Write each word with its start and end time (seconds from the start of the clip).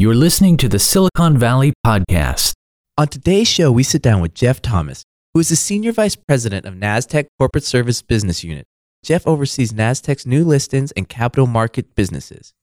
You're 0.00 0.14
listening 0.14 0.56
to 0.56 0.68
the 0.70 0.78
Silicon 0.78 1.36
Valley 1.36 1.74
Podcast. 1.84 2.54
On 2.96 3.06
today's 3.06 3.48
show, 3.48 3.70
we 3.70 3.82
sit 3.82 4.00
down 4.00 4.22
with 4.22 4.32
Jeff 4.32 4.62
Thomas, 4.62 5.04
who 5.34 5.40
is 5.40 5.50
the 5.50 5.56
Senior 5.56 5.92
Vice 5.92 6.16
President 6.16 6.64
of 6.64 6.72
NASDAQ 6.72 7.26
Corporate 7.38 7.64
Service 7.64 8.00
Business 8.00 8.42
Unit. 8.42 8.64
Jeff 9.04 9.26
oversees 9.26 9.74
NASDAQ's 9.74 10.24
new 10.24 10.42
listings 10.42 10.90
and 10.92 11.06
capital 11.06 11.46
market 11.46 11.94
businesses. 11.94 12.54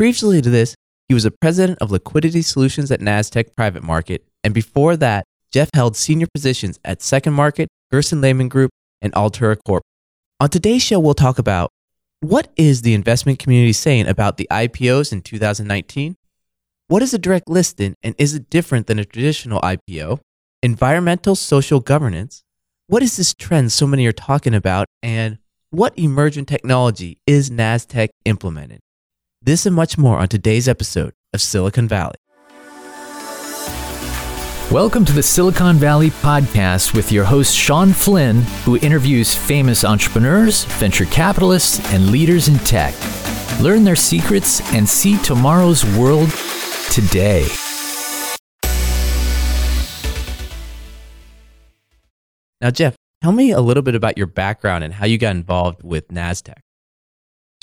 Previously 0.00 0.42
to 0.42 0.50
this, 0.50 0.74
he 1.06 1.14
was 1.14 1.22
the 1.22 1.30
President 1.30 1.78
of 1.80 1.92
Liquidity 1.92 2.42
Solutions 2.42 2.90
at 2.90 2.98
NASDAQ 2.98 3.54
Private 3.54 3.84
Market, 3.84 4.26
and 4.42 4.52
before 4.52 4.96
that, 4.96 5.22
Jeff 5.52 5.70
held 5.72 5.96
senior 5.96 6.26
positions 6.34 6.80
at 6.84 7.02
Second 7.02 7.34
Market, 7.34 7.68
Gerson 7.92 8.20
Lehrman 8.20 8.48
Group, 8.48 8.72
and 9.00 9.14
Altera 9.14 9.54
Corp. 9.64 9.84
On 10.40 10.48
today's 10.48 10.82
show, 10.82 10.98
we'll 10.98 11.14
talk 11.14 11.38
about 11.38 11.70
what 12.18 12.50
is 12.56 12.82
the 12.82 12.94
investment 12.94 13.38
community 13.38 13.74
saying 13.74 14.08
about 14.08 14.38
the 14.38 14.48
IPOs 14.50 15.12
in 15.12 15.22
2019? 15.22 16.16
What 16.90 17.02
is 17.02 17.14
a 17.14 17.18
direct 17.18 17.48
listing 17.48 17.94
and 18.02 18.16
is 18.18 18.34
it 18.34 18.50
different 18.50 18.88
than 18.88 18.98
a 18.98 19.04
traditional 19.04 19.60
IPO? 19.60 20.18
Environmental 20.60 21.36
social 21.36 21.78
governance. 21.78 22.42
What 22.88 23.00
is 23.00 23.16
this 23.16 23.32
trend 23.32 23.70
so 23.70 23.86
many 23.86 24.06
are 24.06 24.12
talking 24.12 24.56
about? 24.56 24.88
And 25.00 25.38
what 25.70 25.96
emerging 25.96 26.46
technology 26.46 27.20
is 27.28 27.48
NASDAQ 27.48 28.08
implementing? 28.24 28.80
This 29.40 29.66
and 29.66 29.76
much 29.76 29.98
more 29.98 30.18
on 30.18 30.26
today's 30.26 30.68
episode 30.68 31.12
of 31.32 31.40
Silicon 31.40 31.86
Valley. 31.86 32.16
Welcome 34.72 35.04
to 35.04 35.12
the 35.12 35.22
Silicon 35.22 35.76
Valley 35.76 36.10
Podcast 36.10 36.92
with 36.92 37.12
your 37.12 37.24
host, 37.24 37.56
Shawn 37.56 37.92
Flynn, 37.92 38.42
who 38.64 38.78
interviews 38.78 39.32
famous 39.32 39.84
entrepreneurs, 39.84 40.64
venture 40.64 41.04
capitalists, 41.04 41.78
and 41.92 42.10
leaders 42.10 42.48
in 42.48 42.58
tech. 42.58 42.96
Learn 43.60 43.84
their 43.84 43.94
secrets 43.94 44.60
and 44.74 44.88
see 44.88 45.18
tomorrow's 45.18 45.84
world 45.94 46.32
today. 46.90 47.46
Now, 52.60 52.70
Jeff, 52.70 52.94
tell 53.22 53.32
me 53.32 53.52
a 53.52 53.60
little 53.60 53.82
bit 53.82 53.94
about 53.94 54.18
your 54.18 54.26
background 54.26 54.84
and 54.84 54.94
how 54.94 55.06
you 55.06 55.16
got 55.16 55.34
involved 55.34 55.82
with 55.82 56.08
NASDAQ. 56.08 56.58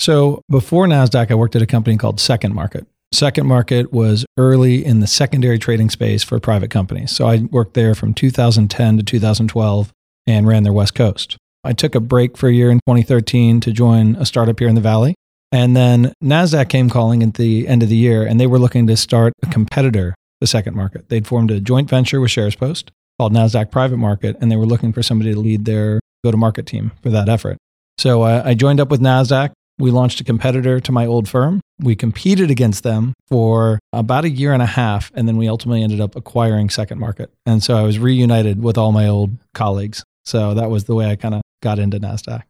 So, 0.00 0.42
before 0.48 0.86
NASDAQ, 0.86 1.30
I 1.30 1.34
worked 1.34 1.56
at 1.56 1.62
a 1.62 1.66
company 1.66 1.96
called 1.96 2.20
Second 2.20 2.54
Market. 2.54 2.86
Second 3.12 3.46
Market 3.46 3.92
was 3.92 4.26
early 4.36 4.84
in 4.84 5.00
the 5.00 5.06
secondary 5.06 5.58
trading 5.58 5.88
space 5.88 6.22
for 6.22 6.38
private 6.38 6.70
companies. 6.70 7.10
So 7.10 7.26
I 7.26 7.38
worked 7.38 7.72
there 7.72 7.94
from 7.94 8.12
2010 8.12 8.98
to 8.98 9.02
2012 9.02 9.92
and 10.26 10.46
ran 10.46 10.62
their 10.62 10.74
West 10.74 10.94
Coast. 10.94 11.38
I 11.64 11.72
took 11.72 11.94
a 11.94 12.00
break 12.00 12.36
for 12.36 12.48
a 12.48 12.52
year 12.52 12.70
in 12.70 12.80
2013 12.86 13.60
to 13.60 13.72
join 13.72 14.14
a 14.16 14.26
startup 14.26 14.58
here 14.58 14.68
in 14.68 14.74
the 14.74 14.82
Valley. 14.82 15.14
And 15.50 15.76
then 15.76 16.12
NASDAQ 16.22 16.68
came 16.68 16.90
calling 16.90 17.22
at 17.22 17.34
the 17.34 17.66
end 17.66 17.82
of 17.82 17.88
the 17.88 17.96
year, 17.96 18.26
and 18.26 18.38
they 18.38 18.46
were 18.46 18.58
looking 18.58 18.86
to 18.86 18.96
start 18.96 19.32
a 19.42 19.46
competitor, 19.46 20.14
the 20.40 20.46
second 20.46 20.74
market. 20.76 21.08
They'd 21.08 21.26
formed 21.26 21.50
a 21.50 21.60
joint 21.60 21.88
venture 21.88 22.20
with 22.20 22.30
SharesPost 22.30 22.90
called 23.18 23.32
NASDAQ 23.32 23.70
Private 23.70 23.96
Market, 23.96 24.36
and 24.40 24.50
they 24.50 24.56
were 24.56 24.66
looking 24.66 24.92
for 24.92 25.02
somebody 25.02 25.32
to 25.32 25.40
lead 25.40 25.64
their 25.64 26.00
go 26.24 26.30
to 26.30 26.36
market 26.36 26.66
team 26.66 26.92
for 27.02 27.10
that 27.10 27.28
effort. 27.28 27.56
So 27.96 28.22
uh, 28.22 28.42
I 28.44 28.54
joined 28.54 28.80
up 28.80 28.90
with 28.90 29.00
NASDAQ. 29.00 29.52
We 29.78 29.90
launched 29.90 30.20
a 30.20 30.24
competitor 30.24 30.80
to 30.80 30.92
my 30.92 31.06
old 31.06 31.28
firm. 31.28 31.60
We 31.78 31.94
competed 31.94 32.50
against 32.50 32.82
them 32.82 33.14
for 33.28 33.78
about 33.92 34.24
a 34.24 34.30
year 34.30 34.52
and 34.52 34.62
a 34.62 34.66
half, 34.66 35.12
and 35.14 35.28
then 35.28 35.36
we 35.36 35.48
ultimately 35.48 35.82
ended 35.82 36.00
up 36.00 36.16
acquiring 36.16 36.68
Second 36.68 36.98
Market. 36.98 37.32
And 37.46 37.62
so 37.62 37.76
I 37.76 37.82
was 37.82 37.98
reunited 37.98 38.62
with 38.62 38.76
all 38.76 38.92
my 38.92 39.06
old 39.06 39.36
colleagues. 39.54 40.02
So 40.24 40.54
that 40.54 40.68
was 40.68 40.84
the 40.84 40.94
way 40.94 41.06
I 41.10 41.16
kind 41.16 41.34
of 41.34 41.42
got 41.62 41.78
into 41.78 41.98
NASDAQ. 41.98 42.42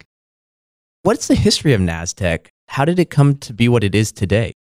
What's 1.03 1.29
the 1.29 1.35
history 1.35 1.75
of 1.75 1.81
NASDAQ? 1.81 2.47
How 2.69 2.85
did 2.85 2.99
it 2.99 3.11
come 3.11 3.37
to 3.39 3.53
be 3.53 3.69
what 3.69 3.83
it 3.83 3.95
is 3.95 4.13
today? 4.13 4.53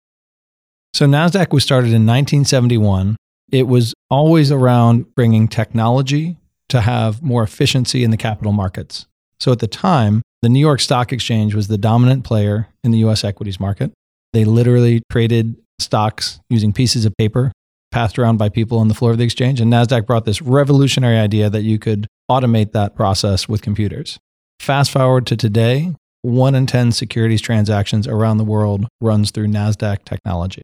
So 0.93 1.05
NASDAQ 1.05 1.53
was 1.53 1.63
started 1.63 1.89
in 1.89 2.05
1971. 2.05 3.15
It 3.51 3.67
was 3.67 3.93
always 4.09 4.51
around 4.51 5.13
bringing 5.15 5.47
technology 5.47 6.37
to 6.69 6.81
have 6.81 7.21
more 7.21 7.43
efficiency 7.43 8.03
in 8.03 8.11
the 8.11 8.17
capital 8.17 8.51
markets. 8.51 9.05
So 9.39 9.51
at 9.51 9.59
the 9.59 9.67
time, 9.67 10.21
the 10.41 10.49
New 10.49 10.59
York 10.59 10.79
Stock 10.79 11.13
Exchange 11.13 11.53
was 11.53 11.67
the 11.67 11.77
dominant 11.77 12.23
player 12.23 12.67
in 12.83 12.91
the 12.91 12.99
US 12.99 13.23
equities 13.23 13.59
market. 13.59 13.91
They 14.33 14.45
literally 14.45 15.01
traded 15.11 15.55
stocks 15.79 16.39
using 16.49 16.73
pieces 16.73 17.05
of 17.05 17.15
paper 17.17 17.51
passed 17.91 18.19
around 18.19 18.37
by 18.37 18.49
people 18.49 18.79
on 18.79 18.87
the 18.87 18.93
floor 18.93 19.11
of 19.11 19.17
the 19.17 19.23
exchange. 19.23 19.61
And 19.61 19.71
NASDAQ 19.71 20.05
brought 20.05 20.25
this 20.25 20.41
revolutionary 20.41 21.17
idea 21.17 21.49
that 21.49 21.61
you 21.61 21.79
could 21.79 22.07
automate 22.29 22.71
that 22.73 22.95
process 22.95 23.47
with 23.47 23.61
computers. 23.61 24.19
Fast 24.59 24.91
forward 24.91 25.25
to 25.27 25.37
today, 25.37 25.93
one 26.27 26.55
in 26.55 26.65
10 26.65 26.91
securities 26.91 27.41
transactions 27.41 28.07
around 28.07 28.37
the 28.37 28.43
world 28.43 28.87
runs 29.01 29.31
through 29.31 29.47
NASDAQ 29.47 30.03
technology. 30.03 30.61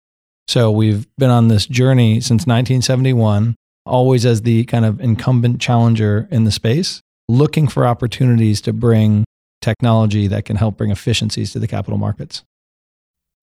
So 0.47 0.71
we've 0.71 1.07
been 1.17 1.29
on 1.29 1.47
this 1.47 1.65
journey 1.65 2.19
since 2.19 2.41
1971, 2.41 3.55
always 3.85 4.25
as 4.25 4.41
the 4.41 4.65
kind 4.65 4.83
of 4.85 4.99
incumbent 4.99 5.61
challenger 5.61 6.27
in 6.29 6.43
the 6.43 6.51
space, 6.51 7.01
looking 7.29 7.67
for 7.67 7.87
opportunities 7.87 8.59
to 8.61 8.73
bring 8.73 9.23
technology 9.61 10.27
that 10.27 10.43
can 10.43 10.57
help 10.57 10.75
bring 10.77 10.91
efficiencies 10.91 11.53
to 11.53 11.59
the 11.59 11.67
capital 11.67 11.97
markets. 11.97 12.43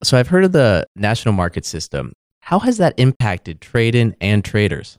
So 0.03 0.19
I've 0.19 0.29
heard 0.29 0.45
of 0.45 0.53
the 0.53 0.87
national 0.95 1.33
market 1.33 1.65
system. 1.65 2.13
How 2.43 2.59
has 2.61 2.77
that 2.79 2.95
impacted 2.99 3.61
trading 3.61 4.15
and 4.21 4.45
traders? 4.45 4.99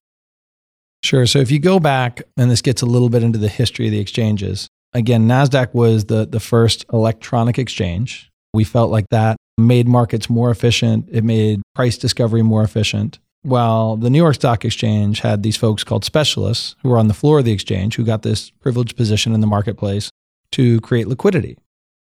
Sure. 1.03 1.25
So 1.25 1.39
if 1.39 1.49
you 1.49 1.59
go 1.59 1.79
back, 1.79 2.21
and 2.37 2.49
this 2.49 2.61
gets 2.61 2.81
a 2.81 2.85
little 2.85 3.09
bit 3.09 3.23
into 3.23 3.39
the 3.39 3.47
history 3.47 3.87
of 3.87 3.91
the 3.91 3.99
exchanges, 3.99 4.67
again, 4.93 5.27
NASDAQ 5.27 5.73
was 5.73 6.05
the, 6.05 6.25
the 6.25 6.39
first 6.39 6.85
electronic 6.91 7.57
exchange. 7.57 8.29
We 8.53 8.63
felt 8.63 8.91
like 8.91 9.05
that 9.09 9.37
made 9.57 9.87
markets 9.87 10.29
more 10.29 10.51
efficient, 10.51 11.07
it 11.11 11.23
made 11.23 11.61
price 11.75 11.97
discovery 11.97 12.41
more 12.41 12.63
efficient. 12.63 13.19
While 13.43 13.97
the 13.97 14.09
New 14.09 14.19
York 14.19 14.35
Stock 14.35 14.65
Exchange 14.65 15.21
had 15.21 15.41
these 15.41 15.57
folks 15.57 15.83
called 15.83 16.05
specialists 16.05 16.75
who 16.81 16.89
were 16.89 16.97
on 16.97 17.07
the 17.07 17.13
floor 17.13 17.39
of 17.39 17.45
the 17.45 17.51
exchange 17.51 17.95
who 17.95 18.03
got 18.03 18.21
this 18.21 18.51
privileged 18.51 18.95
position 18.95 19.33
in 19.33 19.41
the 19.41 19.47
marketplace 19.47 20.11
to 20.51 20.79
create 20.81 21.07
liquidity 21.07 21.57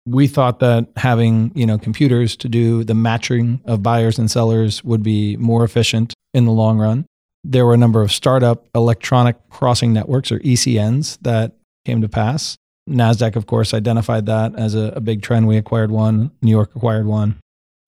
we 0.06 0.26
thought 0.26 0.58
that 0.60 0.88
having 0.96 1.52
you 1.54 1.66
know 1.66 1.78
computers 1.78 2.36
to 2.36 2.48
do 2.48 2.84
the 2.84 2.94
matching 2.94 3.60
of 3.64 3.82
buyers 3.82 4.18
and 4.18 4.30
sellers 4.30 4.82
would 4.84 5.02
be 5.02 5.36
more 5.36 5.64
efficient 5.64 6.14
in 6.34 6.44
the 6.44 6.52
long 6.52 6.78
run. 6.78 7.06
There 7.44 7.64
were 7.64 7.74
a 7.74 7.78
number 7.78 8.02
of 8.02 8.12
startup 8.12 8.68
electronic 8.74 9.36
crossing 9.50 9.92
networks 9.92 10.30
or 10.30 10.38
ECNs 10.40 11.18
that 11.22 11.52
came 11.84 12.02
to 12.02 12.08
pass. 12.08 12.56
Nasdaq, 12.90 13.36
of 13.36 13.46
course, 13.46 13.72
identified 13.72 14.26
that 14.26 14.54
as 14.56 14.74
a, 14.74 14.92
a 14.96 15.00
big 15.00 15.22
trend. 15.22 15.46
We 15.46 15.56
acquired 15.56 15.90
one. 15.90 16.18
Mm-hmm. 16.18 16.46
New 16.46 16.50
York 16.50 16.74
acquired 16.74 17.06
one, 17.06 17.36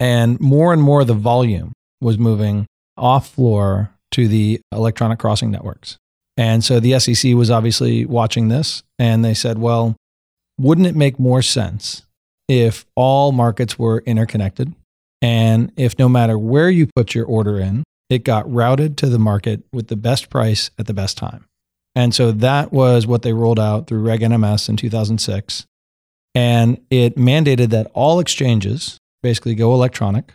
and 0.00 0.40
more 0.40 0.72
and 0.72 0.82
more 0.82 1.02
of 1.02 1.06
the 1.06 1.14
volume 1.14 1.72
was 2.00 2.18
moving 2.18 2.66
off 2.96 3.30
floor 3.30 3.90
to 4.12 4.28
the 4.28 4.60
electronic 4.72 5.18
crossing 5.18 5.50
networks. 5.50 5.96
And 6.36 6.64
so 6.64 6.80
the 6.80 6.98
SEC 6.98 7.34
was 7.34 7.50
obviously 7.50 8.04
watching 8.06 8.48
this, 8.48 8.82
and 8.98 9.24
they 9.24 9.34
said, 9.34 9.58
well 9.58 9.96
wouldn't 10.58 10.86
it 10.86 10.94
make 10.94 11.18
more 11.18 11.42
sense 11.42 12.02
if 12.48 12.84
all 12.94 13.32
markets 13.32 13.78
were 13.78 13.98
interconnected 14.06 14.72
and 15.20 15.72
if 15.76 15.98
no 15.98 16.08
matter 16.08 16.38
where 16.38 16.70
you 16.70 16.88
put 16.94 17.14
your 17.14 17.26
order 17.26 17.58
in, 17.58 17.84
it 18.10 18.24
got 18.24 18.50
routed 18.50 18.96
to 18.98 19.08
the 19.08 19.18
market 19.18 19.62
with 19.72 19.88
the 19.88 19.96
best 19.96 20.30
price 20.30 20.70
at 20.78 20.86
the 20.86 20.94
best 20.94 21.16
time? 21.16 21.46
And 21.94 22.14
so 22.14 22.32
that 22.32 22.72
was 22.72 23.06
what 23.06 23.22
they 23.22 23.32
rolled 23.32 23.60
out 23.60 23.86
through 23.86 24.02
Reg 24.02 24.20
NMS 24.20 24.68
in 24.68 24.76
2006. 24.76 25.66
And 26.34 26.80
it 26.90 27.16
mandated 27.16 27.68
that 27.70 27.90
all 27.92 28.18
exchanges 28.18 28.98
basically 29.22 29.54
go 29.54 29.74
electronic. 29.74 30.32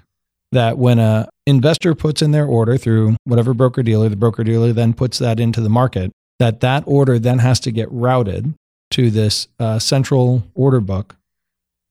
That 0.52 0.78
when 0.78 0.98
a 1.00 1.28
investor 1.46 1.94
puts 1.94 2.22
in 2.22 2.32
their 2.32 2.46
order 2.46 2.78
through 2.78 3.18
whatever 3.26 3.54
broker 3.54 3.84
dealer, 3.84 4.08
the 4.08 4.16
broker 4.16 4.44
dealer 4.44 4.72
then 4.72 4.94
puts 4.94 5.18
that 5.18 5.40
into 5.40 5.60
the 5.60 5.70
market, 5.70 6.12
that 6.40 6.62
that 6.62 6.84
order 6.86 7.20
then 7.20 7.40
has 7.40 7.60
to 7.62 7.72
get 7.72 7.92
routed 7.92 8.54
to 8.92 9.12
this 9.12 9.48
uh, 9.60 9.80
central 9.80 10.44
order 10.56 10.80
book 10.80 11.16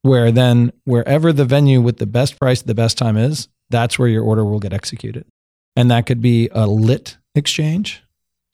where 0.03 0.31
then 0.31 0.73
wherever 0.85 1.33
the 1.33 1.45
venue 1.45 1.81
with 1.81 1.99
the 1.99 2.07
best 2.07 2.39
price 2.39 2.63
the 2.63 2.75
best 2.75 2.97
time 2.97 3.17
is 3.17 3.49
that's 3.71 3.99
where 3.99 4.09
your 4.09 4.23
order 4.23 4.45
will 4.45 4.61
get 4.61 4.73
executed 4.73 5.25
and 5.75 5.91
that 5.91 6.07
could 6.07 6.23
be 6.23 6.49
a 6.53 6.67
lit 6.67 7.17
exchange 7.35 8.03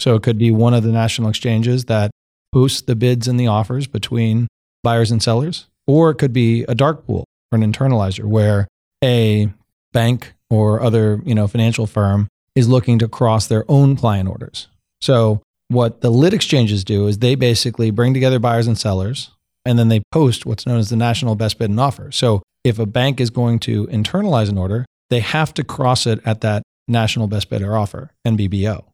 so 0.02 0.14
it 0.14 0.22
could 0.22 0.38
be 0.38 0.50
one 0.50 0.74
of 0.74 0.82
the 0.82 0.92
national 0.92 1.28
exchanges 1.28 1.86
that 1.86 2.10
posts 2.52 2.82
the 2.82 2.96
bids 2.96 3.28
and 3.28 3.38
the 3.38 3.46
offers 3.46 3.86
between 3.86 4.48
buyers 4.82 5.10
and 5.10 5.22
sellers 5.22 5.66
or 5.86 6.10
it 6.10 6.16
could 6.16 6.32
be 6.32 6.64
a 6.64 6.74
dark 6.74 7.06
pool 7.06 7.24
or 7.50 7.58
an 7.58 7.72
internalizer 7.72 8.24
where 8.24 8.68
a 9.02 9.50
bank 9.92 10.34
or 10.50 10.80
other 10.80 11.20
you 11.24 11.34
know 11.34 11.46
financial 11.46 11.86
firm 11.86 12.28
is 12.54 12.68
looking 12.68 12.98
to 12.98 13.08
cross 13.08 13.46
their 13.46 13.64
own 13.68 13.96
client 13.96 14.28
orders 14.28 14.68
so 15.00 15.40
what 15.68 16.02
the 16.02 16.10
lit 16.10 16.34
exchanges 16.34 16.84
do 16.84 17.06
is 17.06 17.18
they 17.18 17.34
basically 17.34 17.90
bring 17.90 18.12
together 18.12 18.38
buyers 18.38 18.66
and 18.66 18.78
sellers 18.78 19.30
and 19.64 19.78
then 19.78 19.88
they 19.88 20.00
post 20.12 20.44
what's 20.44 20.66
known 20.66 20.78
as 20.78 20.90
the 20.90 20.96
national 20.96 21.34
best 21.34 21.58
bid 21.58 21.70
and 21.70 21.80
offer. 21.80 22.10
So 22.12 22.42
if 22.64 22.78
a 22.78 22.86
bank 22.86 23.20
is 23.20 23.30
going 23.30 23.58
to 23.60 23.86
internalize 23.86 24.48
an 24.48 24.58
order, 24.58 24.84
they 25.10 25.20
have 25.20 25.54
to 25.54 25.64
cross 25.64 26.06
it 26.06 26.20
at 26.24 26.40
that 26.42 26.62
national 26.88 27.26
best 27.26 27.48
bid 27.48 27.62
or 27.62 27.76
offer, 27.76 28.10
NBBO, 28.26 28.84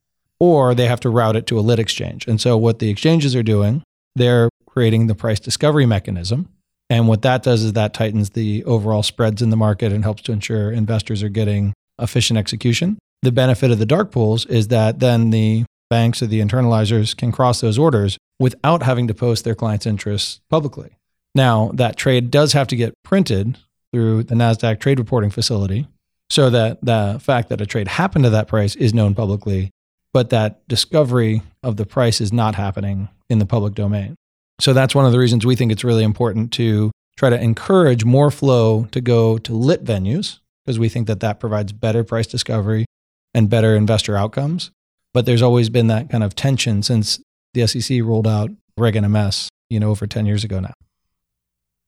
or 0.41 0.75
they 0.75 0.87
have 0.87 1.01
to 1.01 1.11
route 1.11 1.37
it 1.37 1.47
to 1.47 1.59
a 1.59 1.61
lit 1.61 1.79
exchange. 1.79 2.27
And 2.27 2.41
so 2.41 2.57
what 2.57 2.79
the 2.79 2.91
exchanges 2.91 3.35
are 3.35 3.43
doing, 3.43 3.83
they're 4.15 4.49
creating 4.67 5.07
the 5.07 5.15
price 5.15 5.41
discovery 5.41 5.87
mechanism. 5.87 6.49
And 6.91 7.09
what 7.09 7.23
that 7.23 7.43
does 7.43 7.63
is 7.63 7.75
that 7.75 7.93
tightens 7.93 8.31
the 8.31 8.65
overall 8.65 9.03
spreads 9.03 9.43
in 9.43 9.51
the 9.51 9.57
market 9.57 9.93
and 9.93 10.05
helps 10.05 10.23
to 10.23 10.33
ensure 10.33 10.71
investors 10.71 11.23
are 11.23 11.29
getting 11.29 11.75
efficient 11.99 12.39
execution. 12.39 12.99
The 13.23 13.33
benefit 13.33 13.71
of 13.71 13.79
the 13.79 13.87
dark 13.87 14.11
pools 14.11 14.47
is 14.47 14.69
that 14.69 15.01
then 15.01 15.31
the 15.31 15.65
banks 15.91 16.23
or 16.23 16.27
the 16.27 16.41
internalizers 16.41 17.17
can 17.17 17.33
cross 17.33 17.61
those 17.61 17.79
orders 17.79 18.17
without 18.39 18.83
having 18.83 19.09
to 19.09 19.15
post 19.15 19.45
their 19.45 19.55
clients' 19.55 19.87
interests 19.87 20.41
publicly. 20.49 20.97
Now, 21.35 21.71
that 21.75 21.97
trade 21.97 22.31
does 22.31 22.53
have 22.53 22.69
to 22.69 22.77
get 22.77 22.95
printed 23.03 23.59
through 23.93 24.25
the 24.25 24.35
NASDAQ 24.35 24.81
trade 24.81 24.99
reporting 24.99 25.31
facility 25.31 25.89
so 26.31 26.51
that 26.51 26.79
the 26.83 27.19
fact 27.23 27.49
that 27.49 27.61
a 27.61 27.67
trade 27.67 27.89
happened 27.89 28.25
to 28.25 28.31
that 28.31 28.49
price 28.49 28.77
is 28.77 28.95
known 28.95 29.15
publicly, 29.15 29.71
but 30.13 30.31
that 30.31 30.67
discovery 30.69 31.43
of 31.63 31.77
the 31.77 31.87
price 31.87 32.21
is 32.21 32.33
not 32.33 32.55
happening 32.55 33.09
in 33.29 33.39
the 33.39 33.47
public 33.47 33.75
domain. 33.75 34.17
So 34.61 34.73
that's 34.73 34.95
one 34.95 35.07
of 35.07 35.13
the 35.13 35.19
reasons 35.19 35.47
we 35.47 35.57
think 35.57 35.71
it's 35.71 35.85
really 35.85 36.03
important 36.03 36.53
to 36.55 36.91
try 37.17 37.31
to 37.31 37.41
encourage 37.41 38.05
more 38.05 38.31
flow 38.31 38.85
to 38.93 39.01
go 39.01 39.39
to 39.39 39.53
lit 39.53 39.85
venues 39.85 40.39
because 40.65 40.79
we 40.79 40.89
think 40.89 41.07
that 41.07 41.21
that 41.21 41.41
provides 41.41 41.73
better 41.73 42.05
price 42.05 42.27
discovery 42.27 42.85
and 43.35 43.51
better 43.51 43.75
investor 43.75 44.17
outcomes. 44.17 44.71
But 45.15 45.27
there's 45.27 45.43
always 45.43 45.69
been 45.69 45.87
that 45.89 46.11
kind 46.11 46.23
of 46.23 46.35
tension 46.35 46.83
since 46.83 47.21
the 47.55 47.67
SEC 47.67 48.03
rolled 48.03 48.27
out 48.27 48.51
Reg 48.77 48.95
NMS, 48.95 49.49
you 49.71 49.81
know, 49.81 49.91
over 49.91 50.07
10 50.07 50.27
years 50.27 50.45
ago 50.45 50.61
now. 50.61 50.75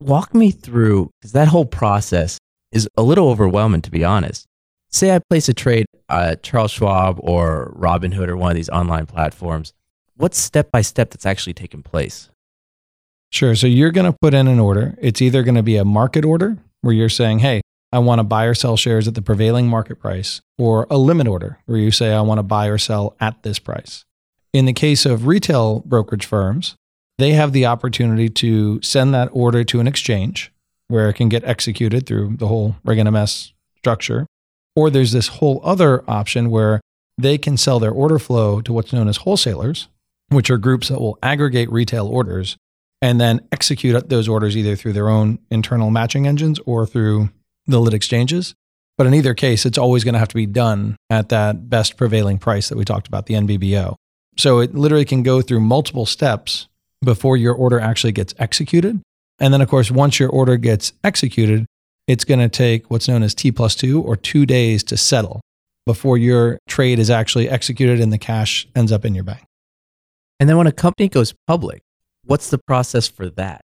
Walk 0.01 0.35
me 0.35 0.51
through 0.51 1.11
because 1.21 1.33
that 1.33 1.49
whole 1.49 1.67
process 1.67 2.39
is 2.73 2.89
a 2.97 3.03
little 3.03 3.29
overwhelming, 3.29 3.83
to 3.83 3.91
be 3.91 4.05
honest. 4.05 4.47
Say 4.93 5.15
I 5.15 5.21
place 5.21 5.49
a 5.49 5.55
trade 5.55 5.87
at 6.09 6.43
Charles 6.43 6.73
Schwab 6.73 7.21
or 7.21 7.73
Robinhood 7.79 8.29
or 8.29 8.37
one 8.37 8.51
of 8.51 8.57
these 8.57 8.69
online 8.69 9.07
platforms. 9.07 9.73
What's 10.17 10.39
step 10.39 10.73
by 10.73 10.83
step 10.83 11.11
that's 11.11 11.27
actually 11.27 11.55
taking 11.55 11.83
place? 11.83 12.29
Sure. 13.31 13.55
So 13.55 13.69
you're 13.69 13.93
going 13.93 14.11
to 14.11 14.19
put 14.21 14.35
in 14.35 14.49
an 14.49 14.59
order. 14.59 14.97
It's 15.01 15.23
either 15.23 15.45
going 15.45 15.55
to 15.55 15.63
be 15.63 15.77
a 15.77 15.85
market 15.85 16.25
order 16.25 16.59
where 16.81 16.93
you're 16.93 17.09
saying, 17.09 17.39
hey, 17.39 17.61
I 17.93 18.01
want 18.01 18.19
to 18.19 18.25
buy 18.25 18.45
or 18.45 18.55
sell 18.55 18.77
shares 18.77 19.07
at 19.07 19.15
the 19.15 19.23
prevailing 19.23 19.69
market 19.69 19.97
price, 19.97 20.41
or 20.59 20.87
a 20.91 20.99
limit 20.99 21.27
order 21.27 21.59
where 21.67 21.79
you 21.79 21.91
say, 21.91 22.13
I 22.13 22.21
want 22.21 22.39
to 22.39 22.45
buy 22.45 22.67
or 22.67 22.79
sell 22.79 23.17
at 23.21 23.43
this 23.43 23.59
price. 23.59 24.05
In 24.53 24.65
the 24.65 24.73
case 24.73 25.07
of 25.07 25.27
retail 25.27 25.81
brokerage 25.81 26.27
firms, 26.27 26.77
they 27.19 27.33
have 27.33 27.53
the 27.53 27.67
opportunity 27.67 28.29
to 28.29 28.81
send 28.83 29.15
that 29.15 29.29
order 29.33 29.63
to 29.65 29.81
an 29.81 29.87
exchange 29.87 30.53
where 30.89 31.09
it 31.09 31.15
can 31.15 31.29
get 31.29 31.45
executed 31.45 32.07
through 32.07 32.37
the 32.37 32.49
whole 32.49 32.77
Reg 32.85 33.29
structure. 33.77 34.27
Or 34.77 34.91
there's 34.91 35.13
this 35.13 35.29
whole 35.29 35.61
other 35.65 36.05
option 36.09 36.51
where 36.51 36.81
they 37.19 37.39
can 37.39 37.57
sell 37.57 37.79
their 37.79 37.91
order 37.91 38.19
flow 38.19 38.61
to 38.63 38.73
what's 38.73 38.93
known 38.93 39.09
as 39.09 39.19
wholesalers, 39.19 39.89
which 40.29 40.51
are 40.51 40.59
groups 40.59 40.89
that 40.89 41.01
will 41.01 41.19
aggregate 41.23 41.71
retail 41.71 42.07
orders 42.07 42.57
and 43.03 43.21
then 43.21 43.41
execute 43.51 44.09
those 44.09 44.29
orders 44.29 44.57
either 44.57 44.77
through 44.77 44.93
their 44.93 45.09
own 45.09 45.39
internal 45.51 45.91
matching 45.91 46.27
engines 46.27 46.59
or 46.67 46.87
through 46.87 47.31
the 47.67 47.81
lit 47.81 47.95
exchanges. 47.95 48.55
But 48.99 49.07
in 49.07 49.15
either 49.15 49.33
case, 49.33 49.65
it's 49.65 49.79
always 49.79 50.05
going 50.05 50.13
to 50.13 50.19
have 50.19 50.29
to 50.29 50.35
be 50.35 50.47
done 50.47 50.97
at 51.09 51.31
that 51.31 51.71
best 51.71 51.97
prevailing 51.97 52.39
price 52.39 52.69
that 52.69 52.77
we 52.77 52.85
talked 52.85 53.09
about, 53.09 53.27
the 53.27 53.35
NBBO. 53.35 53.97
So 54.37 54.59
it 54.61 54.75
literally 54.75 55.05
can 55.05 55.23
go 55.23 55.41
through 55.41 55.61
multiple 55.61 56.07
steps 56.07 56.69
before 57.03 57.37
your 57.37 57.55
order 57.55 57.81
actually 57.81 58.13
gets 58.13 58.35
executed. 58.39 59.01
And 59.39 59.55
then, 59.55 59.63
of 59.63 59.69
course, 59.69 59.91
once 59.91 60.21
your 60.21 60.29
order 60.29 60.59
gets 60.59 60.93
executed, 61.03 61.65
it's 62.11 62.25
going 62.25 62.41
to 62.41 62.49
take 62.49 62.91
what's 62.91 63.09
known 63.09 63.23
as 63.23 63.35
T 63.35 63.53
plus 63.53 63.75
two 63.75 64.03
or 64.03 64.17
two 64.17 64.47
days 64.47 64.83
to 64.85 64.97
settle 64.97 65.41
before 65.87 66.19
your 66.19 66.59
trade 66.69 66.99
is 66.99 67.11
actually 67.11 67.49
executed 67.49 68.01
and 68.01 68.13
the 68.13 68.19
cash 68.19 68.67
ends 68.75 68.93
up 68.93 69.05
in 69.05 69.15
your 69.15 69.25
bank. 69.25 69.45
And 70.39 70.49
then 70.49 70.57
when 70.57 70.67
a 70.67 70.73
company 70.73 71.09
goes 71.09 71.35
public, 71.47 71.83
What's 72.25 72.51
the 72.51 72.59
process 72.59 73.09
for 73.09 73.29
that? 73.31 73.61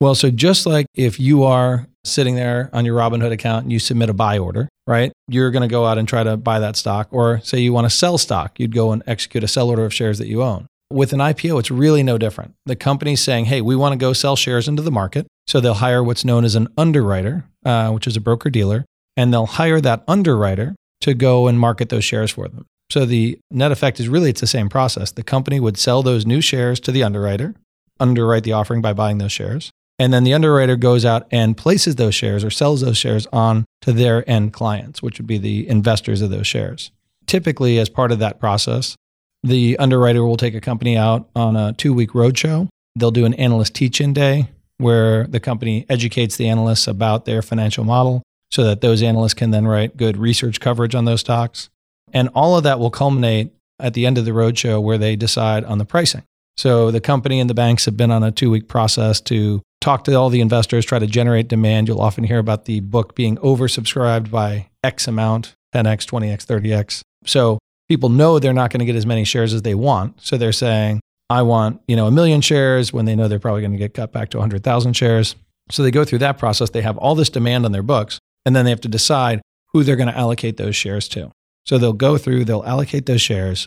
Well, 0.00 0.14
so 0.14 0.30
just 0.30 0.66
like 0.66 0.86
if 0.94 1.20
you 1.20 1.44
are 1.44 1.86
sitting 2.04 2.34
there 2.34 2.70
on 2.72 2.84
your 2.86 2.98
Robinhood 2.98 3.32
account 3.32 3.64
and 3.64 3.72
you 3.72 3.78
submit 3.78 4.08
a 4.08 4.14
buy 4.14 4.38
order, 4.38 4.68
right? 4.86 5.12
You're 5.28 5.50
going 5.50 5.62
to 5.62 5.68
go 5.68 5.84
out 5.84 5.98
and 5.98 6.08
try 6.08 6.22
to 6.22 6.36
buy 6.36 6.58
that 6.58 6.76
stock. 6.76 7.08
Or 7.12 7.40
say 7.42 7.60
you 7.60 7.72
want 7.72 7.84
to 7.84 7.90
sell 7.90 8.16
stock, 8.16 8.58
you'd 8.58 8.74
go 8.74 8.92
and 8.92 9.02
execute 9.06 9.44
a 9.44 9.48
sell 9.48 9.68
order 9.68 9.84
of 9.84 9.92
shares 9.92 10.18
that 10.18 10.26
you 10.26 10.42
own. 10.42 10.66
With 10.92 11.12
an 11.12 11.20
IPO, 11.20 11.60
it's 11.60 11.70
really 11.70 12.02
no 12.02 12.18
different. 12.18 12.54
The 12.66 12.74
company's 12.74 13.22
saying, 13.22 13.44
hey, 13.44 13.60
we 13.60 13.76
want 13.76 13.92
to 13.92 13.96
go 13.96 14.12
sell 14.12 14.34
shares 14.34 14.66
into 14.66 14.82
the 14.82 14.90
market. 14.90 15.26
So 15.46 15.60
they'll 15.60 15.74
hire 15.74 16.02
what's 16.02 16.24
known 16.24 16.44
as 16.44 16.56
an 16.56 16.66
underwriter, 16.76 17.44
uh, 17.64 17.90
which 17.90 18.08
is 18.08 18.16
a 18.16 18.20
broker 18.20 18.50
dealer, 18.50 18.84
and 19.16 19.32
they'll 19.32 19.46
hire 19.46 19.80
that 19.80 20.02
underwriter 20.08 20.74
to 21.02 21.14
go 21.14 21.46
and 21.46 21.60
market 21.60 21.90
those 21.90 22.04
shares 22.04 22.32
for 22.32 22.48
them. 22.48 22.66
So 22.90 23.06
the 23.06 23.38
net 23.52 23.70
effect 23.70 24.00
is 24.00 24.08
really 24.08 24.30
it's 24.30 24.40
the 24.40 24.48
same 24.48 24.68
process. 24.68 25.12
The 25.12 25.22
company 25.22 25.60
would 25.60 25.78
sell 25.78 26.02
those 26.02 26.26
new 26.26 26.40
shares 26.40 26.80
to 26.80 26.92
the 26.92 27.04
underwriter, 27.04 27.54
underwrite 28.00 28.42
the 28.42 28.52
offering 28.52 28.82
by 28.82 28.92
buying 28.92 29.18
those 29.18 29.32
shares. 29.32 29.70
And 30.00 30.12
then 30.12 30.24
the 30.24 30.34
underwriter 30.34 30.76
goes 30.76 31.04
out 31.04 31.28
and 31.30 31.56
places 31.56 31.96
those 31.96 32.14
shares 32.14 32.42
or 32.42 32.50
sells 32.50 32.80
those 32.80 32.98
shares 32.98 33.28
on 33.32 33.64
to 33.82 33.92
their 33.92 34.28
end 34.28 34.52
clients, 34.52 35.02
which 35.02 35.18
would 35.18 35.26
be 35.26 35.38
the 35.38 35.68
investors 35.68 36.20
of 36.20 36.30
those 36.30 36.46
shares. 36.46 36.90
Typically, 37.26 37.78
as 37.78 37.88
part 37.88 38.10
of 38.10 38.18
that 38.18 38.40
process, 38.40 38.96
the 39.42 39.78
underwriter 39.78 40.24
will 40.24 40.36
take 40.36 40.54
a 40.54 40.60
company 40.60 40.96
out 40.96 41.28
on 41.34 41.56
a 41.56 41.72
two 41.72 41.94
week 41.94 42.10
roadshow. 42.10 42.68
They'll 42.96 43.10
do 43.10 43.24
an 43.24 43.34
analyst 43.34 43.74
teach 43.74 44.00
in 44.00 44.12
day 44.12 44.50
where 44.78 45.26
the 45.26 45.40
company 45.40 45.86
educates 45.88 46.36
the 46.36 46.48
analysts 46.48 46.86
about 46.86 47.24
their 47.24 47.42
financial 47.42 47.84
model 47.84 48.22
so 48.50 48.64
that 48.64 48.80
those 48.80 49.02
analysts 49.02 49.34
can 49.34 49.50
then 49.50 49.66
write 49.66 49.96
good 49.96 50.16
research 50.16 50.58
coverage 50.58 50.94
on 50.94 51.04
those 51.04 51.20
stocks. 51.20 51.68
And 52.12 52.28
all 52.34 52.56
of 52.56 52.64
that 52.64 52.80
will 52.80 52.90
culminate 52.90 53.52
at 53.78 53.94
the 53.94 54.06
end 54.06 54.18
of 54.18 54.24
the 54.24 54.32
roadshow 54.32 54.82
where 54.82 54.98
they 54.98 55.16
decide 55.16 55.64
on 55.64 55.78
the 55.78 55.84
pricing. 55.84 56.24
So 56.56 56.90
the 56.90 57.00
company 57.00 57.40
and 57.40 57.48
the 57.48 57.54
banks 57.54 57.84
have 57.84 57.96
been 57.96 58.10
on 58.10 58.22
a 58.22 58.32
two 58.32 58.50
week 58.50 58.68
process 58.68 59.20
to 59.22 59.62
talk 59.80 60.04
to 60.04 60.14
all 60.14 60.28
the 60.28 60.40
investors, 60.40 60.84
try 60.84 60.98
to 60.98 61.06
generate 61.06 61.48
demand. 61.48 61.88
You'll 61.88 62.00
often 62.00 62.24
hear 62.24 62.38
about 62.38 62.64
the 62.64 62.80
book 62.80 63.14
being 63.14 63.36
oversubscribed 63.38 64.30
by 64.30 64.68
X 64.82 65.08
amount 65.08 65.54
10x, 65.74 66.06
20x, 66.06 66.44
30x. 66.44 67.02
So 67.24 67.58
people 67.90 68.08
know 68.08 68.38
they're 68.38 68.52
not 68.52 68.70
going 68.70 68.78
to 68.78 68.86
get 68.86 68.94
as 68.94 69.04
many 69.04 69.24
shares 69.24 69.52
as 69.52 69.62
they 69.62 69.74
want. 69.74 70.14
So 70.22 70.36
they're 70.36 70.52
saying, 70.52 71.00
I 71.28 71.42
want, 71.42 71.80
you 71.88 71.96
know, 71.96 72.06
a 72.06 72.12
million 72.12 72.40
shares 72.40 72.92
when 72.92 73.04
they 73.04 73.16
know 73.16 73.26
they're 73.26 73.40
probably 73.40 73.62
going 73.62 73.72
to 73.72 73.78
get 73.78 73.94
cut 73.94 74.12
back 74.12 74.30
to 74.30 74.38
100,000 74.38 74.92
shares. 74.92 75.34
So 75.72 75.82
they 75.82 75.90
go 75.90 76.04
through 76.04 76.20
that 76.20 76.38
process. 76.38 76.70
They 76.70 76.82
have 76.82 76.96
all 76.98 77.16
this 77.16 77.30
demand 77.30 77.64
on 77.64 77.72
their 77.72 77.82
books, 77.82 78.20
and 78.46 78.54
then 78.54 78.64
they 78.64 78.70
have 78.70 78.80
to 78.82 78.88
decide 78.88 79.42
who 79.72 79.82
they're 79.82 79.96
going 79.96 80.08
to 80.08 80.16
allocate 80.16 80.56
those 80.56 80.76
shares 80.76 81.08
to. 81.08 81.32
So 81.66 81.78
they'll 81.78 81.92
go 81.92 82.16
through, 82.16 82.44
they'll 82.44 82.64
allocate 82.64 83.06
those 83.06 83.22
shares, 83.22 83.66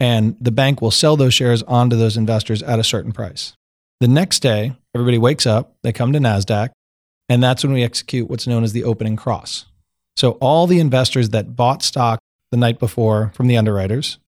and 0.00 0.36
the 0.40 0.52
bank 0.52 0.82
will 0.82 0.90
sell 0.90 1.16
those 1.16 1.34
shares 1.34 1.62
onto 1.62 1.96
those 1.96 2.16
investors 2.16 2.64
at 2.64 2.80
a 2.80 2.84
certain 2.84 3.12
price. 3.12 3.54
The 4.00 4.08
next 4.08 4.40
day, 4.40 4.72
everybody 4.96 5.18
wakes 5.18 5.46
up, 5.46 5.74
they 5.84 5.92
come 5.92 6.12
to 6.12 6.18
NASDAQ, 6.18 6.70
and 7.28 7.40
that's 7.40 7.62
when 7.62 7.72
we 7.72 7.84
execute 7.84 8.28
what's 8.28 8.48
known 8.48 8.64
as 8.64 8.72
the 8.72 8.82
opening 8.82 9.14
cross. 9.14 9.66
So 10.16 10.32
all 10.32 10.66
the 10.66 10.80
investors 10.80 11.30
that 11.30 11.54
bought 11.54 11.82
stock 11.82 12.19
the 12.50 12.56
night 12.56 12.78
before 12.78 13.32
from 13.34 13.46
the 13.46 13.56
underwriters 13.56 14.18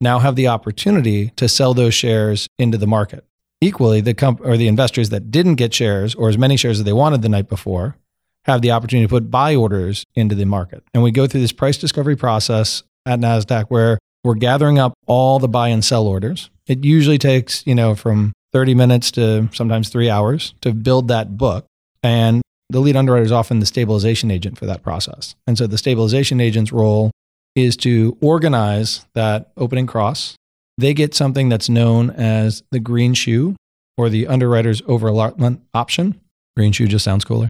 now 0.00 0.18
have 0.18 0.36
the 0.36 0.48
opportunity 0.48 1.30
to 1.36 1.48
sell 1.48 1.74
those 1.74 1.94
shares 1.94 2.48
into 2.58 2.78
the 2.78 2.86
market. 2.86 3.24
Equally, 3.60 4.00
the 4.00 4.14
comp- 4.14 4.44
or 4.44 4.56
the 4.56 4.68
investors 4.68 5.08
that 5.10 5.30
didn't 5.30 5.54
get 5.54 5.72
shares 5.72 6.14
or 6.14 6.28
as 6.28 6.36
many 6.36 6.56
shares 6.56 6.78
as 6.78 6.84
they 6.84 6.92
wanted 6.92 7.22
the 7.22 7.28
night 7.28 7.48
before 7.48 7.96
have 8.44 8.62
the 8.62 8.70
opportunity 8.70 9.06
to 9.06 9.10
put 9.10 9.30
buy 9.30 9.54
orders 9.54 10.04
into 10.14 10.34
the 10.34 10.44
market. 10.44 10.84
And 10.94 11.02
we 11.02 11.10
go 11.10 11.26
through 11.26 11.40
this 11.40 11.52
price 11.52 11.78
discovery 11.78 12.16
process 12.16 12.82
at 13.04 13.18
NASDAQ 13.18 13.66
where 13.68 13.98
we're 14.22 14.34
gathering 14.34 14.78
up 14.78 14.92
all 15.06 15.38
the 15.38 15.48
buy 15.48 15.68
and 15.68 15.84
sell 15.84 16.06
orders. 16.06 16.50
It 16.66 16.84
usually 16.84 17.18
takes, 17.18 17.66
you 17.66 17.74
know, 17.74 17.94
from 17.94 18.32
30 18.52 18.74
minutes 18.74 19.10
to 19.12 19.48
sometimes 19.52 19.88
three 19.88 20.10
hours 20.10 20.54
to 20.60 20.72
build 20.72 21.08
that 21.08 21.36
book. 21.36 21.66
And 22.02 22.42
the 22.68 22.80
lead 22.80 22.96
underwriter 22.96 23.24
is 23.24 23.32
often 23.32 23.60
the 23.60 23.66
stabilization 23.66 24.30
agent 24.30 24.58
for 24.58 24.66
that 24.66 24.82
process. 24.82 25.34
And 25.46 25.56
so 25.56 25.66
the 25.66 25.78
stabilization 25.78 26.40
agent's 26.40 26.72
role 26.72 27.10
is 27.56 27.76
to 27.78 28.16
organize 28.20 29.06
that 29.14 29.50
opening 29.56 29.86
cross. 29.86 30.36
They 30.78 30.94
get 30.94 31.14
something 31.14 31.48
that's 31.48 31.68
known 31.68 32.10
as 32.10 32.62
the 32.70 32.78
green 32.78 33.14
shoe 33.14 33.56
or 33.96 34.08
the 34.08 34.28
underwriter's 34.28 34.82
overallotment 34.82 35.60
option. 35.74 36.20
Green 36.54 36.72
shoe 36.72 36.86
just 36.86 37.04
sounds 37.04 37.24
cooler. 37.24 37.48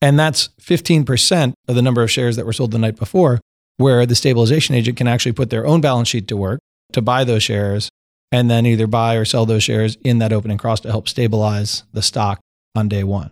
And 0.00 0.18
that's 0.18 0.48
15% 0.60 1.52
of 1.68 1.74
the 1.76 1.82
number 1.82 2.02
of 2.02 2.10
shares 2.10 2.36
that 2.36 2.46
were 2.46 2.52
sold 2.52 2.72
the 2.72 2.78
night 2.78 2.96
before, 2.96 3.40
where 3.76 4.04
the 4.06 4.14
stabilization 4.14 4.74
agent 4.74 4.96
can 4.96 5.06
actually 5.06 5.32
put 5.32 5.50
their 5.50 5.66
own 5.66 5.80
balance 5.80 6.08
sheet 6.08 6.26
to 6.28 6.36
work 6.36 6.58
to 6.92 7.02
buy 7.02 7.24
those 7.24 7.42
shares 7.42 7.88
and 8.30 8.50
then 8.50 8.64
either 8.66 8.86
buy 8.86 9.14
or 9.14 9.24
sell 9.24 9.46
those 9.46 9.62
shares 9.62 9.96
in 10.02 10.18
that 10.18 10.32
opening 10.32 10.58
cross 10.58 10.80
to 10.80 10.90
help 10.90 11.08
stabilize 11.08 11.84
the 11.92 12.02
stock 12.02 12.40
on 12.74 12.88
day 12.88 13.04
one. 13.04 13.30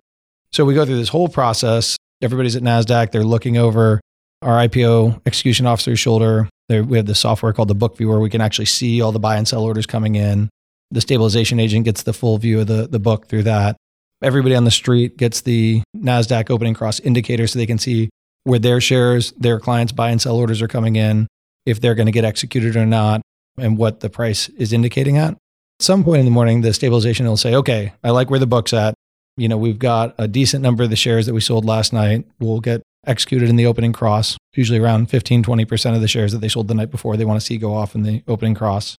So 0.51 0.65
we 0.65 0.75
go 0.75 0.85
through 0.85 0.97
this 0.97 1.09
whole 1.09 1.27
process. 1.27 1.97
Everybody's 2.21 2.55
at 2.55 2.61
NASDAQ. 2.61 3.11
They're 3.11 3.23
looking 3.23 3.57
over 3.57 3.99
our 4.41 4.67
IPO 4.67 5.21
execution 5.25 5.65
officer's 5.65 5.99
shoulder. 5.99 6.49
we 6.69 6.97
have 6.97 7.05
the 7.05 7.15
software 7.15 7.53
called 7.53 7.67
the 7.67 7.75
book 7.75 7.97
viewer. 7.97 8.19
We 8.19 8.29
can 8.29 8.41
actually 8.41 8.65
see 8.65 9.01
all 9.01 9.11
the 9.11 9.19
buy 9.19 9.37
and 9.37 9.47
sell 9.47 9.63
orders 9.63 9.85
coming 9.85 10.15
in. 10.15 10.49
The 10.91 11.01
stabilization 11.01 11.59
agent 11.59 11.85
gets 11.85 12.03
the 12.03 12.13
full 12.13 12.37
view 12.37 12.61
of 12.61 12.67
the, 12.67 12.87
the 12.87 12.99
book 12.99 13.27
through 13.27 13.43
that 13.43 13.77
everybody 14.21 14.55
on 14.55 14.65
the 14.65 14.71
street 14.71 15.17
gets 15.17 15.41
the 15.41 15.81
NASDAQ 15.95 16.49
opening 16.49 16.73
cross 16.73 16.99
indicator 16.99 17.47
so 17.47 17.57
they 17.57 17.65
can 17.65 17.79
see 17.79 18.09
where 18.43 18.59
their 18.59 18.81
shares, 18.81 19.31
their 19.33 19.59
clients' 19.59 19.91
buy 19.91 20.09
and 20.11 20.21
sell 20.21 20.35
orders 20.35 20.61
are 20.61 20.67
coming 20.67 20.95
in, 20.95 21.27
if 21.65 21.79
they're 21.79 21.95
going 21.95 22.07
to 22.07 22.11
get 22.11 22.25
executed 22.25 22.75
or 22.75 22.85
not, 22.85 23.21
and 23.57 23.77
what 23.77 23.99
the 23.99 24.09
price 24.09 24.49
is 24.49 24.73
indicating 24.73 25.17
at. 25.17 25.33
At 25.33 25.37
some 25.79 26.03
point 26.03 26.19
in 26.19 26.25
the 26.25 26.31
morning, 26.31 26.61
the 26.61 26.73
stabilization 26.73 27.25
will 27.25 27.37
say, 27.37 27.55
okay, 27.55 27.93
I 28.03 28.11
like 28.11 28.29
where 28.29 28.39
the 28.39 28.47
book's 28.47 28.73
at. 28.73 28.93
You 29.37 29.47
know, 29.47 29.57
we've 29.57 29.79
got 29.79 30.15
a 30.17 30.27
decent 30.27 30.61
number 30.61 30.83
of 30.83 30.89
the 30.89 30.95
shares 30.95 31.25
that 31.25 31.33
we 31.33 31.41
sold 31.41 31.65
last 31.65 31.93
night. 31.93 32.25
We'll 32.39 32.59
get 32.59 32.81
executed 33.05 33.49
in 33.49 33.55
the 33.55 33.65
opening 33.65 33.93
cross, 33.93 34.37
usually 34.53 34.79
around 34.79 35.09
15, 35.09 35.43
20% 35.43 35.95
of 35.95 36.01
the 36.01 36.07
shares 36.07 36.31
that 36.31 36.39
they 36.39 36.47
sold 36.47 36.67
the 36.67 36.73
night 36.73 36.91
before 36.91 37.17
they 37.17 37.25
want 37.25 37.39
to 37.39 37.45
see 37.45 37.57
go 37.57 37.73
off 37.73 37.95
in 37.95 38.03
the 38.03 38.23
opening 38.27 38.55
cross. 38.55 38.95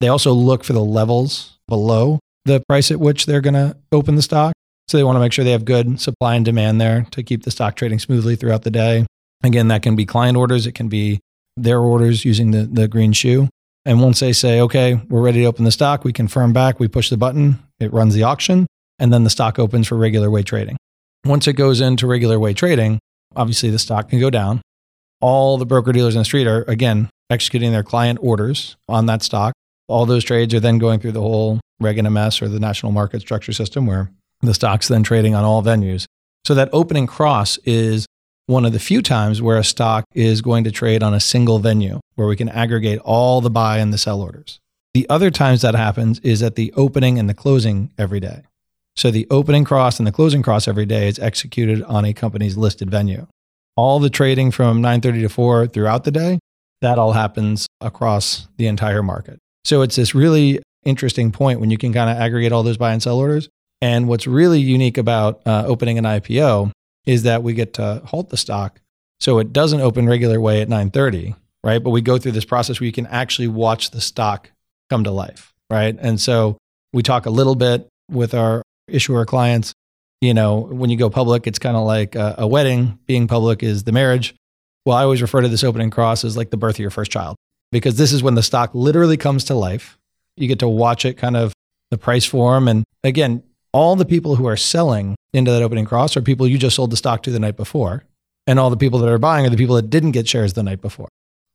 They 0.00 0.08
also 0.08 0.32
look 0.32 0.64
for 0.64 0.72
the 0.72 0.84
levels 0.84 1.58
below 1.68 2.18
the 2.44 2.62
price 2.68 2.90
at 2.90 3.00
which 3.00 3.26
they're 3.26 3.40
going 3.40 3.54
to 3.54 3.76
open 3.92 4.14
the 4.14 4.22
stock. 4.22 4.54
So 4.88 4.96
they 4.96 5.04
want 5.04 5.16
to 5.16 5.20
make 5.20 5.32
sure 5.32 5.44
they 5.44 5.52
have 5.52 5.64
good 5.64 6.00
supply 6.00 6.36
and 6.36 6.44
demand 6.44 6.80
there 6.80 7.06
to 7.10 7.22
keep 7.22 7.42
the 7.42 7.50
stock 7.50 7.74
trading 7.74 7.98
smoothly 7.98 8.36
throughout 8.36 8.62
the 8.62 8.70
day. 8.70 9.04
Again, 9.42 9.68
that 9.68 9.82
can 9.82 9.96
be 9.96 10.06
client 10.06 10.36
orders, 10.36 10.66
it 10.66 10.72
can 10.72 10.88
be 10.88 11.20
their 11.56 11.80
orders 11.80 12.24
using 12.24 12.52
the, 12.52 12.62
the 12.64 12.86
green 12.86 13.12
shoe. 13.12 13.48
And 13.84 14.00
once 14.00 14.20
they 14.20 14.32
say, 14.32 14.60
okay, 14.60 15.00
we're 15.08 15.22
ready 15.22 15.40
to 15.40 15.46
open 15.46 15.64
the 15.64 15.70
stock, 15.70 16.04
we 16.04 16.12
confirm 16.12 16.52
back, 16.52 16.78
we 16.78 16.88
push 16.88 17.10
the 17.10 17.16
button, 17.16 17.58
it 17.78 17.92
runs 17.92 18.14
the 18.14 18.24
auction, 18.24 18.66
and 18.98 19.12
then 19.12 19.24
the 19.24 19.30
stock 19.30 19.58
opens 19.58 19.88
for 19.88 19.96
regular 19.96 20.30
way 20.30 20.42
trading. 20.42 20.76
Once 21.24 21.46
it 21.46 21.54
goes 21.54 21.80
into 21.80 22.06
regular 22.06 22.38
way 22.38 22.54
trading, 22.54 22.98
obviously 23.36 23.70
the 23.70 23.78
stock 23.78 24.08
can 24.08 24.18
go 24.18 24.30
down. 24.30 24.60
All 25.20 25.58
the 25.58 25.66
broker 25.66 25.92
dealers 25.92 26.14
in 26.14 26.20
the 26.20 26.24
street 26.24 26.46
are, 26.46 26.62
again, 26.64 27.08
executing 27.30 27.72
their 27.72 27.82
client 27.82 28.18
orders 28.22 28.76
on 28.88 29.06
that 29.06 29.22
stock. 29.22 29.54
All 29.88 30.06
those 30.06 30.24
trades 30.24 30.52
are 30.54 30.60
then 30.60 30.78
going 30.78 31.00
through 31.00 31.12
the 31.12 31.20
whole 31.20 31.60
Reg 31.80 31.96
NMS 31.96 32.42
or 32.42 32.48
the 32.48 32.60
national 32.60 32.92
market 32.92 33.20
structure 33.20 33.52
system 33.52 33.86
where 33.86 34.10
the 34.40 34.54
stock's 34.54 34.88
then 34.88 35.02
trading 35.02 35.34
on 35.34 35.44
all 35.44 35.62
venues. 35.62 36.06
So 36.44 36.54
that 36.54 36.70
opening 36.72 37.06
cross 37.06 37.58
is 37.64 38.06
one 38.46 38.64
of 38.64 38.72
the 38.72 38.78
few 38.78 39.02
times 39.02 39.42
where 39.42 39.56
a 39.56 39.64
stock 39.64 40.04
is 40.14 40.40
going 40.40 40.64
to 40.64 40.70
trade 40.70 41.02
on 41.02 41.14
a 41.14 41.20
single 41.20 41.58
venue 41.58 42.00
where 42.14 42.28
we 42.28 42.36
can 42.36 42.48
aggregate 42.48 43.00
all 43.00 43.40
the 43.40 43.50
buy 43.50 43.78
and 43.78 43.92
the 43.92 43.98
sell 43.98 44.20
orders. 44.22 44.60
The 44.94 45.08
other 45.10 45.30
times 45.30 45.62
that 45.62 45.74
happens 45.74 46.20
is 46.20 46.42
at 46.42 46.54
the 46.54 46.72
opening 46.76 47.18
and 47.18 47.28
the 47.28 47.34
closing 47.34 47.92
every 47.98 48.20
day. 48.20 48.42
So 48.96 49.10
the 49.10 49.26
opening 49.30 49.64
cross 49.64 49.98
and 49.98 50.06
the 50.06 50.12
closing 50.12 50.42
cross 50.42 50.66
every 50.66 50.86
day 50.86 51.08
is 51.08 51.18
executed 51.18 51.82
on 51.84 52.04
a 52.04 52.14
company's 52.14 52.56
listed 52.56 52.90
venue. 52.90 53.26
All 53.76 53.98
the 54.00 54.10
trading 54.10 54.50
from 54.50 54.80
9:30 54.80 55.20
to 55.22 55.28
4 55.28 55.66
throughout 55.66 56.04
the 56.04 56.10
day, 56.10 56.38
that 56.80 56.98
all 56.98 57.12
happens 57.12 57.66
across 57.80 58.48
the 58.56 58.66
entire 58.66 59.02
market. 59.02 59.38
So 59.64 59.82
it's 59.82 59.96
this 59.96 60.14
really 60.14 60.62
interesting 60.84 61.30
point 61.30 61.60
when 61.60 61.70
you 61.70 61.76
can 61.76 61.92
kind 61.92 62.08
of 62.08 62.16
aggregate 62.16 62.52
all 62.52 62.62
those 62.62 62.78
buy 62.78 62.92
and 62.92 63.02
sell 63.02 63.18
orders. 63.18 63.48
And 63.82 64.08
what's 64.08 64.26
really 64.26 64.60
unique 64.60 64.96
about 64.96 65.42
uh, 65.44 65.64
opening 65.66 65.98
an 65.98 66.04
IPO 66.04 66.70
is 67.04 67.24
that 67.24 67.42
we 67.42 67.52
get 67.52 67.74
to 67.74 68.02
halt 68.06 68.30
the 68.30 68.36
stock 68.36 68.80
so 69.20 69.38
it 69.38 69.52
doesn't 69.52 69.80
open 69.80 70.06
regular 70.06 70.40
way 70.40 70.62
at 70.62 70.68
9:30, 70.68 71.34
right? 71.64 71.82
But 71.82 71.90
we 71.90 72.00
go 72.00 72.18
through 72.18 72.32
this 72.32 72.44
process 72.44 72.80
where 72.80 72.86
you 72.86 72.92
can 72.92 73.06
actually 73.06 73.48
watch 73.48 73.90
the 73.90 74.00
stock 74.00 74.50
come 74.90 75.04
to 75.04 75.10
life, 75.10 75.52
right? 75.70 75.96
And 76.00 76.20
so 76.20 76.56
we 76.92 77.02
talk 77.02 77.26
a 77.26 77.30
little 77.30 77.54
bit 77.54 77.88
with 78.10 78.34
our 78.34 78.62
issuer 78.88 79.24
clients. 79.24 79.74
You 80.20 80.34
know, 80.34 80.60
when 80.60 80.90
you 80.90 80.96
go 80.96 81.10
public, 81.10 81.46
it's 81.46 81.58
kind 81.58 81.76
of 81.76 81.84
like 81.84 82.14
a, 82.14 82.36
a 82.38 82.46
wedding. 82.46 82.98
Being 83.06 83.26
public 83.26 83.62
is 83.62 83.84
the 83.84 83.92
marriage. 83.92 84.34
Well, 84.84 84.96
I 84.96 85.02
always 85.02 85.20
refer 85.20 85.40
to 85.40 85.48
this 85.48 85.64
opening 85.64 85.90
cross 85.90 86.24
as 86.24 86.36
like 86.36 86.50
the 86.50 86.56
birth 86.56 86.76
of 86.76 86.80
your 86.80 86.90
first 86.90 87.10
child 87.10 87.36
because 87.72 87.96
this 87.96 88.12
is 88.12 88.22
when 88.22 88.34
the 88.34 88.42
stock 88.42 88.70
literally 88.72 89.16
comes 89.16 89.44
to 89.44 89.54
life. 89.54 89.98
You 90.36 90.48
get 90.48 90.60
to 90.60 90.68
watch 90.68 91.04
it 91.04 91.14
kind 91.14 91.36
of 91.36 91.52
the 91.90 91.98
price 91.98 92.24
form. 92.24 92.68
And 92.68 92.84
again, 93.04 93.42
all 93.72 93.96
the 93.96 94.04
people 94.04 94.36
who 94.36 94.46
are 94.46 94.56
selling 94.56 95.16
into 95.32 95.50
that 95.50 95.62
opening 95.62 95.84
cross 95.84 96.16
are 96.16 96.22
people 96.22 96.46
you 96.46 96.58
just 96.58 96.76
sold 96.76 96.90
the 96.90 96.96
stock 96.96 97.22
to 97.24 97.30
the 97.30 97.40
night 97.40 97.56
before. 97.56 98.04
And 98.46 98.58
all 98.58 98.70
the 98.70 98.76
people 98.76 98.98
that 99.00 99.08
are 99.08 99.18
buying 99.18 99.44
are 99.44 99.50
the 99.50 99.56
people 99.56 99.74
that 99.74 99.90
didn't 99.90 100.12
get 100.12 100.28
shares 100.28 100.52
the 100.52 100.62
night 100.62 100.80
before. 100.80 101.08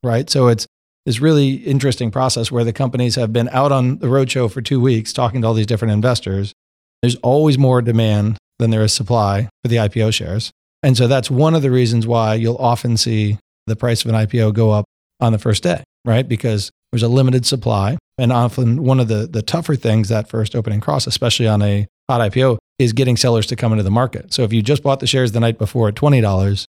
Right. 0.04 0.30
So 0.30 0.48
it's 0.48 0.68
this 1.06 1.20
really 1.20 1.54
interesting 1.54 2.12
process 2.12 2.52
where 2.52 2.64
the 2.64 2.74
companies 2.74 3.16
have 3.16 3.32
been 3.32 3.50
out 3.50 3.72
on 3.72 4.00
the 4.00 4.08
roadshow 4.08 4.52
for 4.52 4.62
two 4.62 4.80
weeks 4.80 5.14
talking 5.14 5.42
to 5.42 5.48
all 5.48 5.54
these 5.54 5.66
different 5.66 5.94
investors. 5.94 6.54
There's 7.02 7.16
always 7.18 7.58
more 7.58 7.82
demand 7.82 8.38
than 8.60 8.70
there 8.70 8.84
is 8.84 8.94
supply 8.94 9.50
for 9.64 9.70
the 9.70 9.78
IPO 9.78 10.14
shares. 10.14 10.52
And 10.84 10.98
so 10.98 11.08
that's 11.08 11.30
one 11.30 11.56
of 11.56 11.62
the 11.62 11.72
reasons 11.72 12.08
why 12.08 12.36
you'll 12.36 12.58
often 12.58 12.98
see 12.98 13.38
the 13.68 13.76
price 13.76 14.04
of 14.04 14.14
an 14.14 14.28
IPO 14.28 14.54
go 14.54 14.72
up 14.72 14.86
on 15.20 15.32
the 15.32 15.40
first 15.40 15.64
day, 15.64 15.84
right? 16.06 16.28
Because 16.28 16.72
there's 16.92 17.04
a 17.04 17.08
limited 17.08 17.46
supply. 17.46 17.98
And 18.18 18.32
often 18.32 18.84
one 18.84 19.00
of 19.00 19.08
the, 19.08 19.28
the 19.28 19.42
tougher 19.42 19.76
things 19.76 20.10
that 20.10 20.30
first 20.30 20.56
opening 20.56 20.80
cross, 20.80 21.08
especially 21.08 21.48
on 21.48 21.62
a 21.62 21.88
hot 22.10 22.32
IPO, 22.32 22.58
is 22.80 22.94
getting 22.94 23.18
sellers 23.18 23.46
to 23.48 23.56
come 23.56 23.72
into 23.72 23.84
the 23.84 23.92
market. 23.92 24.34
So 24.34 24.44
if 24.44 24.54
you 24.54 24.62
just 24.62 24.84
bought 24.84 25.00
the 25.00 25.08
shares 25.08 25.32
the 25.32 25.40
night 25.40 25.58
before 25.58 25.88
at 25.88 25.96
$20 25.96 26.66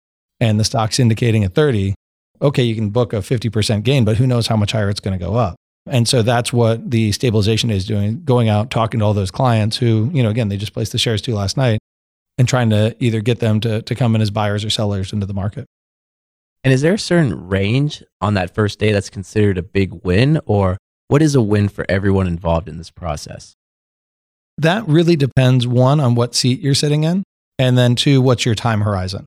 and 0.40 0.59
the 0.59 0.64
stock's 0.64 0.99
indicating 0.99 1.45
at 1.45 1.54
30, 1.54 1.95
okay, 2.40 2.62
you 2.62 2.75
can 2.75 2.90
book 2.90 3.12
a 3.12 3.16
50% 3.16 3.83
gain, 3.83 4.04
but 4.04 4.16
who 4.16 4.26
knows 4.26 4.47
how 4.47 4.56
much 4.56 4.73
higher 4.73 4.88
it's 4.88 5.00
going 5.00 5.18
to 5.18 5.25
go 5.25 5.35
up. 5.35 5.56
And 5.87 6.09
so 6.09 6.23
that's 6.23 6.52
what 6.52 6.90
the 6.90 7.12
stabilization 7.12 7.71
is 7.71 7.87
doing, 7.87 8.23
going 8.25 8.49
out, 8.49 8.71
talking 8.71 9.00
to 9.00 9.07
all 9.07 9.14
those 9.14 9.31
clients 9.31 9.76
who, 9.76 10.11
you 10.12 10.23
know, 10.23 10.31
again, 10.31 10.49
they 10.49 10.57
just 10.57 10.73
placed 10.73 10.93
the 10.93 10.99
shares 10.99 11.23
to 11.23 11.35
last 11.35 11.57
night 11.57 11.78
and 12.38 12.49
trying 12.49 12.71
to 12.71 12.97
either 12.99 13.21
get 13.21 13.38
them 13.38 13.61
to, 13.61 13.83
to 13.83 13.95
come 13.95 14.14
in 14.14 14.21
as 14.21 14.31
buyers 14.31 14.64
or 14.64 14.71
sellers 14.71 15.12
into 15.12 15.26
the 15.26 15.35
market. 15.35 15.66
And 16.64 16.73
is 16.73 16.83
there 16.83 16.95
a 16.95 16.99
certain 16.99 17.49
range 17.49 18.02
on 18.21 18.35
that 18.35 18.55
first 18.55 18.78
day 18.78 18.93
that's 18.93 19.11
considered 19.11 19.57
a 19.57 19.62
big 19.62 20.05
win, 20.05 20.40
or 20.47 20.78
what 21.07 21.23
is 21.23 21.37
a 21.37 21.40
win 21.40 21.69
for 21.69 21.87
everyone 21.88 22.26
involved 22.26 22.69
in 22.69 22.76
this 22.76 22.90
process? 22.90 23.55
That 24.59 24.87
really 24.88 25.14
depends, 25.14 25.66
one, 25.66 26.00
on 26.00 26.16
what 26.16 26.35
seat 26.35 26.61
you're 26.61 26.75
sitting 26.75 27.05
in, 27.05 27.23
and 27.59 27.78
then 27.78 27.95
two, 27.95 28.21
what's 28.21 28.45
your 28.45 28.57
time 28.57 28.81
horizon, 28.81 29.26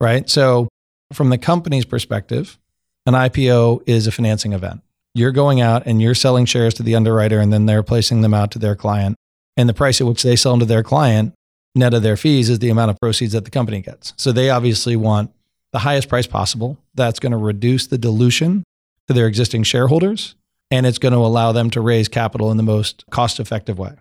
right? 0.00 0.28
So, 0.28 0.68
from 1.12 1.28
the 1.30 1.38
company's 1.38 1.84
perspective, 1.84 2.58
an 3.06 3.14
IPO 3.14 3.82
is 3.86 4.06
a 4.06 4.12
financing 4.12 4.52
event. 4.52 4.82
You're 5.14 5.32
going 5.32 5.60
out 5.60 5.82
and 5.86 6.00
you're 6.00 6.14
selling 6.14 6.46
shares 6.46 6.74
to 6.74 6.82
the 6.82 6.94
underwriter, 6.94 7.38
and 7.38 7.52
then 7.52 7.66
they're 7.66 7.82
placing 7.82 8.22
them 8.22 8.32
out 8.32 8.50
to 8.52 8.58
their 8.58 8.74
client. 8.74 9.16
And 9.56 9.68
the 9.68 9.74
price 9.74 10.00
at 10.00 10.06
which 10.06 10.22
they 10.22 10.36
sell 10.36 10.52
them 10.52 10.60
to 10.60 10.66
their 10.66 10.82
client, 10.82 11.34
net 11.74 11.92
of 11.92 12.02
their 12.02 12.16
fees, 12.16 12.48
is 12.48 12.60
the 12.60 12.70
amount 12.70 12.90
of 12.90 13.00
proceeds 13.00 13.32
that 13.32 13.44
the 13.44 13.50
company 13.50 13.82
gets. 13.82 14.14
So, 14.16 14.32
they 14.32 14.48
obviously 14.48 14.96
want 14.96 15.30
the 15.72 15.80
highest 15.80 16.08
price 16.08 16.26
possible. 16.26 16.78
That's 16.94 17.18
going 17.18 17.32
to 17.32 17.38
reduce 17.38 17.86
the 17.86 17.98
dilution 17.98 18.64
to 19.08 19.14
their 19.14 19.26
existing 19.26 19.64
shareholders, 19.64 20.34
and 20.70 20.86
it's 20.86 20.98
going 20.98 21.12
to 21.12 21.18
allow 21.18 21.52
them 21.52 21.70
to 21.70 21.80
raise 21.80 22.08
capital 22.08 22.50
in 22.50 22.56
the 22.56 22.62
most 22.62 23.04
cost 23.10 23.40
effective 23.40 23.78
way. 23.78 23.94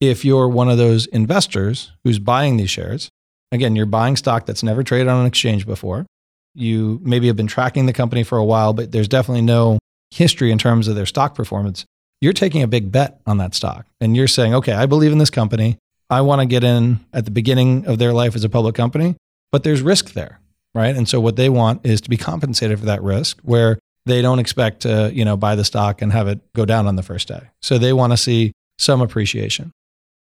If 0.00 0.24
you're 0.24 0.48
one 0.48 0.68
of 0.68 0.78
those 0.78 1.06
investors 1.06 1.92
who's 2.04 2.18
buying 2.18 2.56
these 2.56 2.70
shares, 2.70 3.08
again, 3.52 3.76
you're 3.76 3.86
buying 3.86 4.16
stock 4.16 4.46
that's 4.46 4.62
never 4.62 4.82
traded 4.82 5.08
on 5.08 5.20
an 5.20 5.26
exchange 5.26 5.66
before. 5.66 6.06
You 6.54 7.00
maybe 7.02 7.26
have 7.28 7.36
been 7.36 7.46
tracking 7.46 7.86
the 7.86 7.92
company 7.92 8.22
for 8.22 8.38
a 8.38 8.44
while, 8.44 8.72
but 8.72 8.92
there's 8.92 9.08
definitely 9.08 9.42
no 9.42 9.78
history 10.10 10.50
in 10.50 10.58
terms 10.58 10.88
of 10.88 10.94
their 10.94 11.06
stock 11.06 11.34
performance. 11.34 11.84
You're 12.20 12.32
taking 12.32 12.62
a 12.62 12.68
big 12.68 12.90
bet 12.90 13.20
on 13.26 13.38
that 13.38 13.54
stock 13.54 13.86
and 14.00 14.16
you're 14.16 14.28
saying, 14.28 14.54
okay, 14.54 14.72
I 14.72 14.86
believe 14.86 15.12
in 15.12 15.18
this 15.18 15.30
company. 15.30 15.78
I 16.08 16.20
want 16.20 16.40
to 16.40 16.46
get 16.46 16.64
in 16.64 17.00
at 17.12 17.24
the 17.24 17.30
beginning 17.30 17.86
of 17.86 17.98
their 17.98 18.12
life 18.12 18.36
as 18.36 18.44
a 18.44 18.48
public 18.48 18.74
company, 18.74 19.16
but 19.50 19.64
there's 19.64 19.82
risk 19.82 20.12
there 20.12 20.40
right? 20.76 20.94
And 20.94 21.08
so 21.08 21.20
what 21.20 21.36
they 21.36 21.48
want 21.48 21.86
is 21.86 22.02
to 22.02 22.10
be 22.10 22.18
compensated 22.18 22.78
for 22.78 22.84
that 22.84 23.02
risk 23.02 23.40
where 23.42 23.78
they 24.04 24.20
don't 24.20 24.38
expect 24.38 24.80
to, 24.80 25.10
you 25.12 25.24
know, 25.24 25.34
buy 25.34 25.54
the 25.54 25.64
stock 25.64 26.02
and 26.02 26.12
have 26.12 26.28
it 26.28 26.38
go 26.52 26.66
down 26.66 26.86
on 26.86 26.96
the 26.96 27.02
first 27.02 27.28
day. 27.28 27.40
So 27.62 27.78
they 27.78 27.94
want 27.94 28.12
to 28.12 28.18
see 28.18 28.52
some 28.78 29.00
appreciation. 29.00 29.72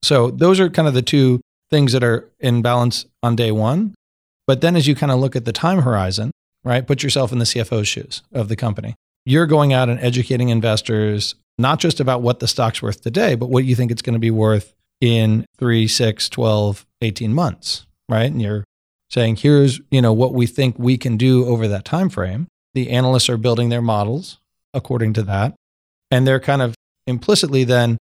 So 0.05 0.31
those 0.31 0.61
are 0.61 0.71
kind 0.71 0.87
of 0.87 0.95
the 0.95 1.03
two 1.03 1.41
things 1.71 1.93
that 1.93 2.05
are 2.05 2.31
in 2.39 2.63
balance 2.63 3.05
on 3.21 3.35
day 3.35 3.51
1. 3.51 3.97
But 4.47 4.61
then 4.61 4.77
as 4.77 4.87
you 4.87 4.95
kind 4.95 5.11
of 5.11 5.19
look 5.19 5.35
at 5.35 5.45
the 5.45 5.53
time 5.53 5.83
horizon, 5.83 6.31
right? 6.63 6.87
Put 6.87 7.03
yourself 7.03 7.33
in 7.33 7.41
the 7.41 7.47
CFO's 7.47 7.89
shoes 7.89 8.23
of 8.33 8.49
the 8.49 8.55
company. 8.55 8.95
You're 9.25 9.47
going 9.47 9.73
out 9.73 9.89
and 9.89 10.01
educating 10.01 10.51
investors 10.51 11.35
not 11.57 11.79
just 11.79 12.01
about 12.01 12.23
what 12.23 12.41
the 12.41 12.49
stock's 12.49 12.83
worth 12.83 13.01
today, 13.01 13.37
but 13.37 13.49
what 13.49 13.65
you 13.65 13.77
think 13.77 13.91
it's 13.91 14.03
going 14.03 14.15
to 14.15 14.21
be 14.21 14.31
worth 14.31 14.75
in 15.01 15.47
3, 15.59 15.87
6, 15.87 16.29
12, 16.29 16.87
18 17.01 17.33
months, 17.33 17.87
right? 18.09 18.31
And 18.31 18.43
you're 18.43 18.65
saying 19.11 19.37
here's 19.37 19.81
you 19.91 20.03
know 20.03 20.13
what 20.13 20.35
we 20.35 20.47
think 20.47 20.77
we 20.79 20.99
can 20.99 21.17
do 21.17 21.47
over 21.47 21.69
that 21.69 21.85
time 21.85 22.09
frame 22.09 22.49
the 22.73 22.91
analysts 22.91 23.29
are 23.29 23.37
building 23.37 23.69
their 23.69 23.83
models 23.83 24.41
according 24.73 25.13
to 25.15 25.23
that. 25.23 25.55
And 26.11 26.27
they're 26.27 26.41
kind 26.41 26.61
of 26.61 26.75
implicitly 27.07 27.63
then 27.63 27.97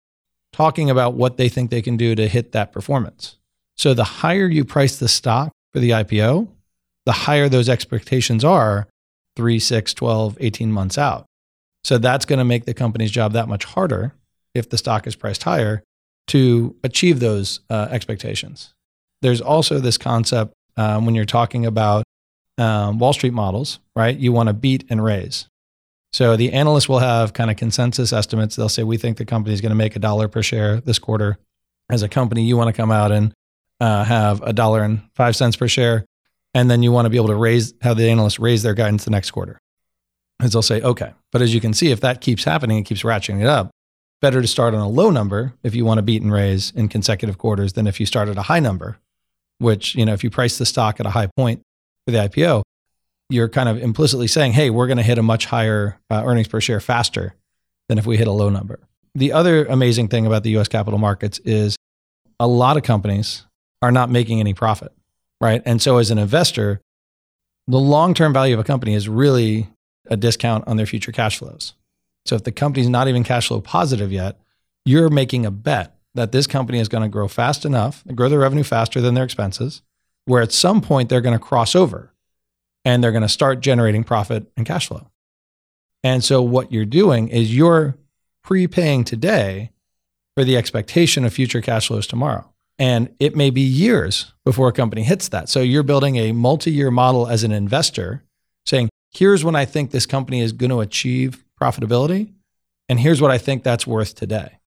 talking 0.53 0.91
about 0.91 1.15
what 1.15 1.39
they 1.39 1.49
think 1.49 1.71
they 1.71 1.83
can 1.83 1.97
do 1.97 2.15
to 2.15 2.29
hit 2.29 2.53
that 2.53 2.73
performance. 2.73 3.37
So 3.77 3.95
the 3.95 4.05
higher 4.05 4.47
you 4.47 4.65
price 4.65 4.99
the 4.99 5.09
stock 5.09 5.53
for 5.73 5.81
the 5.81 5.91
ipo 5.91 6.49
the 7.07 7.13
higher 7.13 7.49
those 7.49 7.71
expectations 7.71 8.45
are 8.45 8.87
3 9.39 9.59
6 9.59 9.95
12 9.95 10.37
18 10.41 10.73
months 10.73 10.99
out 10.99 11.25
so 11.85 11.97
that's 11.97 12.27
going 12.27 12.41
to 12.41 12.45
make 12.45 12.65
the 12.65 12.75
company's 12.75 13.11
job 13.11 13.33
that 13.33 13.49
much 13.49 13.65
harder 13.65 14.13
if 14.55 14.69
the 14.69 14.77
stock 14.77 15.07
is 15.07 15.15
priced 15.15 15.45
higher 15.45 15.83
to 16.27 16.77
achieve 16.83 17.21
those 17.21 17.61
uh, 17.71 17.89
expectations 17.91 18.75
there's 19.23 19.41
also 19.41 19.79
this 19.79 19.97
concept 19.97 20.53
um, 20.77 21.07
when 21.07 21.15
you're 21.15 21.25
talking 21.25 21.65
about 21.65 22.05
um, 22.59 22.99
Wall 22.99 23.13
Street 23.13 23.33
models, 23.33 23.79
right? 23.97 24.17
You 24.17 24.33
want 24.33 24.49
to 24.49 24.53
beat 24.53 24.85
and 24.91 25.03
raise. 25.03 25.49
So 26.13 26.37
the 26.37 26.53
analysts 26.53 26.89
will 26.89 26.99
have 26.99 27.33
kind 27.33 27.51
of 27.51 27.57
consensus 27.57 28.13
estimates. 28.13 28.57
They'll 28.57 28.69
say, 28.69 28.83
we 28.83 28.97
think 28.97 29.19
the 29.19 29.25
company 29.25 29.55
is 29.55 29.61
going 29.61 29.71
to 29.71 29.77
make 29.77 29.95
a 29.95 29.99
dollar 29.99 30.27
per 30.29 30.43
share 30.43 30.81
this 30.81 30.99
quarter. 30.99 31.39
As 31.91 32.03
a 32.03 32.09
company, 32.09 32.45
you 32.45 32.57
want 32.57 32.69
to 32.69 32.73
come 32.73 32.91
out 32.91 33.13
and 33.13 33.33
uh, 33.81 34.05
have 34.05 34.43
a 34.43 34.53
dollar 34.53 34.83
and 34.83 35.03
five 35.15 35.37
cents 35.37 35.57
per 35.57 35.69
share. 35.69 36.05
And 36.59 36.71
then 36.71 36.83
you 36.83 36.93
want 36.93 37.07
to 37.07 37.11
be 37.11 37.17
able 37.17 37.29
to 37.29 37.37
raise, 37.37 37.75
have 37.83 37.97
the 37.97 38.09
analysts 38.09 38.39
raise 38.39 38.63
their 38.63 38.75
guidance 38.75 39.05
the 39.05 39.11
next 39.11 39.31
quarter. 39.31 39.59
As 40.41 40.53
they'll 40.53 40.63
say, 40.63 40.81
okay. 40.83 41.13
But 41.33 41.43
as 41.43 41.55
you 41.55 41.61
can 41.61 41.73
see, 41.73 41.91
if 41.91 42.01
that 42.01 42.21
keeps 42.21 42.45
happening, 42.45 42.79
it 42.79 42.85
keeps 42.85 43.03
ratcheting 43.03 43.41
it 43.41 43.47
up. 43.47 43.71
Better 44.21 44.41
to 44.41 44.49
start 44.49 44.75
on 44.75 44.81
a 44.81 44.89
low 44.89 45.11
number 45.11 45.55
if 45.63 45.75
you 45.75 45.85
want 45.85 45.99
to 45.99 46.03
beat 46.03 46.23
and 46.23 46.33
raise 46.33 46.73
in 46.73 46.89
consecutive 46.89 47.39
quarters 47.39 47.75
than 47.75 47.87
if 47.87 48.01
you 48.01 48.07
start 48.07 48.29
at 48.29 48.37
a 48.37 48.43
high 48.43 48.61
number 48.61 48.99
which, 49.59 49.95
you 49.95 50.05
know, 50.05 50.13
if 50.13 50.25
you 50.25 50.31
price 50.31 50.59
the 50.59 50.67
stock 50.67 51.01
at 51.01 51.07
a 51.07 51.11
high 51.11 51.29
point 51.37 51.63
for 52.07 52.13
the 52.13 52.19
IPO, 52.19 52.63
you're 53.29 53.49
kind 53.49 53.69
of 53.69 53.79
implicitly 53.83 54.27
saying, 54.27 54.53
hey, 54.53 54.71
we're 54.71 54.87
going 54.87 54.97
to 54.97 55.03
hit 55.03 55.19
a 55.19 55.23
much 55.23 55.47
higher 55.47 55.99
uh, 56.11 56.23
earnings 56.25 56.49
per 56.49 56.61
share 56.61 56.81
faster 56.81 57.35
than 57.89 57.99
if 57.99 58.07
we 58.07 58.17
hit 58.17 58.27
a 58.27 58.33
low 58.33 58.49
number. 58.49 58.81
The 59.15 59.33
other 59.33 59.67
amazing 59.67 60.09
thing 60.09 60.27
about 60.27 60.45
the 60.45 60.57
US 60.59 60.69
capital 60.69 60.99
markets 60.99 61.39
is 61.41 61.77
a 62.41 62.47
lot 62.47 62.77
of 62.77 62.85
companies 62.85 63.45
are 63.83 63.93
not 63.93 64.11
making 64.11 64.41
any 64.41 64.55
profit, 64.55 64.93
right? 65.41 65.63
And 65.65 65.81
so 65.81 65.99
as 65.99 66.11
an 66.11 66.19
investor, 66.19 66.81
the 67.67 67.79
long 67.79 68.15
term 68.15 68.33
value 68.33 68.55
of 68.55 68.61
a 68.61 68.65
company 68.65 68.95
is 68.95 69.09
really 69.09 69.69
a 70.07 70.17
discount 70.17 70.67
on 70.67 70.77
their 70.77 70.87
future 70.87 71.13
cash 71.13 71.39
flows. 71.39 71.75
So 72.25 72.35
if 72.35 72.45
the 72.45 72.53
company's 72.53 72.89
not 72.89 73.09
even 73.09 73.25
cash 73.25 73.49
flow 73.49 73.61
positive 73.61 74.13
yet, 74.13 74.39
you're 74.85 75.11
making 75.11 75.45
a 75.47 75.51
bet 75.51 75.95
that 76.15 76.33
this 76.33 76.47
company 76.47 76.79
is 76.79 76.89
going 76.89 77.03
to 77.03 77.09
grow 77.09 77.29
fast 77.29 77.65
enough, 77.65 78.03
grow 78.15 78.29
their 78.29 78.39
revenue 78.39 78.65
faster 78.65 79.01
than 79.01 79.15
their 79.15 79.25
expenses, 79.25 79.83
where 80.25 80.43
at 80.43 80.53
some 80.53 80.81
point 80.81 81.09
they're 81.09 81.21
going 81.21 81.39
to 81.39 81.45
cross 81.45 81.77
over 81.77 82.13
and 82.85 83.03
they're 83.03 83.13
going 83.13 83.23
to 83.23 83.29
start 83.29 83.61
generating 83.61 84.05
profit 84.05 84.51
and 84.57 84.67
cash 84.67 84.89
flow. 84.89 85.11
And 86.03 86.25
so 86.25 86.43
what 86.43 86.73
you're 86.73 86.85
doing 86.85 87.29
is 87.29 87.55
you're 87.55 87.97
prepaying 88.43 89.05
today 89.05 89.73
for 90.35 90.45
the 90.45 90.57
expectation 90.57 91.25
of 91.25 91.33
future 91.33 91.61
cash 91.61 91.89
flows 91.89 92.07
tomorrow. 92.07 92.51
And 92.79 93.15
it 93.19 93.35
may 93.35 93.51
be 93.51 93.61
years 93.61 94.33
before 94.45 94.69
a 94.69 94.73
company 94.73 95.03
hits 95.03 95.29
that. 95.29 95.49
So 95.49 95.61
you're 95.61 95.83
building 95.83 96.17
a 96.17 96.33
multi 96.33 96.71
year 96.71 96.91
model 96.91 97.27
as 97.27 97.43
an 97.43 97.53
investor 97.53 98.23
saying, 98.67 98.89
here's 99.13 99.45
when 99.45 99.57
I 99.57 99.65
think 99.65 99.91
this 99.91 100.07
company 100.07 100.41
is 100.41 100.53
going 100.53 100.71
to 100.71 100.81
achieve 100.81 101.45
profitability. 101.61 102.33
And 102.89 103.01
here's 103.01 103.21
what 103.21 103.31
I 103.31 103.39
think 103.39 103.63
that's 103.63 103.87
worth 103.87 104.15
today. 104.15 104.59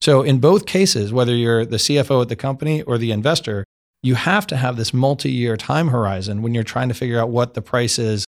So 0.00 0.22
in 0.22 0.38
both 0.38 0.66
cases, 0.66 1.12
whether 1.12 1.34
you're 1.34 1.64
the 1.64 1.76
CFO 1.76 2.22
at 2.22 2.28
the 2.28 2.36
company 2.36 2.82
or 2.82 2.98
the 2.98 3.12
investor, 3.12 3.64
you 4.02 4.16
have 4.16 4.46
to 4.48 4.56
have 4.56 4.76
this 4.76 4.92
multi 4.92 5.30
year 5.30 5.56
time 5.56 5.88
horizon 5.88 6.42
when 6.42 6.54
you're 6.54 6.64
trying 6.64 6.88
to 6.88 6.94
figure 6.94 7.18
out 7.18 7.30
what 7.30 7.54
the 7.54 7.62
price 7.62 7.98
is 7.98 8.26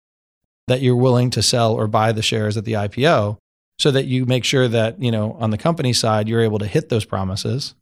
that 0.68 0.82
you're 0.82 0.96
willing 0.96 1.30
to 1.30 1.42
sell 1.42 1.72
or 1.72 1.86
buy 1.86 2.12
the 2.12 2.22
shares 2.22 2.56
at 2.56 2.64
the 2.64 2.74
IPO 2.74 3.38
so 3.78 3.90
that 3.90 4.04
you 4.04 4.26
make 4.26 4.44
sure 4.44 4.68
that, 4.68 5.00
you 5.02 5.10
know, 5.10 5.32
on 5.40 5.50
the 5.50 5.58
company 5.58 5.92
side, 5.92 6.28
you're 6.28 6.42
able 6.42 6.58
to 6.58 6.66
hit 6.66 6.88
those 6.88 7.04
promises 7.04 7.74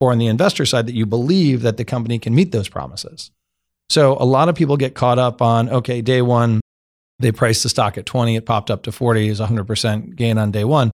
or 0.00 0.12
on 0.12 0.18
the 0.18 0.26
investor 0.26 0.64
side 0.64 0.86
that 0.86 0.94
you 0.94 1.06
believe 1.06 1.62
that 1.62 1.76
the 1.76 1.84
company 1.84 2.18
can 2.18 2.34
meet 2.34 2.52
those 2.52 2.68
promises. 2.68 3.30
So 3.90 4.16
a 4.20 4.24
lot 4.24 4.48
of 4.48 4.54
people 4.54 4.76
get 4.76 4.94
caught 4.94 5.18
up 5.18 5.40
on, 5.40 5.68
okay, 5.68 6.00
day 6.02 6.22
one, 6.22 6.60
they 7.18 7.32
priced 7.32 7.62
the 7.62 7.68
stock 7.68 7.98
at 7.98 8.06
20, 8.06 8.36
it 8.36 8.46
popped 8.46 8.70
up 8.70 8.82
to 8.84 8.92
40, 8.92 9.28
is 9.28 9.40
100% 9.40 10.14
gain 10.14 10.38
on 10.38 10.50
day 10.50 10.64
one. 10.64 10.90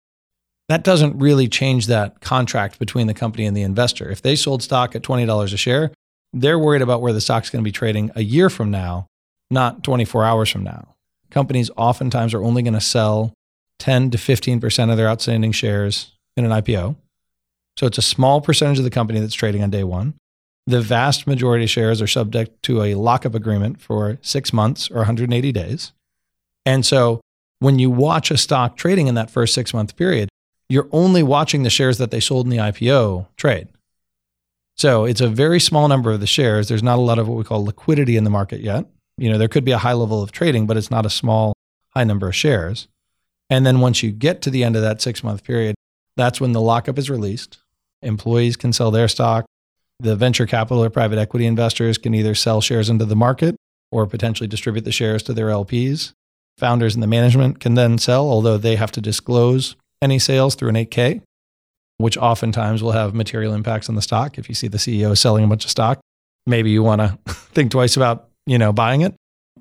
That 0.69 0.83
doesn't 0.83 1.19
really 1.19 1.49
change 1.49 1.87
that 1.87 2.21
contract 2.21 2.79
between 2.79 3.07
the 3.07 3.13
company 3.13 3.45
and 3.45 3.57
the 3.57 3.63
investor. 3.63 4.09
If 4.09 4.21
they 4.21 4.35
sold 4.35 4.63
stock 4.63 4.95
at 4.95 5.01
$20 5.01 5.53
a 5.53 5.57
share, 5.57 5.91
they're 6.31 6.57
worried 6.57 6.81
about 6.81 7.01
where 7.01 7.13
the 7.13 7.21
stock's 7.21 7.49
going 7.49 7.61
to 7.61 7.67
be 7.67 7.71
trading 7.71 8.11
a 8.15 8.23
year 8.23 8.49
from 8.49 8.71
now, 8.71 9.07
not 9.51 9.83
24 9.83 10.23
hours 10.23 10.49
from 10.49 10.63
now. 10.63 10.95
Companies 11.29 11.69
oftentimes 11.75 12.33
are 12.33 12.43
only 12.43 12.61
going 12.63 12.73
to 12.73 12.81
sell 12.81 13.33
10 13.79 14.11
to 14.11 14.17
15% 14.17 14.91
of 14.91 14.97
their 14.97 15.09
outstanding 15.09 15.51
shares 15.51 16.13
in 16.37 16.45
an 16.45 16.51
IPO. 16.51 16.95
So 17.77 17.87
it's 17.87 17.97
a 17.97 18.03
small 18.03 18.41
percentage 18.41 18.77
of 18.77 18.83
the 18.83 18.89
company 18.89 19.19
that's 19.19 19.33
trading 19.33 19.63
on 19.63 19.69
day 19.69 19.83
one. 19.83 20.13
The 20.65 20.81
vast 20.81 21.27
majority 21.27 21.65
of 21.65 21.69
shares 21.69 22.01
are 22.01 22.07
subject 22.07 22.63
to 22.63 22.83
a 22.83 22.95
lockup 22.95 23.35
agreement 23.35 23.81
for 23.81 24.17
six 24.21 24.53
months 24.53 24.89
or 24.89 24.97
180 24.97 25.51
days. 25.51 25.91
And 26.65 26.85
so 26.85 27.19
when 27.59 27.79
you 27.79 27.89
watch 27.89 28.31
a 28.31 28.37
stock 28.37 28.77
trading 28.77 29.07
in 29.07 29.15
that 29.15 29.29
first 29.29 29.53
six 29.53 29.73
month 29.73 29.95
period, 29.95 30.29
you're 30.69 30.89
only 30.91 31.23
watching 31.23 31.63
the 31.63 31.69
shares 31.69 31.97
that 31.97 32.11
they 32.11 32.19
sold 32.19 32.45
in 32.45 32.49
the 32.49 32.57
IPO 32.57 33.27
trade. 33.35 33.67
So 34.75 35.05
it's 35.05 35.21
a 35.21 35.27
very 35.27 35.59
small 35.59 35.87
number 35.87 36.11
of 36.11 36.19
the 36.19 36.27
shares. 36.27 36.67
There's 36.67 36.83
not 36.83 36.97
a 36.97 37.01
lot 37.01 37.19
of 37.19 37.27
what 37.27 37.37
we 37.37 37.43
call 37.43 37.63
liquidity 37.63 38.17
in 38.17 38.23
the 38.23 38.29
market 38.29 38.61
yet. 38.61 38.85
You 39.17 39.31
know, 39.31 39.37
there 39.37 39.47
could 39.47 39.65
be 39.65 39.71
a 39.71 39.77
high 39.77 39.93
level 39.93 40.23
of 40.23 40.31
trading, 40.31 40.65
but 40.65 40.77
it's 40.77 40.89
not 40.89 41.05
a 41.05 41.09
small, 41.09 41.53
high 41.89 42.03
number 42.03 42.27
of 42.27 42.35
shares. 42.35 42.87
And 43.49 43.65
then 43.65 43.81
once 43.81 44.01
you 44.01 44.11
get 44.11 44.41
to 44.43 44.49
the 44.49 44.63
end 44.63 44.75
of 44.75 44.81
that 44.81 45.01
six 45.01 45.23
month 45.23 45.43
period, 45.43 45.75
that's 46.17 46.41
when 46.41 46.53
the 46.53 46.61
lockup 46.61 46.97
is 46.97 47.09
released. 47.09 47.59
Employees 48.03 48.55
can 48.55 48.73
sell 48.73 48.91
their 48.91 49.07
stock. 49.07 49.45
The 49.99 50.15
venture 50.15 50.45
capital 50.45 50.83
or 50.83 50.89
private 50.89 51.17
equity 51.17 51.45
investors 51.45 51.97
can 51.97 52.13
either 52.13 52.35
sell 52.35 52.61
shares 52.61 52.89
into 52.89 53.05
the 53.05 53.15
market 53.15 53.55
or 53.91 54.07
potentially 54.07 54.47
distribute 54.47 54.85
the 54.85 54.91
shares 54.91 55.23
to 55.23 55.33
their 55.33 55.47
LPs. 55.47 56.13
Founders 56.57 56.93
and 56.93 57.01
the 57.01 57.07
management 57.07 57.59
can 57.59 57.75
then 57.75 57.97
sell, 57.97 58.29
although 58.29 58.57
they 58.57 58.75
have 58.75 58.91
to 58.91 59.01
disclose 59.01 59.75
any 60.01 60.19
sales 60.19 60.55
through 60.55 60.69
an 60.69 60.75
8K, 60.75 61.21
which 61.97 62.17
oftentimes 62.17 62.83
will 62.83 62.91
have 62.91 63.13
material 63.13 63.53
impacts 63.53 63.89
on 63.89 63.95
the 63.95 64.01
stock. 64.01 64.37
If 64.37 64.49
you 64.49 64.55
see 64.55 64.67
the 64.67 64.77
CEO 64.77 65.17
selling 65.17 65.43
a 65.43 65.47
bunch 65.47 65.63
of 65.63 65.71
stock, 65.71 65.99
maybe 66.45 66.69
you 66.69 66.83
want 66.83 67.01
to 67.01 67.17
think 67.33 67.71
twice 67.71 67.95
about, 67.95 68.29
you 68.45 68.57
know, 68.57 68.73
buying 68.73 69.01
it. 69.01 69.15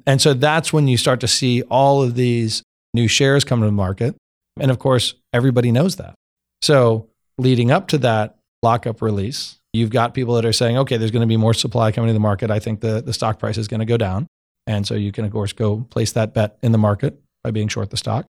And 0.07 0.20
so 0.20 0.35
that's 0.35 0.72
when 0.72 0.88
you 0.88 0.96
start 0.96 1.20
to 1.20 1.28
see 1.28 1.62
all 1.62 2.02
of 2.02 2.14
these 2.14 2.62
new 2.94 3.09
shares 3.09 3.44
come 3.44 3.61
to 3.61 3.66
the 3.66 3.72
market. 3.72 4.16
And 4.59 4.70
of 4.70 4.78
course, 4.78 5.14
everybody 5.33 5.70
knows 5.70 5.96
that. 5.96 6.14
So 6.61 7.09
leading 7.38 7.70
up 7.70 7.88
to 7.88 7.98
that 7.98 8.36
lockup 8.62 9.02
release, 9.02 9.58
you've 9.72 9.90
got 9.90 10.14
people 10.14 10.34
that 10.34 10.44
are 10.44 10.52
saying, 10.52 10.78
okay, 10.78 10.96
there's 10.96 11.10
going 11.10 11.22
to 11.22 11.26
be 11.26 11.36
more 11.36 11.54
supply 11.54 11.92
coming 11.92 12.08
to 12.08 12.14
the 12.14 12.20
market. 12.20 12.50
I 12.50 12.58
think 12.58 12.80
the, 12.80 13.02
the 13.02 13.12
stock 13.12 13.38
price 13.38 13.58
is 13.58 13.68
going 13.68 13.80
to 13.80 13.86
go 13.86 13.96
down. 13.96 14.26
And 14.66 14.86
so 14.86 14.94
you 14.94 15.10
can, 15.12 15.24
of 15.24 15.32
course, 15.32 15.52
go 15.52 15.86
place 15.90 16.12
that 16.12 16.34
bet 16.34 16.58
in 16.62 16.72
the 16.72 16.78
market 16.78 17.18
by 17.42 17.50
being 17.50 17.68
short 17.68 17.90
the 17.90 17.96
stock. 17.96 18.26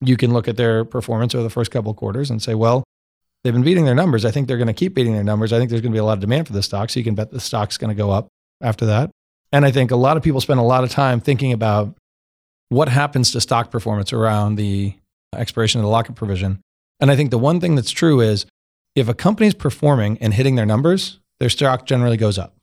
You 0.00 0.16
can 0.16 0.32
look 0.32 0.48
at 0.48 0.56
their 0.56 0.84
performance 0.84 1.34
over 1.34 1.44
the 1.44 1.50
first 1.50 1.70
couple 1.70 1.90
of 1.90 1.96
quarters 1.96 2.30
and 2.30 2.42
say, 2.42 2.54
well, 2.54 2.84
they've 3.42 3.52
been 3.52 3.62
beating 3.62 3.84
their 3.84 3.94
numbers. 3.94 4.24
I 4.24 4.30
think 4.30 4.48
they're 4.48 4.56
going 4.56 4.68
to 4.68 4.72
keep 4.72 4.94
beating 4.94 5.14
their 5.14 5.24
numbers. 5.24 5.52
I 5.52 5.58
think 5.58 5.70
there's 5.70 5.82
going 5.82 5.92
to 5.92 5.96
be 5.96 6.00
a 6.00 6.04
lot 6.04 6.14
of 6.14 6.20
demand 6.20 6.46
for 6.46 6.52
the 6.52 6.62
stock. 6.62 6.90
So 6.90 7.00
you 7.00 7.04
can 7.04 7.14
bet 7.14 7.30
the 7.30 7.40
stock's 7.40 7.78
going 7.78 7.90
to 7.90 7.94
go 7.94 8.10
up 8.10 8.28
after 8.60 8.86
that. 8.86 9.10
And 9.52 9.64
I 9.64 9.70
think 9.70 9.90
a 9.90 9.96
lot 9.96 10.16
of 10.16 10.22
people 10.22 10.40
spend 10.40 10.60
a 10.60 10.64
lot 10.64 10.84
of 10.84 10.90
time 10.90 11.20
thinking 11.20 11.52
about 11.52 11.94
what 12.68 12.88
happens 12.88 13.32
to 13.32 13.40
stock 13.40 13.70
performance 13.70 14.12
around 14.12 14.56
the 14.56 14.94
expiration 15.34 15.80
of 15.80 15.84
the 15.84 15.90
lockup 15.90 16.16
provision. 16.16 16.60
And 17.00 17.10
I 17.10 17.16
think 17.16 17.30
the 17.30 17.38
one 17.38 17.60
thing 17.60 17.74
that's 17.74 17.90
true 17.90 18.20
is 18.20 18.46
if 18.94 19.08
a 19.08 19.14
company's 19.14 19.54
performing 19.54 20.18
and 20.20 20.34
hitting 20.34 20.56
their 20.56 20.66
numbers, 20.66 21.20
their 21.38 21.48
stock 21.48 21.86
generally 21.86 22.16
goes 22.16 22.38
up, 22.38 22.56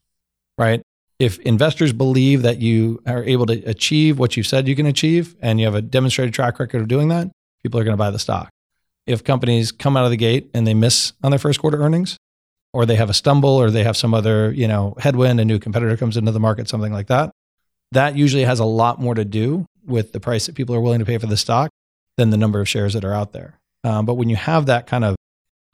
right? 0.58 0.82
If 1.18 1.40
investors 1.40 1.94
believe 1.94 2.42
that 2.42 2.60
you 2.60 3.02
are 3.08 3.24
able 3.24 3.46
to 3.46 3.64
achieve 3.64 4.20
what 4.20 4.36
you've 4.36 4.48
said 4.48 4.68
you 4.68 4.76
can 4.76 4.86
achieve 4.86 5.36
and 5.40 5.60
you 5.60 5.66
have 5.66 5.76
a 5.76 5.82
demonstrated 5.82 6.34
track 6.34 6.60
record 6.60 6.82
of 6.82 6.88
doing 6.90 7.08
that, 7.08 7.32
people 7.64 7.80
are 7.80 7.86
going 7.86 7.94
to 7.94 7.98
buy 7.98 8.12
the 8.12 8.20
stock. 8.20 8.50
If 9.08 9.24
companies 9.24 9.72
come 9.72 9.96
out 9.96 10.04
of 10.04 10.12
the 10.12 10.18
gate 10.18 10.50
and 10.54 10.68
they 10.68 10.74
miss 10.74 11.14
on 11.24 11.32
their 11.32 11.40
first 11.40 11.60
quarter 11.60 11.82
earnings, 11.82 12.18
or 12.74 12.86
they 12.86 12.96
have 12.96 13.10
a 13.10 13.14
stumble, 13.14 13.52
or 13.52 13.72
they 13.72 13.86
have 13.86 13.96
some 13.96 14.14
other 14.14 14.52
you 14.52 14.68
know 14.68 14.96
headwind, 15.00 15.40
a 15.40 15.46
new 15.46 15.60
competitor 15.60 15.96
comes 15.96 16.18
into 16.18 16.32
the 16.32 16.40
market, 16.40 16.68
something 16.68 16.92
like 16.92 17.08
that, 17.08 17.32
that 17.94 18.18
usually 18.18 18.44
has 18.44 18.60
a 18.60 18.66
lot 18.66 19.00
more 19.00 19.16
to 19.16 19.24
do 19.24 19.66
with 19.86 20.12
the 20.12 20.20
price 20.20 20.48
that 20.48 20.56
people 20.56 20.76
are 20.76 20.82
willing 20.82 21.00
to 21.00 21.06
pay 21.06 21.18
for 21.18 21.28
the 21.28 21.38
stock 21.38 21.70
than 22.18 22.32
the 22.32 22.38
number 22.38 22.60
of 22.60 22.68
shares 22.68 22.94
that 22.94 23.06
are 23.06 23.14
out 23.14 23.32
there. 23.32 23.60
Um, 23.86 24.06
but 24.08 24.16
when 24.16 24.30
you 24.30 24.36
have 24.36 24.66
that 24.66 24.88
kind 24.88 25.06
of 25.06 25.16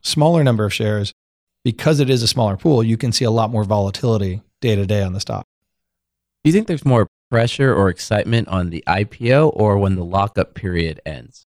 smaller 0.04 0.44
number 0.44 0.66
of 0.66 0.74
shares, 0.74 1.14
because 1.64 2.02
it 2.02 2.10
is 2.10 2.22
a 2.22 2.28
smaller 2.28 2.58
pool, 2.58 2.84
you 2.84 2.98
can 2.98 3.14
see 3.14 3.24
a 3.24 3.32
lot 3.32 3.50
more 3.50 3.64
volatility 3.64 4.42
day 4.60 4.76
to 4.76 4.86
day 4.86 5.02
on 5.02 5.14
the 5.14 5.22
stock. 5.22 5.46
Do 6.44 6.50
you 6.50 6.54
think 6.54 6.68
there's 6.68 6.84
more 6.84 7.08
pressure 7.30 7.74
or 7.74 7.88
excitement 7.88 8.50
on 8.50 8.70
the 8.70 8.84
IPO 8.86 9.52
or 9.56 9.78
when 9.78 9.96
the 9.96 10.04
lockup 10.04 10.56
period 10.56 11.00
ends? 11.06 11.46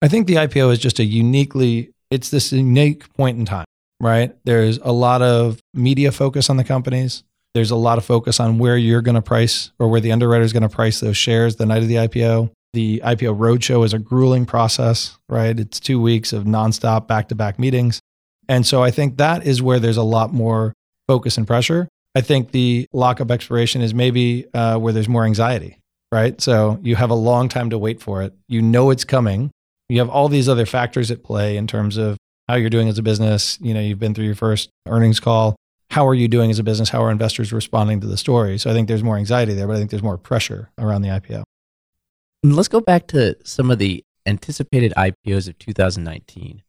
I 0.00 0.08
think 0.08 0.26
the 0.26 0.36
IPO 0.36 0.72
is 0.72 0.78
just 0.78 1.00
a 1.00 1.04
uniquely, 1.04 1.90
it's 2.10 2.30
this 2.30 2.50
unique 2.50 3.12
point 3.14 3.38
in 3.38 3.44
time, 3.44 3.66
right? 4.00 4.34
There's 4.44 4.78
a 4.78 4.92
lot 4.92 5.20
of 5.20 5.60
media 5.74 6.12
focus 6.12 6.48
on 6.48 6.56
the 6.56 6.64
companies. 6.64 7.24
There's 7.52 7.72
a 7.72 7.76
lot 7.76 7.98
of 7.98 8.06
focus 8.06 8.40
on 8.40 8.58
where 8.58 8.78
you're 8.78 9.02
going 9.02 9.16
to 9.16 9.22
price 9.22 9.70
or 9.78 9.88
where 9.88 10.00
the 10.00 10.12
underwriter 10.12 10.44
is 10.44 10.52
going 10.54 10.62
to 10.62 10.68
price 10.68 11.00
those 11.00 11.16
shares 11.18 11.56
the 11.56 11.66
night 11.66 11.82
of 11.82 11.88
the 11.88 11.96
IPO. 11.96 12.52
The 12.74 13.00
IPO 13.04 13.36
roadshow 13.38 13.84
is 13.84 13.94
a 13.94 13.98
grueling 13.98 14.46
process, 14.46 15.18
right? 15.28 15.58
It's 15.58 15.80
two 15.80 16.00
weeks 16.00 16.32
of 16.32 16.44
nonstop 16.44 17.06
back 17.06 17.28
to 17.28 17.34
back 17.34 17.58
meetings. 17.58 18.00
And 18.48 18.66
so 18.66 18.82
I 18.82 18.90
think 18.90 19.16
that 19.18 19.46
is 19.46 19.62
where 19.62 19.78
there's 19.78 19.96
a 19.96 20.02
lot 20.02 20.32
more 20.32 20.74
focus 21.06 21.38
and 21.38 21.46
pressure. 21.46 21.88
I 22.14 22.20
think 22.20 22.52
the 22.52 22.86
lockup 22.92 23.30
expiration 23.30 23.80
is 23.80 23.94
maybe 23.94 24.46
uh, 24.54 24.78
where 24.78 24.92
there's 24.92 25.08
more 25.08 25.24
anxiety, 25.24 25.78
right? 26.12 26.40
So 26.40 26.78
you 26.82 26.96
have 26.96 27.10
a 27.10 27.14
long 27.14 27.48
time 27.48 27.70
to 27.70 27.78
wait 27.78 28.00
for 28.00 28.22
it. 28.22 28.34
You 28.48 28.62
know 28.62 28.90
it's 28.90 29.04
coming. 29.04 29.50
You 29.88 29.98
have 30.00 30.08
all 30.08 30.28
these 30.28 30.48
other 30.48 30.66
factors 30.66 31.10
at 31.10 31.22
play 31.22 31.56
in 31.56 31.66
terms 31.66 31.96
of 31.96 32.16
how 32.48 32.56
you're 32.56 32.70
doing 32.70 32.88
as 32.88 32.98
a 32.98 33.02
business. 33.02 33.58
You 33.60 33.74
know, 33.74 33.80
you've 33.80 33.98
been 33.98 34.14
through 34.14 34.26
your 34.26 34.34
first 34.34 34.70
earnings 34.86 35.20
call. 35.20 35.56
How 35.90 36.06
are 36.06 36.14
you 36.14 36.28
doing 36.28 36.50
as 36.50 36.58
a 36.58 36.62
business? 36.62 36.90
How 36.90 37.02
are 37.04 37.10
investors 37.10 37.52
responding 37.52 38.00
to 38.00 38.06
the 38.06 38.16
story? 38.16 38.58
So 38.58 38.70
I 38.70 38.74
think 38.74 38.88
there's 38.88 39.02
more 39.02 39.16
anxiety 39.16 39.54
there, 39.54 39.66
but 39.66 39.76
I 39.76 39.78
think 39.78 39.90
there's 39.90 40.02
more 40.02 40.18
pressure 40.18 40.70
around 40.78 41.02
the 41.02 41.08
IPO. 41.08 41.44
Let's 42.44 42.68
go 42.68 42.80
back 42.80 43.08
to 43.08 43.36
some 43.42 43.68
of 43.68 43.78
the 43.78 44.04
anticipated 44.24 44.92
IPOs 44.96 45.48
of 45.48 45.58
2019. 45.58 46.62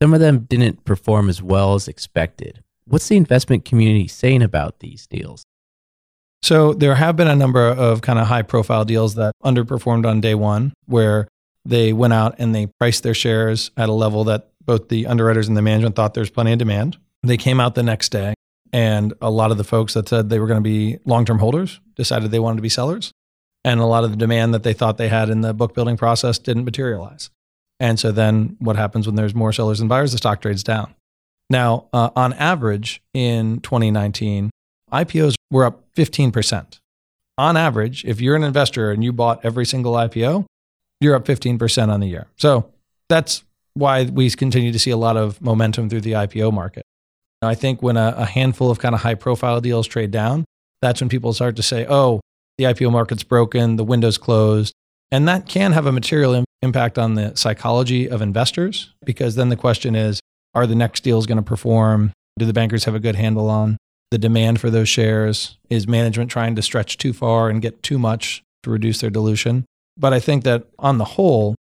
Some 0.00 0.14
of 0.14 0.20
them 0.20 0.46
didn't 0.48 0.84
perform 0.84 1.28
as 1.28 1.42
well 1.42 1.74
as 1.74 1.88
expected. 1.88 2.62
What's 2.86 3.08
the 3.08 3.16
investment 3.16 3.64
community 3.64 4.06
saying 4.06 4.42
about 4.42 4.78
these 4.78 5.08
deals? 5.08 5.44
So 6.42 6.74
there 6.74 6.94
have 6.94 7.16
been 7.16 7.26
a 7.26 7.34
number 7.34 7.66
of 7.66 8.02
kind 8.02 8.20
of 8.20 8.28
high 8.28 8.42
profile 8.42 8.84
deals 8.84 9.16
that 9.16 9.34
underperformed 9.44 10.06
on 10.06 10.20
day 10.20 10.36
one 10.36 10.72
where 10.84 11.26
they 11.64 11.92
went 11.92 12.12
out 12.12 12.36
and 12.38 12.54
they 12.54 12.68
priced 12.78 13.02
their 13.02 13.14
shares 13.14 13.72
at 13.76 13.88
a 13.88 13.92
level 13.92 14.22
that 14.24 14.50
both 14.64 14.88
the 14.88 15.08
underwriters 15.08 15.48
and 15.48 15.56
the 15.56 15.62
management 15.62 15.96
thought 15.96 16.14
there's 16.14 16.30
plenty 16.30 16.52
of 16.52 16.58
demand. 16.60 16.98
They 17.24 17.36
came 17.36 17.58
out 17.58 17.74
the 17.74 17.82
next 17.82 18.10
day 18.10 18.34
and 18.72 19.12
a 19.20 19.30
lot 19.30 19.50
of 19.50 19.56
the 19.56 19.64
folks 19.64 19.94
that 19.94 20.08
said 20.08 20.28
they 20.28 20.38
were 20.38 20.46
going 20.46 20.62
to 20.62 20.68
be 20.68 20.98
long-term 21.04 21.40
holders 21.40 21.80
decided 21.96 22.30
they 22.30 22.38
wanted 22.38 22.56
to 22.56 22.62
be 22.62 22.68
sellers. 22.68 23.10
And 23.66 23.80
a 23.80 23.84
lot 23.84 24.04
of 24.04 24.10
the 24.10 24.16
demand 24.16 24.54
that 24.54 24.62
they 24.62 24.72
thought 24.72 24.96
they 24.96 25.08
had 25.08 25.28
in 25.28 25.40
the 25.40 25.52
book 25.52 25.74
building 25.74 25.96
process 25.96 26.38
didn't 26.38 26.64
materialize. 26.64 27.30
And 27.80 27.98
so 27.98 28.12
then 28.12 28.56
what 28.60 28.76
happens 28.76 29.06
when 29.06 29.16
there's 29.16 29.34
more 29.34 29.52
sellers 29.52 29.80
than 29.80 29.88
buyers? 29.88 30.12
The 30.12 30.18
stock 30.18 30.40
trades 30.40 30.62
down. 30.62 30.94
Now, 31.50 31.86
uh, 31.92 32.10
on 32.14 32.32
average 32.34 33.02
in 33.12 33.58
2019, 33.60 34.50
IPOs 34.92 35.34
were 35.50 35.64
up 35.64 35.82
15%. 35.96 36.78
On 37.38 37.56
average, 37.56 38.04
if 38.04 38.20
you're 38.20 38.36
an 38.36 38.44
investor 38.44 38.92
and 38.92 39.02
you 39.02 39.12
bought 39.12 39.44
every 39.44 39.66
single 39.66 39.94
IPO, 39.94 40.46
you're 41.00 41.16
up 41.16 41.24
15% 41.24 41.88
on 41.88 41.98
the 41.98 42.06
year. 42.06 42.28
So 42.36 42.70
that's 43.08 43.42
why 43.74 44.04
we 44.04 44.30
continue 44.30 44.70
to 44.70 44.78
see 44.78 44.92
a 44.92 44.96
lot 44.96 45.16
of 45.16 45.42
momentum 45.42 45.90
through 45.90 46.02
the 46.02 46.12
IPO 46.12 46.52
market. 46.52 46.84
I 47.42 47.56
think 47.56 47.82
when 47.82 47.96
a, 47.96 48.14
a 48.16 48.26
handful 48.26 48.70
of 48.70 48.78
kind 48.78 48.94
of 48.94 49.02
high 49.02 49.16
profile 49.16 49.60
deals 49.60 49.88
trade 49.88 50.12
down, 50.12 50.44
that's 50.80 51.00
when 51.00 51.08
people 51.08 51.32
start 51.32 51.56
to 51.56 51.62
say, 51.62 51.84
oh, 51.88 52.20
the 52.58 52.64
IPO 52.64 52.90
market's 52.90 53.22
broken, 53.22 53.76
the 53.76 53.84
window's 53.84 54.18
closed. 54.18 54.74
And 55.10 55.28
that 55.28 55.46
can 55.46 55.72
have 55.72 55.86
a 55.86 55.92
material 55.92 56.34
Im- 56.34 56.44
impact 56.62 56.98
on 56.98 57.14
the 57.14 57.34
psychology 57.36 58.08
of 58.08 58.22
investors 58.22 58.94
because 59.04 59.36
then 59.36 59.48
the 59.48 59.56
question 59.56 59.94
is 59.94 60.20
are 60.54 60.66
the 60.66 60.74
next 60.74 61.02
deals 61.02 61.26
going 61.26 61.36
to 61.36 61.42
perform? 61.42 62.12
Do 62.38 62.46
the 62.46 62.52
bankers 62.52 62.84
have 62.84 62.94
a 62.94 63.00
good 63.00 63.14
handle 63.14 63.50
on 63.50 63.76
the 64.10 64.18
demand 64.18 64.60
for 64.60 64.70
those 64.70 64.88
shares? 64.88 65.58
Is 65.68 65.86
management 65.86 66.30
trying 66.30 66.56
to 66.56 66.62
stretch 66.62 66.96
too 66.96 67.12
far 67.12 67.50
and 67.50 67.60
get 67.60 67.82
too 67.82 67.98
much 67.98 68.42
to 68.62 68.70
reduce 68.70 69.00
their 69.00 69.10
dilution? 69.10 69.66
But 69.98 70.12
I 70.12 70.20
think 70.20 70.44
that 70.44 70.66
on 70.78 70.98
the 70.98 71.04
whole, 71.04 71.54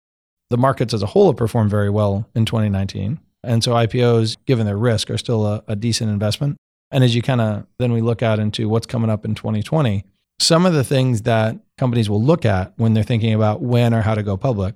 the 0.50 0.56
markets 0.56 0.94
as 0.94 1.02
a 1.02 1.06
whole 1.06 1.26
have 1.26 1.36
performed 1.36 1.70
very 1.70 1.90
well 1.90 2.28
in 2.34 2.44
2019. 2.44 3.18
And 3.42 3.62
so 3.62 3.72
IPOs, 3.72 4.36
given 4.46 4.66
their 4.66 4.78
risk, 4.78 5.10
are 5.10 5.18
still 5.18 5.46
a, 5.46 5.62
a 5.68 5.76
decent 5.76 6.10
investment. 6.10 6.56
And 6.90 7.02
as 7.02 7.14
you 7.14 7.22
kind 7.22 7.40
of 7.40 7.66
then 7.78 7.92
we 7.92 8.00
look 8.00 8.22
out 8.22 8.38
into 8.38 8.68
what's 8.68 8.86
coming 8.86 9.10
up 9.10 9.24
in 9.24 9.34
2020, 9.34 10.04
some 10.38 10.66
of 10.66 10.74
the 10.74 10.84
things 10.84 11.22
that 11.22 11.58
companies 11.78 12.10
will 12.10 12.22
look 12.22 12.44
at 12.44 12.72
when 12.76 12.94
they're 12.94 13.02
thinking 13.02 13.34
about 13.34 13.60
when 13.62 13.94
or 13.94 14.02
how 14.02 14.14
to 14.14 14.22
go 14.22 14.36
public, 14.36 14.74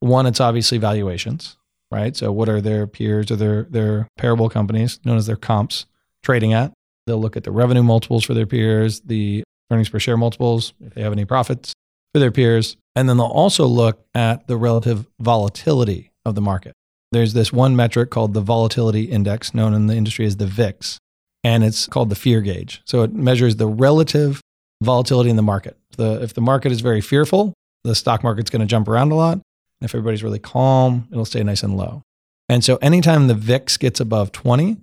one, 0.00 0.26
it's 0.26 0.40
obviously 0.40 0.78
valuations, 0.78 1.56
right? 1.90 2.16
So 2.16 2.32
what 2.32 2.48
are 2.48 2.60
their 2.60 2.86
peers 2.86 3.30
or 3.30 3.36
their, 3.36 3.64
their 3.64 4.08
parable 4.16 4.48
companies, 4.48 4.98
known 5.04 5.18
as 5.18 5.26
their 5.26 5.36
comps, 5.36 5.86
trading 6.22 6.52
at? 6.52 6.72
They'll 7.06 7.20
look 7.20 7.36
at 7.36 7.44
the 7.44 7.50
revenue 7.50 7.82
multiples 7.82 8.24
for 8.24 8.34
their 8.34 8.46
peers, 8.46 9.00
the 9.00 9.42
earnings 9.70 9.88
per 9.88 9.98
share 9.98 10.16
multiples, 10.16 10.72
if 10.80 10.94
they 10.94 11.02
have 11.02 11.12
any 11.12 11.24
profits 11.24 11.72
for 12.14 12.18
their 12.18 12.30
peers. 12.30 12.76
And 12.96 13.08
then 13.08 13.16
they'll 13.16 13.26
also 13.26 13.66
look 13.66 14.04
at 14.14 14.46
the 14.46 14.56
relative 14.56 15.06
volatility 15.20 16.10
of 16.24 16.34
the 16.34 16.40
market. 16.40 16.72
There's 17.12 17.32
this 17.32 17.52
one 17.52 17.74
metric 17.74 18.10
called 18.10 18.34
the 18.34 18.40
volatility 18.40 19.04
index, 19.04 19.52
known 19.52 19.74
in 19.74 19.86
the 19.86 19.96
industry 19.96 20.26
as 20.26 20.36
the 20.36 20.46
VIX, 20.46 20.98
and 21.42 21.64
it's 21.64 21.86
called 21.86 22.10
the 22.10 22.16
fear 22.16 22.40
gauge. 22.40 22.82
So 22.84 23.02
it 23.02 23.12
measures 23.12 23.56
the 23.56 23.66
relative 23.66 24.40
volatility 24.82 25.30
in 25.30 25.36
the 25.36 25.42
market. 25.42 25.76
The, 25.96 26.22
if 26.22 26.34
the 26.34 26.40
market 26.40 26.72
is 26.72 26.80
very 26.80 27.00
fearful, 27.00 27.54
the 27.84 27.94
stock 27.94 28.22
market's 28.22 28.50
going 28.50 28.60
to 28.60 28.66
jump 28.66 28.88
around 28.88 29.12
a 29.12 29.14
lot. 29.14 29.40
If 29.80 29.94
everybody's 29.94 30.22
really 30.22 30.38
calm, 30.38 31.08
it'll 31.10 31.24
stay 31.24 31.42
nice 31.42 31.62
and 31.62 31.76
low. 31.76 32.02
And 32.48 32.64
so 32.64 32.76
anytime 32.76 33.28
the 33.28 33.34
VIX 33.34 33.76
gets 33.76 34.00
above 34.00 34.32
20, 34.32 34.76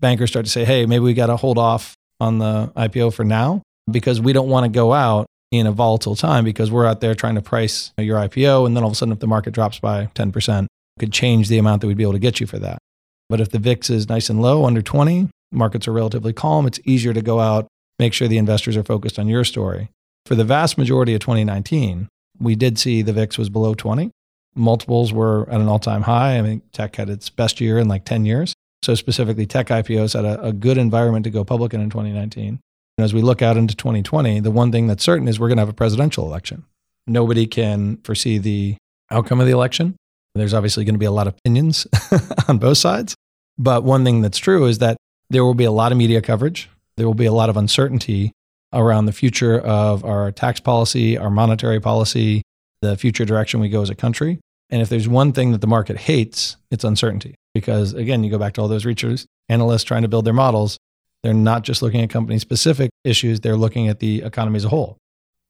bankers 0.00 0.30
start 0.30 0.46
to 0.46 0.50
say, 0.50 0.64
hey, 0.64 0.86
maybe 0.86 1.00
we 1.00 1.14
got 1.14 1.26
to 1.26 1.36
hold 1.36 1.58
off 1.58 1.94
on 2.20 2.38
the 2.38 2.72
IPO 2.76 3.12
for 3.12 3.24
now 3.24 3.62
because 3.90 4.20
we 4.20 4.32
don't 4.32 4.48
want 4.48 4.64
to 4.64 4.68
go 4.68 4.92
out 4.92 5.26
in 5.50 5.66
a 5.66 5.72
volatile 5.72 6.14
time 6.14 6.44
because 6.44 6.70
we're 6.70 6.86
out 6.86 7.00
there 7.00 7.14
trying 7.14 7.34
to 7.34 7.42
price 7.42 7.92
your 7.98 8.18
IPO. 8.18 8.66
And 8.66 8.76
then 8.76 8.82
all 8.82 8.90
of 8.90 8.92
a 8.92 8.96
sudden, 8.96 9.12
if 9.12 9.18
the 9.18 9.26
market 9.26 9.52
drops 9.52 9.78
by 9.78 10.06
10%, 10.14 10.66
could 10.98 11.12
change 11.12 11.48
the 11.48 11.58
amount 11.58 11.80
that 11.80 11.86
we'd 11.86 11.96
be 11.96 12.02
able 12.02 12.12
to 12.12 12.18
get 12.18 12.40
you 12.40 12.46
for 12.46 12.58
that. 12.58 12.78
But 13.28 13.40
if 13.40 13.50
the 13.50 13.58
VIX 13.58 13.90
is 13.90 14.08
nice 14.08 14.30
and 14.30 14.40
low, 14.40 14.64
under 14.64 14.82
20, 14.82 15.28
markets 15.52 15.86
are 15.88 15.92
relatively 15.92 16.32
calm, 16.32 16.66
it's 16.66 16.80
easier 16.84 17.12
to 17.12 17.22
go 17.22 17.40
out, 17.40 17.66
make 17.98 18.12
sure 18.12 18.28
the 18.28 18.38
investors 18.38 18.76
are 18.76 18.84
focused 18.84 19.18
on 19.18 19.28
your 19.28 19.44
story. 19.44 19.90
For 20.26 20.34
the 20.34 20.44
vast 20.44 20.78
majority 20.78 21.14
of 21.14 21.20
2019, 21.20 22.08
we 22.38 22.54
did 22.54 22.78
see 22.78 23.02
the 23.02 23.12
VIX 23.12 23.38
was 23.38 23.48
below 23.48 23.74
20. 23.74 24.10
Multiples 24.54 25.12
were 25.12 25.48
at 25.50 25.60
an 25.60 25.68
all 25.68 25.78
time 25.78 26.02
high. 26.02 26.38
I 26.38 26.42
mean, 26.42 26.62
tech 26.72 26.96
had 26.96 27.08
its 27.08 27.30
best 27.30 27.60
year 27.60 27.78
in 27.78 27.88
like 27.88 28.04
10 28.04 28.24
years. 28.24 28.54
So, 28.82 28.94
specifically, 28.94 29.46
tech 29.46 29.68
IPOs 29.68 30.14
had 30.14 30.24
a, 30.24 30.40
a 30.42 30.52
good 30.52 30.78
environment 30.78 31.24
to 31.24 31.30
go 31.30 31.44
public 31.44 31.74
in 31.74 31.80
in 31.80 31.90
2019. 31.90 32.60
And 32.98 33.04
as 33.04 33.14
we 33.14 33.22
look 33.22 33.42
out 33.42 33.56
into 33.56 33.74
2020, 33.76 34.40
the 34.40 34.50
one 34.50 34.72
thing 34.72 34.86
that's 34.86 35.04
certain 35.04 35.28
is 35.28 35.38
we're 35.38 35.48
going 35.48 35.56
to 35.56 35.62
have 35.62 35.68
a 35.68 35.74
presidential 35.74 36.24
election. 36.24 36.64
Nobody 37.06 37.46
can 37.46 37.98
foresee 37.98 38.38
the 38.38 38.76
outcome 39.10 39.40
of 39.40 39.46
the 39.46 39.52
election. 39.52 39.96
There's 40.34 40.54
obviously 40.54 40.84
going 40.84 40.94
to 40.94 41.00
be 41.00 41.06
a 41.06 41.12
lot 41.12 41.26
of 41.26 41.34
opinions 41.34 41.86
on 42.48 42.58
both 42.58 42.78
sides. 42.78 43.14
But 43.56 43.82
one 43.82 44.04
thing 44.04 44.20
that's 44.20 44.38
true 44.38 44.66
is 44.66 44.78
that 44.78 44.96
there 45.30 45.44
will 45.44 45.54
be 45.54 45.64
a 45.64 45.72
lot 45.72 45.90
of 45.92 45.98
media 45.98 46.22
coverage. 46.22 46.70
There 46.98 47.06
will 47.06 47.14
be 47.14 47.26
a 47.26 47.32
lot 47.32 47.48
of 47.48 47.56
uncertainty 47.56 48.32
around 48.72 49.06
the 49.06 49.12
future 49.12 49.58
of 49.58 50.04
our 50.04 50.30
tax 50.32 50.60
policy, 50.60 51.16
our 51.16 51.30
monetary 51.30 51.80
policy, 51.80 52.42
the 52.82 52.96
future 52.96 53.24
direction 53.24 53.60
we 53.60 53.68
go 53.68 53.82
as 53.82 53.88
a 53.88 53.94
country. 53.94 54.40
And 54.70 54.82
if 54.82 54.88
there's 54.88 55.08
one 55.08 55.32
thing 55.32 55.52
that 55.52 55.60
the 55.60 55.66
market 55.66 55.96
hates, 55.96 56.56
it's 56.70 56.84
uncertainty. 56.84 57.34
Because 57.54 57.94
again, 57.94 58.22
you 58.22 58.30
go 58.30 58.38
back 58.38 58.54
to 58.54 58.60
all 58.60 58.68
those 58.68 58.84
researchers, 58.84 59.26
analysts 59.48 59.84
trying 59.84 60.02
to 60.02 60.08
build 60.08 60.24
their 60.24 60.34
models. 60.34 60.76
They're 61.22 61.32
not 61.32 61.62
just 61.62 61.82
looking 61.82 62.02
at 62.02 62.10
company 62.10 62.38
specific 62.38 62.90
issues, 63.04 63.40
they're 63.40 63.56
looking 63.56 63.88
at 63.88 64.00
the 64.00 64.22
economy 64.22 64.56
as 64.56 64.64
a 64.64 64.68
whole. 64.68 64.98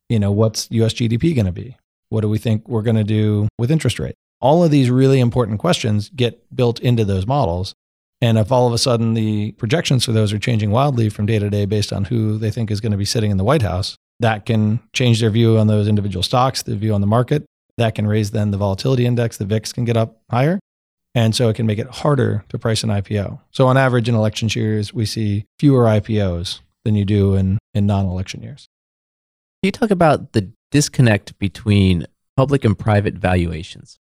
You 0.08 0.18
know, 0.18 0.30
what's 0.30 0.68
US 0.70 0.94
GDP 0.94 1.34
going 1.34 1.46
to 1.46 1.52
be? 1.52 1.76
What 2.10 2.20
do 2.20 2.28
we 2.28 2.38
think 2.38 2.68
we're 2.68 2.82
going 2.82 2.96
to 2.96 3.04
do 3.04 3.48
with 3.58 3.70
interest 3.70 3.98
rate? 3.98 4.14
All 4.40 4.62
of 4.62 4.70
these 4.70 4.90
really 4.90 5.18
important 5.18 5.58
questions 5.58 6.10
get 6.14 6.54
built 6.54 6.78
into 6.80 7.04
those 7.04 7.26
models. 7.26 7.74
And 8.20 8.36
if 8.36 8.50
all 8.50 8.66
of 8.66 8.72
a 8.72 8.78
sudden 8.78 9.14
the 9.14 9.52
projections 9.52 10.04
for 10.04 10.12
those 10.12 10.32
are 10.32 10.38
changing 10.38 10.70
wildly 10.70 11.08
from 11.08 11.26
day 11.26 11.38
to 11.38 11.48
day 11.50 11.66
based 11.66 11.92
on 11.92 12.04
who 12.04 12.36
they 12.38 12.50
think 12.50 12.70
is 12.70 12.80
going 12.80 12.92
to 12.92 12.98
be 12.98 13.04
sitting 13.04 13.30
in 13.30 13.36
the 13.36 13.44
White 13.44 13.62
House, 13.62 13.96
that 14.20 14.46
can 14.46 14.80
change 14.92 15.20
their 15.20 15.30
view 15.30 15.58
on 15.58 15.68
those 15.68 15.86
individual 15.86 16.22
stocks, 16.22 16.62
the 16.62 16.76
view 16.76 16.92
on 16.94 17.00
the 17.00 17.06
market. 17.06 17.44
That 17.76 17.94
can 17.94 18.08
raise 18.08 18.32
then 18.32 18.50
the 18.50 18.56
volatility 18.56 19.06
index, 19.06 19.36
the 19.36 19.44
VIX 19.44 19.72
can 19.72 19.84
get 19.84 19.96
up 19.96 20.20
higher. 20.30 20.58
And 21.14 21.34
so 21.34 21.48
it 21.48 21.54
can 21.54 21.66
make 21.66 21.78
it 21.78 21.86
harder 21.88 22.44
to 22.48 22.58
price 22.58 22.82
an 22.82 22.90
IPO. 22.90 23.40
So 23.50 23.66
on 23.66 23.76
average 23.76 24.08
in 24.08 24.14
election 24.14 24.48
years, 24.52 24.92
we 24.92 25.06
see 25.06 25.46
fewer 25.58 25.84
IPOs 25.84 26.60
than 26.84 26.94
you 26.94 27.04
do 27.04 27.34
in, 27.34 27.58
in 27.74 27.86
non 27.86 28.06
election 28.06 28.42
years. 28.42 28.66
Can 29.62 29.68
you 29.68 29.72
talk 29.72 29.90
about 29.90 30.32
the 30.32 30.50
disconnect 30.70 31.38
between 31.38 32.06
public 32.36 32.64
and 32.64 32.78
private 32.78 33.14
valuations? 33.14 33.98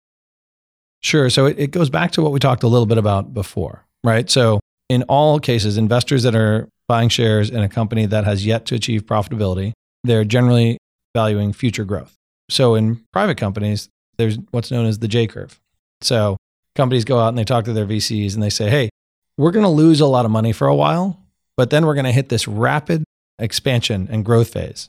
Sure. 1.02 1.30
So 1.30 1.46
it, 1.46 1.58
it 1.58 1.70
goes 1.70 1.88
back 1.88 2.10
to 2.12 2.22
what 2.22 2.32
we 2.32 2.38
talked 2.38 2.62
a 2.62 2.68
little 2.68 2.86
bit 2.86 2.98
about 2.98 3.32
before, 3.32 3.85
right? 4.06 4.30
So 4.30 4.60
in 4.88 5.02
all 5.04 5.40
cases, 5.40 5.76
investors 5.76 6.22
that 6.22 6.34
are 6.34 6.68
buying 6.88 7.08
shares 7.08 7.50
in 7.50 7.62
a 7.62 7.68
company 7.68 8.06
that 8.06 8.24
has 8.24 8.46
yet 8.46 8.66
to 8.66 8.74
achieve 8.74 9.04
profitability, 9.04 9.72
they're 10.04 10.24
generally 10.24 10.78
valuing 11.14 11.52
future 11.52 11.84
growth. 11.84 12.14
So 12.48 12.74
in 12.74 13.02
private 13.12 13.36
companies, 13.36 13.88
there's 14.18 14.38
what's 14.50 14.70
known 14.70 14.86
as 14.86 15.00
the 15.00 15.08
J 15.08 15.26
curve. 15.26 15.58
So 16.00 16.36
companies 16.74 17.04
go 17.04 17.18
out 17.18 17.28
and 17.28 17.38
they 17.38 17.44
talk 17.44 17.64
to 17.64 17.72
their 17.72 17.86
VCs 17.86 18.34
and 18.34 18.42
they 18.42 18.50
say, 18.50 18.70
hey, 18.70 18.88
we're 19.36 19.50
going 19.50 19.64
to 19.64 19.70
lose 19.70 20.00
a 20.00 20.06
lot 20.06 20.24
of 20.24 20.30
money 20.30 20.52
for 20.52 20.68
a 20.68 20.74
while, 20.74 21.20
but 21.56 21.70
then 21.70 21.84
we're 21.84 21.94
going 21.94 22.04
to 22.04 22.12
hit 22.12 22.28
this 22.28 22.46
rapid 22.46 23.04
expansion 23.38 24.08
and 24.10 24.24
growth 24.24 24.52
phase. 24.52 24.88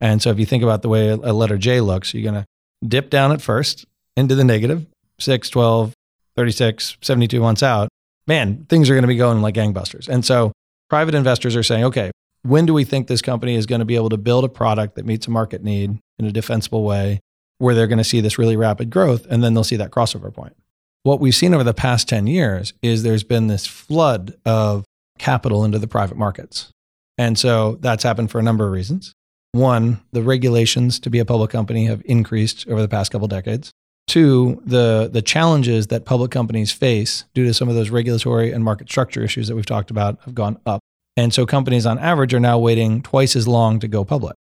And 0.00 0.20
so 0.20 0.30
if 0.30 0.38
you 0.38 0.44
think 0.44 0.62
about 0.62 0.82
the 0.82 0.88
way 0.88 1.08
a 1.08 1.16
letter 1.16 1.56
J 1.56 1.80
looks, 1.80 2.12
you're 2.12 2.30
going 2.30 2.42
to 2.42 2.46
dip 2.86 3.08
down 3.08 3.32
at 3.32 3.40
first 3.40 3.86
into 4.16 4.34
the 4.34 4.44
negative, 4.44 4.86
6, 5.18 5.48
12, 5.48 5.94
36, 6.36 6.96
72 7.00 7.40
months 7.40 7.62
out, 7.62 7.88
man, 8.26 8.66
things 8.68 8.90
are 8.90 8.94
going 8.94 9.02
to 9.02 9.08
be 9.08 9.16
going 9.16 9.40
like 9.42 9.54
gangbusters. 9.54 10.08
And 10.08 10.24
so 10.24 10.52
private 10.88 11.14
investors 11.14 11.56
are 11.56 11.62
saying, 11.62 11.84
okay, 11.84 12.10
when 12.42 12.66
do 12.66 12.74
we 12.74 12.84
think 12.84 13.06
this 13.06 13.22
company 13.22 13.54
is 13.54 13.66
going 13.66 13.80
to 13.80 13.84
be 13.84 13.96
able 13.96 14.10
to 14.10 14.16
build 14.16 14.44
a 14.44 14.48
product 14.48 14.94
that 14.94 15.04
meets 15.04 15.26
a 15.26 15.30
market 15.30 15.62
need 15.62 15.98
in 16.18 16.24
a 16.24 16.32
defensible 16.32 16.84
way 16.84 17.20
where 17.58 17.74
they're 17.74 17.86
going 17.86 17.98
to 17.98 18.04
see 18.04 18.20
this 18.20 18.38
really 18.38 18.56
rapid 18.56 18.90
growth 18.90 19.26
and 19.30 19.42
then 19.42 19.54
they'll 19.54 19.64
see 19.64 19.76
that 19.76 19.90
crossover 19.90 20.32
point? 20.32 20.56
What 21.02 21.20
we've 21.20 21.34
seen 21.34 21.54
over 21.54 21.64
the 21.64 21.74
past 21.74 22.08
10 22.08 22.26
years 22.26 22.72
is 22.82 23.02
there's 23.02 23.24
been 23.24 23.46
this 23.46 23.66
flood 23.66 24.36
of 24.44 24.84
capital 25.18 25.64
into 25.64 25.78
the 25.78 25.88
private 25.88 26.16
markets. 26.16 26.70
And 27.18 27.38
so 27.38 27.78
that's 27.80 28.02
happened 28.02 28.30
for 28.30 28.38
a 28.38 28.42
number 28.42 28.66
of 28.66 28.72
reasons. 28.72 29.12
One, 29.52 30.00
the 30.12 30.22
regulations 30.22 31.00
to 31.00 31.10
be 31.10 31.18
a 31.18 31.24
public 31.24 31.50
company 31.50 31.86
have 31.86 32.02
increased 32.04 32.68
over 32.68 32.82
the 32.82 32.88
past 32.88 33.10
couple 33.10 33.28
decades. 33.28 33.70
Two, 34.06 34.62
the, 34.64 35.10
the 35.12 35.22
challenges 35.22 35.88
that 35.88 36.04
public 36.04 36.30
companies 36.30 36.70
face 36.70 37.24
due 37.34 37.44
to 37.44 37.52
some 37.52 37.68
of 37.68 37.74
those 37.74 37.90
regulatory 37.90 38.52
and 38.52 38.62
market 38.62 38.88
structure 38.88 39.22
issues 39.22 39.48
that 39.48 39.56
we've 39.56 39.66
talked 39.66 39.90
about 39.90 40.20
have 40.24 40.34
gone 40.34 40.58
up. 40.64 40.80
And 41.16 41.34
so 41.34 41.44
companies 41.46 41.86
on 41.86 41.98
average 41.98 42.32
are 42.34 42.40
now 42.40 42.58
waiting 42.58 43.02
twice 43.02 43.34
as 43.34 43.48
long 43.48 43.80
to 43.80 43.88
go 43.88 44.04
public. 44.04 44.36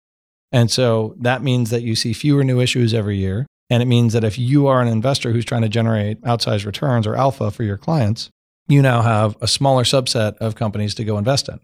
And 0.51 0.69
so 0.69 1.15
that 1.19 1.41
means 1.41 1.69
that 1.69 1.81
you 1.81 1.95
see 1.95 2.13
fewer 2.13 2.43
new 2.43 2.59
issues 2.59 2.93
every 2.93 3.17
year. 3.17 3.47
And 3.69 3.81
it 3.81 3.85
means 3.85 4.13
that 4.13 4.23
if 4.23 4.37
you 4.37 4.67
are 4.67 4.81
an 4.81 4.87
investor 4.87 5.31
who's 5.31 5.45
trying 5.45 5.61
to 5.61 5.69
generate 5.69 6.21
outsized 6.21 6.65
returns 6.65 7.07
or 7.07 7.15
alpha 7.15 7.49
for 7.49 7.63
your 7.63 7.77
clients, 7.77 8.29
you 8.67 8.81
now 8.81 9.01
have 9.01 9.35
a 9.41 9.47
smaller 9.47 9.83
subset 9.83 10.35
of 10.37 10.55
companies 10.55 10.93
to 10.95 11.03
go 11.03 11.17
invest 11.17 11.49
in. 11.49 11.59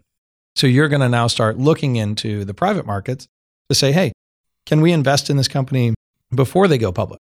So 0.56 0.66
you're 0.66 0.88
going 0.88 1.00
to 1.00 1.08
now 1.08 1.26
start 1.26 1.58
looking 1.58 1.96
into 1.96 2.44
the 2.44 2.54
private 2.54 2.86
markets 2.86 3.26
to 3.68 3.74
say, 3.74 3.92
hey, 3.92 4.12
can 4.66 4.80
we 4.80 4.92
invest 4.92 5.30
in 5.30 5.36
this 5.36 5.48
company 5.48 5.94
before 6.34 6.66
they 6.66 6.78
go 6.78 6.92
public? 6.92 7.20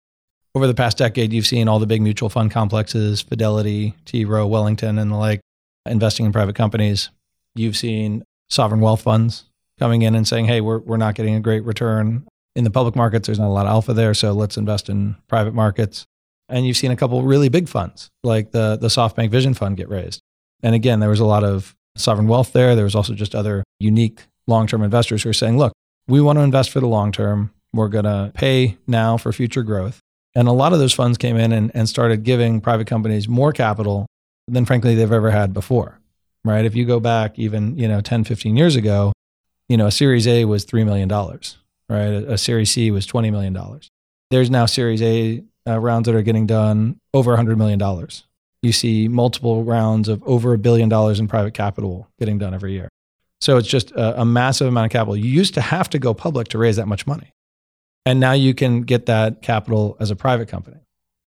Over 0.55 0.67
the 0.67 0.73
past 0.73 0.97
decade, 0.97 1.31
you've 1.31 1.47
seen 1.47 1.67
all 1.67 1.79
the 1.79 1.85
big 1.85 2.01
mutual 2.01 2.29
fund 2.29 2.51
complexes, 2.51 3.21
Fidelity, 3.21 3.95
T. 4.05 4.25
Rowe, 4.25 4.47
Wellington, 4.47 4.97
and 4.97 5.11
the 5.11 5.15
like, 5.15 5.41
investing 5.85 6.25
in 6.25 6.31
private 6.31 6.55
companies. 6.55 7.09
You've 7.55 7.77
seen 7.77 8.23
sovereign 8.49 8.81
wealth 8.81 9.01
funds 9.01 9.45
coming 9.77 10.01
in 10.01 10.15
and 10.15 10.27
saying, 10.27 10.45
hey, 10.45 10.61
we're, 10.61 10.79
we're 10.79 10.97
not 10.97 11.15
getting 11.15 11.35
a 11.35 11.39
great 11.39 11.63
return 11.63 12.27
in 12.55 12.63
the 12.63 12.69
public 12.69 12.95
markets. 12.95 13.27
There's 13.27 13.39
not 13.39 13.47
a 13.47 13.49
lot 13.49 13.65
of 13.65 13.71
alpha 13.71 13.93
there. 13.93 14.13
So 14.13 14.33
let's 14.33 14.57
invest 14.57 14.89
in 14.89 15.15
private 15.27 15.53
markets. 15.53 16.05
And 16.49 16.65
you've 16.65 16.77
seen 16.77 16.91
a 16.91 16.95
couple 16.95 17.21
really 17.23 17.49
big 17.49 17.69
funds 17.69 18.09
like 18.23 18.51
the, 18.51 18.77
the 18.79 18.87
SoftBank 18.87 19.29
Vision 19.29 19.53
Fund 19.53 19.77
get 19.77 19.87
raised. 19.87 20.19
And 20.63 20.75
again, 20.75 20.99
there 20.99 21.09
was 21.09 21.19
a 21.19 21.25
lot 21.25 21.43
of 21.43 21.75
sovereign 21.95 22.27
wealth 22.27 22.53
there. 22.53 22.75
There 22.75 22.83
was 22.83 22.95
also 22.95 23.13
just 23.13 23.35
other 23.35 23.63
unique 23.79 24.25
long 24.47 24.67
term 24.67 24.81
investors 24.81 25.23
who 25.23 25.29
are 25.29 25.33
saying, 25.33 25.57
look, 25.57 25.73
we 26.07 26.21
want 26.21 26.37
to 26.37 26.43
invest 26.43 26.71
for 26.71 26.79
the 26.79 26.87
long 26.87 27.11
term. 27.11 27.51
We're 27.71 27.87
going 27.87 28.05
to 28.05 28.31
pay 28.33 28.77
now 28.87 29.17
for 29.17 29.31
future 29.31 29.63
growth. 29.63 29.99
And 30.35 30.47
a 30.47 30.51
lot 30.51 30.73
of 30.73 30.79
those 30.79 30.93
funds 30.93 31.17
came 31.17 31.37
in 31.37 31.51
and, 31.51 31.71
and 31.73 31.89
started 31.89 32.23
giving 32.23 32.61
private 32.61 32.87
companies 32.87 33.27
more 33.27 33.51
capital 33.51 34.05
than 34.47 34.65
frankly 34.65 34.95
they've 34.95 35.11
ever 35.11 35.31
had 35.31 35.53
before. 35.53 35.99
Right? 36.45 36.65
If 36.65 36.75
you 36.75 36.85
go 36.85 36.99
back 36.99 37.37
even, 37.37 37.77
you 37.77 37.87
know, 37.87 38.01
10, 38.01 38.23
15 38.23 38.55
years 38.55 38.75
ago, 38.75 39.11
you 39.67 39.77
know, 39.77 39.87
a 39.87 39.91
series 39.91 40.27
A 40.27 40.45
was 40.45 40.65
$3 40.65 40.85
million, 40.85 41.09
right? 41.09 41.49
A, 41.89 42.33
a 42.33 42.37
series 42.37 42.71
C 42.71 42.91
was 42.91 43.05
$20 43.05 43.31
million. 43.31 43.57
There's 44.31 44.49
now 44.49 44.65
series 44.65 45.01
A 45.01 45.43
uh, 45.67 45.79
rounds 45.79 46.07
that 46.07 46.15
are 46.15 46.21
getting 46.21 46.47
done 46.47 46.99
over 47.13 47.35
$100 47.35 47.57
million. 47.57 48.07
You 48.61 48.71
see 48.71 49.07
multiple 49.07 49.63
rounds 49.63 50.07
of 50.09 50.23
over 50.23 50.53
a 50.53 50.57
billion 50.57 50.89
dollars 50.89 51.19
in 51.19 51.27
private 51.27 51.53
capital 51.53 52.07
getting 52.19 52.37
done 52.37 52.53
every 52.53 52.73
year. 52.73 52.89
So 53.41 53.57
it's 53.57 53.67
just 53.67 53.91
a, 53.91 54.21
a 54.21 54.25
massive 54.25 54.67
amount 54.67 54.87
of 54.87 54.91
capital. 54.91 55.15
You 55.15 55.29
used 55.29 55.53
to 55.53 55.61
have 55.61 55.89
to 55.91 55.99
go 55.99 56.13
public 56.13 56.49
to 56.49 56.57
raise 56.57 56.75
that 56.75 56.87
much 56.87 57.07
money. 57.07 57.31
And 58.05 58.19
now 58.19 58.31
you 58.31 58.53
can 58.53 58.81
get 58.81 59.05
that 59.05 59.41
capital 59.41 59.97
as 59.99 60.11
a 60.11 60.15
private 60.15 60.47
company. 60.47 60.77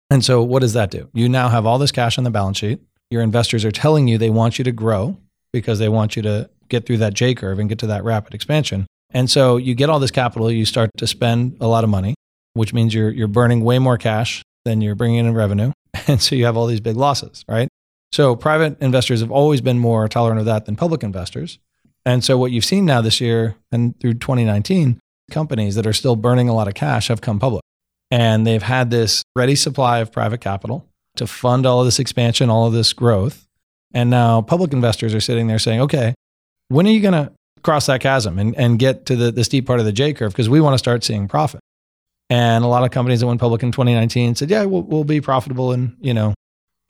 And 0.09 0.23
so 0.23 0.41
what 0.41 0.59
does 0.59 0.73
that 0.73 0.91
do? 0.91 1.09
You 1.13 1.29
now 1.29 1.49
have 1.49 1.65
all 1.65 1.77
this 1.77 1.91
cash 1.91 2.17
on 2.17 2.23
the 2.23 2.31
balance 2.31 2.57
sheet. 2.57 2.79
Your 3.09 3.21
investors 3.21 3.65
are 3.65 3.71
telling 3.71 4.07
you 4.07 4.17
they 4.17 4.29
want 4.29 4.57
you 4.57 4.63
to 4.63 4.71
grow 4.71 5.17
because 5.51 5.79
they 5.79 5.89
want 5.89 6.15
you 6.15 6.21
to 6.23 6.49
get 6.67 6.85
through 6.85 6.97
that 6.97 7.13
J 7.13 7.33
curve 7.33 7.59
and 7.59 7.67
get 7.67 7.79
to 7.79 7.87
that 7.87 8.03
rapid 8.03 8.33
expansion. 8.33 8.85
And 9.11 9.29
so 9.29 9.57
you 9.57 9.73
get 9.75 9.89
all 9.89 9.99
this 9.99 10.11
capital, 10.11 10.51
you 10.51 10.65
start 10.65 10.91
to 10.97 11.07
spend 11.07 11.57
a 11.59 11.67
lot 11.67 11.83
of 11.83 11.89
money, 11.89 12.15
which 12.53 12.73
means 12.73 12.93
you're, 12.93 13.09
you're 13.09 13.27
burning 13.27 13.63
way 13.63 13.79
more 13.79 13.97
cash 13.97 14.43
than 14.65 14.81
you're 14.81 14.95
bringing 14.95 15.25
in 15.25 15.33
revenue. 15.33 15.71
And 16.07 16.21
so 16.21 16.35
you 16.35 16.45
have 16.45 16.55
all 16.55 16.67
these 16.67 16.79
big 16.79 16.95
losses, 16.95 17.43
right? 17.47 17.67
So 18.11 18.35
private 18.35 18.79
investors 18.79 19.21
have 19.21 19.31
always 19.31 19.59
been 19.59 19.79
more 19.79 20.07
tolerant 20.07 20.39
of 20.39 20.45
that 20.45 20.65
than 20.65 20.75
public 20.75 21.03
investors. 21.03 21.57
And 22.05 22.23
so 22.23 22.37
what 22.37 22.51
you've 22.51 22.65
seen 22.65 22.85
now 22.85 23.01
this 23.01 23.19
year 23.19 23.55
and 23.71 23.99
through 23.99 24.15
2019, 24.15 24.99
companies 25.29 25.75
that 25.75 25.87
are 25.87 25.93
still 25.93 26.15
burning 26.15 26.49
a 26.49 26.53
lot 26.53 26.67
of 26.67 26.73
cash 26.73 27.07
have 27.07 27.21
come 27.21 27.39
public. 27.39 27.61
And 28.11 28.45
they've 28.45 28.63
had 28.63 28.89
this 28.89 29.23
ready 29.35 29.55
supply 29.55 29.99
of 29.99 30.11
private 30.11 30.41
capital 30.41 30.87
to 31.15 31.27
fund 31.27 31.65
all 31.65 31.79
of 31.79 31.85
this 31.85 31.99
expansion, 31.99 32.49
all 32.49 32.67
of 32.67 32.73
this 32.73 32.93
growth. 32.93 33.45
And 33.93 34.09
now 34.09 34.41
public 34.41 34.73
investors 34.73 35.13
are 35.13 35.21
sitting 35.21 35.47
there 35.47 35.59
saying, 35.59 35.81
okay, 35.81 36.13
when 36.69 36.87
are 36.87 36.91
you 36.91 37.01
going 37.01 37.13
to 37.13 37.31
cross 37.63 37.87
that 37.87 38.01
chasm 38.01 38.39
and, 38.39 38.55
and 38.55 38.79
get 38.79 39.05
to 39.07 39.15
the, 39.15 39.31
the 39.31 39.43
steep 39.43 39.65
part 39.65 39.79
of 39.79 39.85
the 39.85 39.91
J 39.91 40.13
curve? 40.13 40.31
Because 40.31 40.49
we 40.49 40.61
want 40.61 40.73
to 40.73 40.79
start 40.79 41.03
seeing 41.03 41.27
profit. 41.27 41.59
And 42.29 42.63
a 42.63 42.67
lot 42.67 42.83
of 42.83 42.91
companies 42.91 43.21
that 43.21 43.27
went 43.27 43.39
public 43.39 43.63
in 43.63 43.71
2019 43.71 44.35
said, 44.35 44.49
yeah, 44.49 44.63
we'll, 44.65 44.83
we'll 44.83 45.03
be 45.03 45.19
profitable 45.19 45.73
in, 45.73 45.95
you 45.99 46.13
know, 46.13 46.29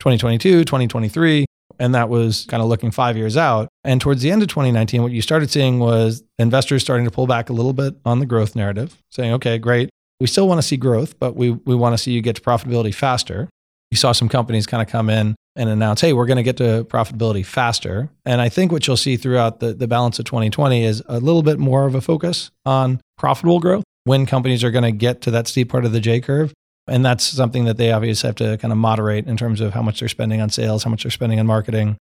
2022, 0.00 0.64
2023. 0.64 1.46
And 1.78 1.94
that 1.94 2.08
was 2.08 2.46
kind 2.46 2.62
of 2.62 2.68
looking 2.68 2.90
five 2.90 3.16
years 3.16 3.36
out. 3.36 3.68
And 3.84 4.00
towards 4.00 4.22
the 4.22 4.30
end 4.30 4.42
of 4.42 4.48
2019, 4.48 5.02
what 5.02 5.12
you 5.12 5.22
started 5.22 5.50
seeing 5.50 5.78
was 5.78 6.22
investors 6.38 6.82
starting 6.82 7.04
to 7.04 7.10
pull 7.10 7.26
back 7.26 7.50
a 7.50 7.52
little 7.52 7.72
bit 7.72 7.94
on 8.04 8.18
the 8.18 8.26
growth 8.26 8.56
narrative, 8.56 8.96
saying, 9.10 9.32
okay, 9.34 9.58
great. 9.58 9.90
We 10.20 10.26
still 10.26 10.46
want 10.46 10.58
to 10.58 10.66
see 10.66 10.76
growth, 10.76 11.18
but 11.18 11.36
we, 11.36 11.50
we 11.50 11.74
want 11.74 11.94
to 11.94 11.98
see 11.98 12.12
you 12.12 12.20
get 12.20 12.36
to 12.36 12.42
profitability 12.42 12.94
faster. 12.94 13.48
You 13.90 13.96
saw 13.96 14.12
some 14.12 14.28
companies 14.28 14.66
kind 14.66 14.82
of 14.82 14.88
come 14.88 15.08
in 15.10 15.34
and 15.56 15.68
announce, 15.68 16.00
hey, 16.00 16.12
we're 16.12 16.26
going 16.26 16.36
to 16.36 16.42
get 16.42 16.58
to 16.58 16.84
profitability 16.84 17.44
faster. 17.44 18.08
And 18.24 18.40
I 18.40 18.48
think 18.48 18.70
what 18.70 18.86
you'll 18.86 18.96
see 18.96 19.16
throughout 19.16 19.60
the, 19.60 19.72
the 19.72 19.88
balance 19.88 20.18
of 20.18 20.26
2020 20.26 20.84
is 20.84 21.02
a 21.06 21.18
little 21.18 21.42
bit 21.42 21.58
more 21.58 21.86
of 21.86 21.94
a 21.94 22.00
focus 22.00 22.50
on 22.64 23.00
profitable 23.18 23.58
growth 23.58 23.84
when 24.04 24.26
companies 24.26 24.62
are 24.62 24.70
going 24.70 24.84
to 24.84 24.92
get 24.92 25.20
to 25.22 25.30
that 25.32 25.48
steep 25.48 25.70
part 25.70 25.84
of 25.84 25.92
the 25.92 26.00
J 26.00 26.20
curve. 26.20 26.52
And 26.90 27.04
that's 27.04 27.24
something 27.24 27.64
that 27.66 27.76
they 27.76 27.92
obviously 27.92 28.26
have 28.26 28.36
to 28.36 28.58
kind 28.58 28.72
of 28.72 28.78
moderate 28.78 29.26
in 29.26 29.36
terms 29.36 29.60
of 29.60 29.72
how 29.72 29.80
much 29.80 30.00
they're 30.00 30.08
spending 30.08 30.40
on 30.40 30.50
sales, 30.50 30.82
how 30.82 30.90
much 30.90 31.04
they're 31.04 31.10
spending 31.10 31.38
on 31.38 31.46
marketing, 31.46 31.96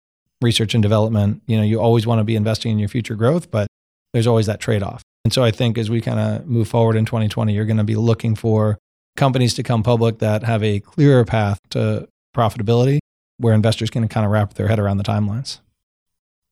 research 0.42 0.76
and 0.76 0.84
development. 0.84 1.42
You 1.48 1.58
know, 1.58 1.64
you 1.64 1.82
always 1.82 2.06
want 2.06 2.20
to 2.20 2.24
be 2.24 2.36
investing 2.36 2.72
in 2.72 2.80
your 2.80 2.88
future 2.88 3.16
growth, 3.16 3.50
but 3.50 3.68
there's 4.14 4.28
always 4.28 4.46
that 4.46 4.60
trade 4.60 4.84
off. 4.84 5.02
And 5.24 5.34
so 5.34 5.44
I 5.44 5.50
think 5.50 5.80
as 5.80 5.90
we 5.90 6.02
kind 6.02 6.20
of 6.20 6.46
move 6.46 6.68
forward 6.68 6.96
in 6.96 7.06
2020, 7.06 7.52
you're 7.52 7.66
going 7.66 7.78
to 7.78 7.84
be 7.84 7.96
looking 7.96 8.36
for 8.36 8.78
companies 9.16 9.56
to 9.56 9.64
come 9.64 9.82
public 9.82 10.20
that 10.20 10.44
have 10.44 10.64
a 10.64 10.80
clearer 10.82 11.26
path 11.26 11.60
to 11.72 12.08
profitability 12.36 13.00
where 13.38 13.56
investors 13.56 13.90
can 13.90 14.08
kind 14.08 14.26
of 14.26 14.32
wrap 14.32 14.54
their 14.54 14.68
head 14.68 14.78
around 14.78 14.98
the 14.98 15.04
timelines. 15.04 15.60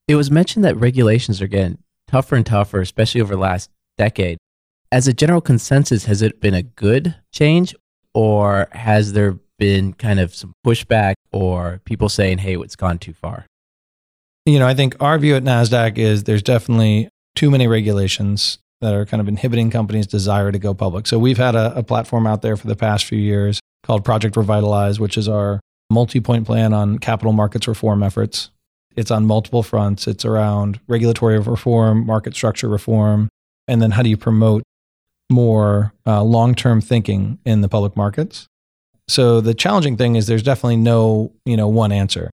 It 0.07 0.15
was 0.15 0.31
mentioned 0.31 0.65
that 0.65 0.75
regulations 0.75 1.39
are 1.39 1.47
getting 1.47 1.77
tougher 2.07 2.35
and 2.35 2.45
tougher, 2.45 2.81
especially 2.81 3.21
over 3.21 3.35
the 3.35 3.41
last 3.41 3.69
decade. 3.97 4.39
As 4.91 5.07
a 5.07 5.13
general 5.13 5.41
consensus, 5.41 6.05
has 6.05 6.21
it 6.21 6.41
been 6.41 6.53
a 6.53 6.63
good 6.63 7.15
change 7.31 7.75
or 8.13 8.67
has 8.71 9.13
there 9.13 9.37
been 9.59 9.93
kind 9.93 10.19
of 10.19 10.33
some 10.33 10.53
pushback 10.65 11.15
or 11.31 11.81
people 11.85 12.09
saying, 12.09 12.39
hey, 12.39 12.55
it's 12.55 12.75
gone 12.75 12.99
too 12.99 13.13
far? 13.13 13.45
You 14.45 14.59
know, 14.59 14.67
I 14.67 14.73
think 14.73 14.95
our 15.01 15.17
view 15.17 15.35
at 15.35 15.43
NASDAQ 15.43 15.97
is 15.97 16.25
there's 16.25 16.43
definitely 16.43 17.09
too 17.35 17.49
many 17.49 17.67
regulations 17.67 18.59
that 18.81 18.93
are 18.93 19.05
kind 19.05 19.21
of 19.21 19.29
inhibiting 19.29 19.71
companies' 19.71 20.07
desire 20.07 20.51
to 20.51 20.59
go 20.59 20.73
public. 20.73 21.07
So 21.07 21.17
we've 21.17 21.37
had 21.37 21.55
a, 21.55 21.77
a 21.77 21.83
platform 21.83 22.27
out 22.27 22.41
there 22.41 22.57
for 22.57 22.67
the 22.67 22.75
past 22.75 23.05
few 23.05 23.17
years 23.17 23.61
called 23.83 24.03
Project 24.03 24.35
Revitalize, 24.35 24.99
which 24.99 25.17
is 25.17 25.29
our 25.29 25.61
multi 25.89 26.19
point 26.19 26.45
plan 26.45 26.73
on 26.73 26.99
capital 26.99 27.31
markets 27.31 27.67
reform 27.67 28.03
efforts. 28.03 28.49
It's 28.95 29.11
on 29.11 29.25
multiple 29.25 29.63
fronts. 29.63 30.07
It's 30.07 30.25
around 30.25 30.79
regulatory 30.87 31.39
reform, 31.39 32.05
market 32.05 32.35
structure 32.35 32.67
reform, 32.67 33.29
and 33.67 33.81
then 33.81 33.91
how 33.91 34.03
do 34.03 34.09
you 34.09 34.17
promote 34.17 34.63
more 35.33 35.93
uh, 36.05 36.23
long 36.23 36.55
term 36.55 36.81
thinking 36.81 37.39
in 37.45 37.61
the 37.61 37.69
public 37.69 37.97
markets? 37.97 38.47
So 39.07 39.41
the 39.41 39.53
challenging 39.53 39.97
thing 39.97 40.15
is 40.15 40.27
there's 40.27 40.43
definitely 40.43 40.77
no 40.77 41.33
you 41.45 41.57
know 41.57 41.67
one 41.67 41.91
answer. 41.91 42.29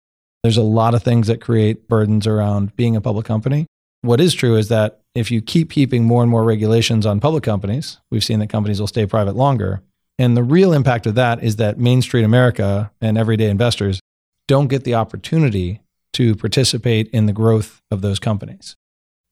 There's 0.43 0.57
a 0.57 0.63
lot 0.63 0.93
of 0.93 1.03
things 1.03 1.27
that 1.27 1.41
create 1.41 1.87
burdens 1.87 2.27
around 2.27 2.75
being 2.75 2.95
a 2.95 3.01
public 3.01 3.25
company. 3.25 3.65
What 4.01 4.21
is 4.21 4.33
true 4.33 4.55
is 4.55 4.67
that 4.69 5.01
if 5.15 5.31
you 5.31 5.41
keep 5.41 5.71
heaping 5.71 6.03
more 6.03 6.21
and 6.21 6.29
more 6.29 6.43
regulations 6.43 7.05
on 7.05 7.19
public 7.19 7.43
companies, 7.43 7.99
we've 8.11 8.23
seen 8.23 8.39
that 8.39 8.49
companies 8.49 8.79
will 8.79 8.87
stay 8.87 9.05
private 9.05 9.35
longer. 9.35 9.81
And 10.19 10.37
the 10.37 10.43
real 10.43 10.71
impact 10.73 11.07
of 11.07 11.15
that 11.15 11.43
is 11.43 11.55
that 11.55 11.79
Main 11.79 12.01
Street 12.01 12.23
America 12.23 12.91
and 13.01 13.17
everyday 13.17 13.49
investors 13.49 13.99
don't 14.47 14.67
get 14.67 14.83
the 14.83 14.95
opportunity 14.95 15.81
to 16.13 16.35
participate 16.35 17.09
in 17.09 17.25
the 17.25 17.33
growth 17.33 17.81
of 17.91 18.01
those 18.01 18.19
companies. 18.19 18.75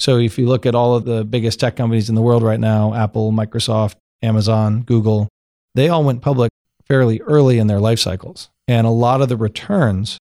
So 0.04 0.18
if 0.18 0.38
you 0.38 0.48
look 0.48 0.66
at 0.66 0.76
all 0.76 0.98
of 0.98 1.06
the 1.06 1.24
biggest 1.24 1.62
tech 1.62 1.78
companies 1.78 2.10
in 2.10 2.16
the 2.16 2.22
world 2.22 2.44
right 2.44 2.60
now, 2.60 2.94
Apple, 2.94 3.32
Microsoft, 3.32 3.96
Amazon, 4.22 4.82
Google, 4.82 5.30
they 5.76 5.88
all 5.88 6.04
went 6.04 6.22
public 6.22 6.52
fairly 6.86 7.22
early 7.22 7.58
in 7.58 7.68
their 7.68 7.80
life 7.80 8.00
cycles. 8.00 8.50
And 8.68 8.86
a 8.86 8.89
lot 8.89 9.22
of 9.22 9.30
the 9.30 9.38
returns 9.38 10.18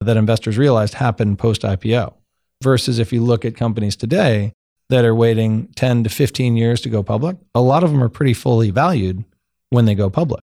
that 0.00 0.16
investors 0.16 0.56
realized 0.56 0.94
happened 0.94 1.40
post 1.40 1.62
IPO. 1.62 2.14
Versus 2.62 3.00
if 3.00 3.12
you 3.12 3.22
look 3.22 3.44
at 3.44 3.56
companies 3.56 3.96
today 3.96 4.52
that 4.88 5.04
are 5.04 5.16
waiting 5.16 5.66
10 5.74 6.04
to 6.04 6.10
15 6.10 6.56
years 6.56 6.80
to 6.82 6.88
go 6.88 7.02
public, 7.02 7.36
a 7.56 7.60
lot 7.60 7.82
of 7.82 7.90
them 7.90 8.04
are 8.04 8.08
pretty 8.08 8.34
fully 8.34 8.70
valued 8.70 9.24
when 9.70 9.84
they 9.84 9.96
go 9.96 10.08
public. 10.08 10.42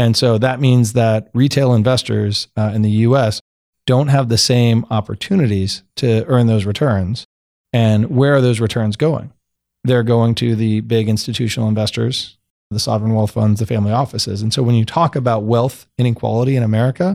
And 0.00 0.16
so 0.16 0.36
that 0.38 0.58
means 0.58 0.94
that 0.94 1.30
retail 1.32 1.72
investors 1.72 2.48
uh, 2.56 2.72
in 2.74 2.82
the 2.82 2.90
US 2.90 3.40
don't 3.86 4.08
have 4.08 4.30
the 4.30 4.36
same 4.36 4.84
opportunities 4.90 5.84
to 5.94 6.24
earn 6.26 6.48
those 6.48 6.64
returns. 6.64 7.24
And 7.76 8.08
where 8.16 8.34
are 8.34 8.40
those 8.40 8.58
returns 8.58 8.96
going? 8.96 9.34
They're 9.84 10.02
going 10.02 10.34
to 10.36 10.56
the 10.56 10.80
big 10.80 11.10
institutional 11.10 11.68
investors, 11.68 12.38
the 12.70 12.80
sovereign 12.80 13.12
wealth 13.12 13.32
funds, 13.32 13.60
the 13.60 13.66
family 13.66 13.92
offices. 13.92 14.40
And 14.40 14.50
so 14.50 14.62
when 14.62 14.76
you 14.76 14.86
talk 14.86 15.14
about 15.14 15.42
wealth 15.42 15.86
inequality 15.98 16.56
in 16.56 16.62
America, 16.62 17.12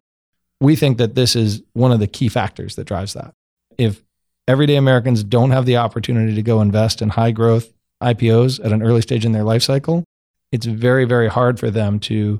we 0.59 0.75
think 0.75 0.99
that 0.99 1.15
this 1.15 1.35
is 1.35 1.63
one 1.73 1.91
of 1.91 1.99
the 1.99 2.05
key 2.05 2.29
factors 2.29 2.75
that 2.75 2.83
drives 2.83 3.13
that. 3.13 3.33
If 3.79 4.03
everyday 4.47 4.75
Americans 4.75 5.23
don't 5.23 5.49
have 5.49 5.65
the 5.65 5.77
opportunity 5.77 6.35
to 6.35 6.43
go 6.43 6.61
invest 6.61 7.01
in 7.01 7.09
high 7.09 7.31
growth 7.31 7.73
IPOs 7.99 8.63
at 8.63 8.71
an 8.71 8.83
early 8.83 9.01
stage 9.01 9.25
in 9.25 9.31
their 9.31 9.43
life 9.43 9.63
cycle, 9.63 10.03
it's 10.51 10.67
very, 10.67 11.05
very 11.05 11.27
hard 11.27 11.59
for 11.59 11.71
them 11.71 11.99
to 12.01 12.39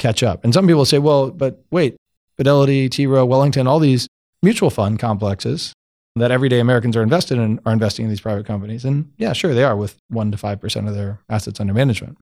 catch 0.00 0.24
up. 0.24 0.42
And 0.42 0.52
some 0.52 0.66
people 0.66 0.84
say, 0.84 0.98
well, 0.98 1.30
but 1.30 1.62
wait, 1.70 1.94
Fidelity, 2.36 2.88
T. 2.88 3.06
Rowe, 3.06 3.24
Wellington, 3.24 3.68
all 3.68 3.78
these 3.78 4.08
mutual 4.42 4.68
fund 4.68 4.98
complexes 4.98 5.72
that 6.16 6.30
everyday 6.30 6.60
Americans 6.60 6.96
are 6.96 7.02
invested 7.02 7.38
in 7.38 7.60
are 7.64 7.72
investing 7.72 8.04
in 8.04 8.10
these 8.10 8.20
private 8.20 8.46
companies. 8.46 8.84
And 8.84 9.12
yeah, 9.16 9.32
sure, 9.32 9.54
they 9.54 9.64
are 9.64 9.76
with 9.76 9.96
one 10.08 10.30
to 10.30 10.36
5% 10.36 10.88
of 10.88 10.94
their 10.94 11.20
assets 11.28 11.60
under 11.60 11.72
management. 11.72 12.18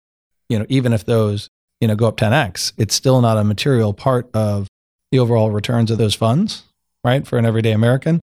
You 0.49 0.59
know, 0.59 0.67
even 0.69 0.93
if 0.93 1.05
those, 1.05 1.49
you 1.81 1.89
know, 1.89 1.97
go 1.97 2.09
up 2.09 2.17
10x, 2.17 2.73
it's 2.77 2.95
still 2.95 3.21
not 3.21 3.37
a 3.37 3.45
material 3.45 3.93
part 3.93 4.31
of 4.35 4.69
the 5.11 5.19
overall 5.19 5.51
returns 5.51 5.91
of 5.91 5.99
those 5.99 6.15
funds, 6.15 6.65
right? 7.05 7.27
For 7.27 7.39
an 7.39 7.47
everyday 7.47 7.73
American. 7.73 8.21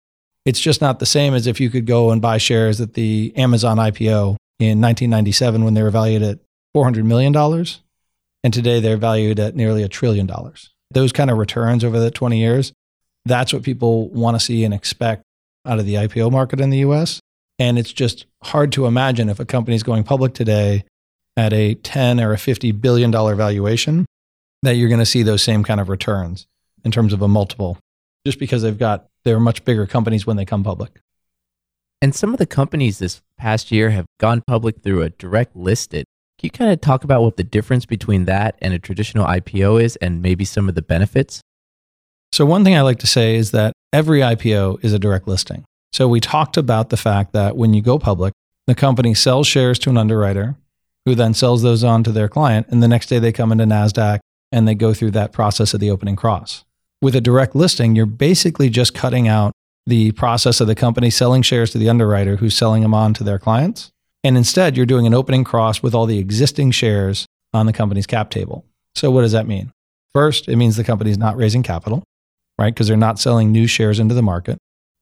It's 0.46 0.60
just 0.60 0.80
not 0.80 0.98
the 0.98 1.06
same 1.06 1.34
as 1.34 1.46
if 1.46 1.60
you 1.60 1.68
could 1.68 1.86
go 1.86 2.10
and 2.10 2.22
buy 2.22 2.38
shares 2.38 2.80
at 2.80 2.94
the 2.94 3.32
Amazon 3.36 3.76
IPO 3.76 4.36
in 4.58 4.80
1997 4.80 5.64
when 5.64 5.74
they 5.74 5.82
were 5.82 5.90
valued 5.90 6.22
at 6.22 6.38
$400 6.74 7.04
million. 7.04 7.36
And 8.42 8.54
today 8.54 8.80
they're 8.80 8.96
valued 8.96 9.38
at 9.38 9.54
nearly 9.54 9.82
a 9.82 9.88
trillion 9.88 10.26
dollars. 10.26 10.70
Those 10.90 11.12
kind 11.12 11.30
of 11.30 11.36
returns 11.36 11.84
over 11.84 12.00
the 12.00 12.10
20 12.10 12.38
years, 12.38 12.72
that's 13.26 13.52
what 13.52 13.62
people 13.62 14.08
want 14.08 14.34
to 14.34 14.44
see 14.44 14.64
and 14.64 14.72
expect 14.72 15.22
out 15.70 15.78
of 15.78 15.86
the 15.86 15.94
IPO 15.94 16.32
market 16.32 16.60
in 16.60 16.70
the 16.70 16.78
US. 16.78 17.20
And 17.58 17.78
it's 17.78 17.92
just 17.92 18.26
hard 18.42 18.72
to 18.72 18.86
imagine 18.86 19.28
if 19.28 19.38
a 19.38 19.44
company 19.44 19.76
is 19.76 19.82
going 19.82 20.02
public 20.02 20.34
today 20.34 20.84
at 21.36 21.52
a 21.52 21.74
10 21.74 22.20
or 22.20 22.32
a 22.32 22.38
50 22.38 22.72
billion 22.72 23.10
dollar 23.10 23.34
valuation 23.36 24.04
that 24.62 24.72
you're 24.72 24.88
going 24.88 25.00
to 25.00 25.06
see 25.06 25.22
those 25.22 25.42
same 25.42 25.62
kind 25.62 25.80
of 25.80 25.88
returns 25.88 26.46
in 26.84 26.90
terms 26.90 27.12
of 27.12 27.22
a 27.22 27.28
multiple 27.28 27.78
just 28.26 28.38
because 28.38 28.62
they've 28.62 28.78
got 28.78 29.06
they're 29.24 29.38
much 29.38 29.64
bigger 29.64 29.86
companies 29.86 30.26
when 30.26 30.36
they 30.36 30.44
come 30.44 30.64
public. 30.64 31.00
And 32.02 32.14
some 32.14 32.32
of 32.32 32.38
the 32.38 32.46
companies 32.46 32.98
this 32.98 33.20
past 33.36 33.70
year 33.70 33.90
have 33.90 34.06
gone 34.18 34.42
public 34.46 34.82
through 34.82 35.02
a 35.02 35.10
direct 35.10 35.54
listed. 35.54 36.04
Can 36.38 36.46
you 36.46 36.50
kind 36.50 36.72
of 36.72 36.80
talk 36.80 37.04
about 37.04 37.22
what 37.22 37.36
the 37.36 37.44
difference 37.44 37.84
between 37.84 38.24
that 38.24 38.56
and 38.62 38.72
a 38.72 38.78
traditional 38.78 39.26
IPO 39.26 39.82
is 39.82 39.96
and 39.96 40.22
maybe 40.22 40.46
some 40.46 40.68
of 40.68 40.74
the 40.74 40.82
benefits? 40.82 41.42
So, 42.32 42.46
one 42.46 42.64
thing 42.64 42.74
I 42.74 42.80
like 42.80 42.98
to 43.00 43.06
say 43.06 43.36
is 43.36 43.50
that 43.50 43.74
every 43.92 44.20
IPO 44.20 44.84
is 44.84 44.92
a 44.92 44.98
direct 44.98 45.26
listing. 45.28 45.64
So, 45.92 46.08
we 46.08 46.20
talked 46.20 46.56
about 46.56 46.90
the 46.90 46.96
fact 46.96 47.32
that 47.32 47.56
when 47.56 47.74
you 47.74 47.82
go 47.82 47.98
public, 47.98 48.32
the 48.66 48.74
company 48.74 49.14
sells 49.14 49.46
shares 49.46 49.78
to 49.80 49.90
an 49.90 49.96
underwriter 49.96 50.56
who 51.04 51.14
then 51.14 51.34
sells 51.34 51.62
those 51.62 51.82
on 51.82 52.04
to 52.04 52.12
their 52.12 52.28
client. 52.28 52.66
And 52.68 52.82
the 52.82 52.88
next 52.88 53.06
day 53.06 53.18
they 53.18 53.32
come 53.32 53.52
into 53.52 53.64
NASDAQ 53.64 54.20
and 54.52 54.66
they 54.68 54.74
go 54.74 54.94
through 54.94 55.12
that 55.12 55.32
process 55.32 55.74
of 55.74 55.80
the 55.80 55.90
opening 55.90 56.16
cross. 56.16 56.64
With 57.02 57.16
a 57.16 57.20
direct 57.20 57.54
listing, 57.54 57.96
you're 57.96 58.06
basically 58.06 58.68
just 58.68 58.94
cutting 58.94 59.26
out 59.26 59.52
the 59.86 60.12
process 60.12 60.60
of 60.60 60.66
the 60.66 60.74
company 60.74 61.10
selling 61.10 61.42
shares 61.42 61.70
to 61.70 61.78
the 61.78 61.88
underwriter 61.88 62.36
who's 62.36 62.56
selling 62.56 62.82
them 62.82 62.94
on 62.94 63.14
to 63.14 63.24
their 63.24 63.38
clients. 63.38 63.90
And 64.22 64.36
instead, 64.36 64.76
you're 64.76 64.86
doing 64.86 65.06
an 65.06 65.14
opening 65.14 65.44
cross 65.44 65.82
with 65.82 65.94
all 65.94 66.06
the 66.06 66.18
existing 66.18 66.72
shares 66.72 67.26
on 67.54 67.66
the 67.66 67.72
company's 67.72 68.06
cap 68.06 68.30
table. 68.30 68.66
So, 68.94 69.10
what 69.10 69.22
does 69.22 69.32
that 69.32 69.46
mean? 69.46 69.72
First, 70.12 70.48
it 70.48 70.56
means 70.56 70.76
the 70.76 70.84
company's 70.84 71.16
not 71.16 71.36
raising 71.36 71.62
capital, 71.62 72.04
right? 72.60 72.74
Because 72.74 72.86
they're 72.86 72.96
not 72.96 73.18
selling 73.18 73.50
new 73.50 73.66
shares 73.66 73.98
into 73.98 74.14
the 74.14 74.22
market. 74.22 74.58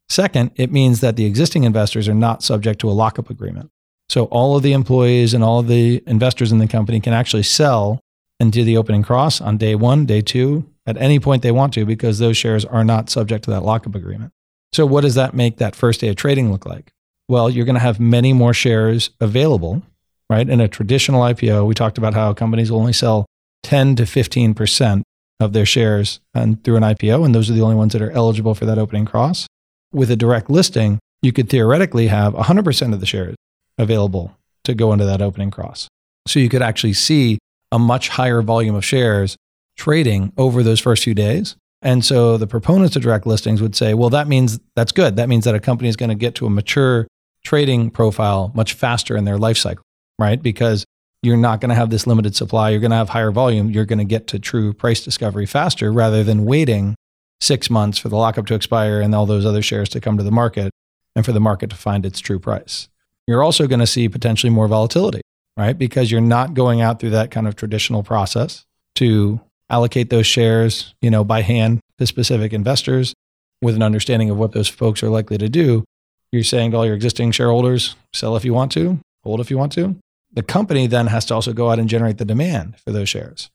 Second, 0.09 0.53
it 0.55 0.73
means 0.73 1.01
that 1.01 1.17
the 1.17 1.27
existing 1.27 1.65
investors 1.65 2.09
are 2.09 2.15
not 2.15 2.43
subject 2.43 2.81
to 2.81 2.89
a 2.89 2.93
lockup 2.93 3.29
agreement. 3.29 3.69
So, 4.09 4.25
all 4.27 4.57
of 4.57 4.63
the 4.63 4.73
employees 4.73 5.35
and 5.35 5.45
all 5.45 5.59
of 5.59 5.67
the 5.67 6.03
investors 6.07 6.51
in 6.51 6.59
the 6.59 6.69
company 6.69 7.01
can 7.01 7.13
actually 7.13 7.43
sell 7.43 8.01
and 8.41 8.53
do 8.53 8.65
the 8.65 8.77
opening 8.77 9.03
cross 9.03 9.41
on 9.41 9.59
day 9.59 9.75
one, 9.75 10.07
day 10.07 10.23
two, 10.23 10.65
at 10.87 10.97
any 10.97 11.19
point 11.19 11.43
they 11.43 11.53
want 11.53 11.75
to, 11.75 11.85
because 11.85 12.19
those 12.19 12.37
shares 12.37 12.65
are 12.65 12.85
not 12.85 13.11
subject 13.11 13.45
to 13.45 13.51
that 13.51 13.65
lockup 13.65 13.95
agreement. 13.95 14.33
So, 14.73 14.87
what 14.87 15.03
does 15.03 15.17
that 15.17 15.35
make 15.35 15.59
that 15.59 15.77
first 15.77 16.01
day 16.01 16.09
of 16.09 16.17
trading 16.17 16.51
look 16.51 16.65
like? 16.65 16.93
Well, 17.29 17.51
you're 17.51 17.67
going 17.67 17.75
to 17.75 17.81
have 17.81 18.01
many 18.01 18.33
more 18.33 18.55
shares 18.55 19.11
available, 19.21 19.83
right? 20.31 20.49
In 20.49 20.61
a 20.61 20.69
traditional 20.69 21.21
IPO, 21.21 21.67
we 21.67 21.75
talked 21.75 21.99
about 21.99 22.15
how 22.15 22.33
companies 22.33 22.73
will 22.73 22.79
only 22.79 22.95
sell 22.95 23.27
10 23.65 23.97
to 23.97 24.05
15% 24.05 25.03
of 25.41 25.53
their 25.53 25.67
shares 25.67 26.21
and 26.35 26.63
through 26.65 26.77
an 26.77 26.83
IPO, 26.83 27.25
and 27.25 27.35
those 27.35 27.49
are 27.51 27.55
the 27.55 27.63
only 27.63 27.77
ones 27.77 27.93
that 27.93 28.03
are 28.03 28.11
eligible 28.11 28.55
for 28.55 28.67
that 28.67 28.79
opening 28.79 29.05
cross. 29.05 29.47
With 29.93 30.11
a 30.11 30.17
direct 30.17 30.51
listing, 30.51 30.99
you 31.23 31.33
could 31.33 31.49
theoretically 31.49 32.09
have 32.09 32.35
100% 32.35 32.93
of 32.93 33.01
the 33.01 33.07
shares 33.07 33.35
available 33.79 34.37
to 34.65 34.75
go 34.75 34.93
into 34.93 35.05
that 35.05 35.23
opening 35.23 35.51
cross. 35.51 35.89
So 36.27 36.41
you 36.41 36.49
could 36.49 36.63
actually 36.63 36.93
see 36.93 37.39
a 37.73 37.79
much 37.79 38.09
higher 38.11 38.43
volume 38.43 38.75
of 38.75 38.85
shares 38.85 39.37
trading 39.77 40.33
over 40.37 40.63
those 40.63 40.81
first 40.81 41.05
few 41.05 41.15
days. 41.15 41.57
And 41.81 42.05
so 42.05 42.37
the 42.37 42.47
proponents 42.47 42.97
of 42.97 43.03
direct 43.03 43.27
listings 43.27 43.63
would 43.63 43.77
say, 43.77 43.95
well, 43.95 44.11
that 44.11 44.27
means 44.27 44.59
that's 44.75 44.93
good. 44.93 45.17
That 45.17 45.29
means 45.29 45.45
that 45.45 45.55
a 45.55 45.61
company 45.61 45.89
is 45.89 45.97
going 45.97 46.09
to 46.09 46.17
get 46.17 46.35
to 46.37 46.47
a 46.47 46.51
mature 46.51 47.07
trading 47.45 47.91
profile 47.91 48.51
much 48.55 48.75
faster 48.75 49.17
in 49.17 49.25
their 49.25 49.39
life 49.39 49.57
cycle, 49.57 49.85
right? 50.19 50.43
Because 50.43 50.85
you're 51.23 51.37
not 51.37 51.61
going 51.61 51.71
to 51.71 51.75
have 51.75 51.91
this 51.91 52.07
limited 52.07 52.37
supply. 52.37 52.71
You're 52.71 52.81
going 52.81 52.93
to 52.93 52.97
have 52.97 53.09
higher 53.09 53.31
volume. 53.31 53.71
You're 53.71 53.85
going 53.85 53.99
to 53.99 54.05
get 54.05 54.27
to 54.29 54.39
true 54.39 54.73
price 54.73 55.03
discovery 55.03 55.47
faster 55.47 55.93
rather 55.93 56.23
than 56.23 56.45
waiting 56.45 56.95
six 57.41 57.71
months 57.71 57.99
for 57.99 58.09
the 58.09 58.17
lockup 58.17 58.47
to 58.47 58.55
expire 58.55 59.01
and 59.01 59.15
all 59.15 59.27
those 59.27 59.47
other 59.47 59.63
shares 59.63 59.89
to 59.91 60.01
come 60.01 60.17
to 60.17 60.23
the 60.23 60.31
market 60.31 60.71
and 61.17 61.25
for 61.25 61.33
the 61.33 61.41
market 61.41 61.71
to 61.71 61.77
find 61.77 62.07
its 62.07 62.21
true 62.21 62.39
price. 62.39 62.89
You're 63.27 63.43
also 63.43 63.67
going 63.67 63.81
to 63.81 63.87
see 63.87 64.09
potentially 64.09 64.51
more 64.51 64.69
volatility, 64.69 65.21
right? 65.57 65.77
Because 65.77 66.11
you're 66.11 66.21
not 66.21 66.55
going 66.55 66.81
out 66.81 67.01
through 67.01 67.11
that 67.11 67.31
kind 67.31 67.47
of 67.47 67.57
traditional 67.57 68.03
process 68.03 68.65
to 68.97 69.41
allocate 69.71 70.11
those 70.11 70.27
shares, 70.27 70.95
you 71.01 71.11
know, 71.11 71.25
by 71.25 71.43
hand 71.43 71.81
to 71.99 72.07
specific 72.07 72.53
investors 72.53 73.13
with 73.61 73.75
an 73.75 73.83
understanding 73.83 74.31
of 74.31 74.39
what 74.39 74.53
those 74.53 74.69
folks 74.69 75.03
are 75.03 75.11
likely 75.11 75.37
to 75.39 75.49
do. 75.49 75.85
You're 76.33 76.45
saying 76.45 76.71
to 76.71 76.77
all 76.77 76.87
your 76.87 76.95
existing 76.95 77.33
shareholders, 77.33 77.97
sell 78.13 78.37
if 78.37 78.45
you 78.45 78.55
want 78.55 78.73
to, 78.73 79.01
hold 79.25 79.41
if 79.41 79.51
you 79.51 79.59
want 79.59 79.73
to. 79.73 79.97
The 80.33 80.43
company 80.43 80.87
then 80.87 81.07
has 81.07 81.25
to 81.27 81.35
also 81.35 81.53
go 81.53 81.71
out 81.71 81.79
and 81.79 81.89
generate 81.89 82.19
the 82.19 82.25
demand 82.25 82.79
for 82.81 82.93
those 82.93 83.09
shares. 83.09 83.51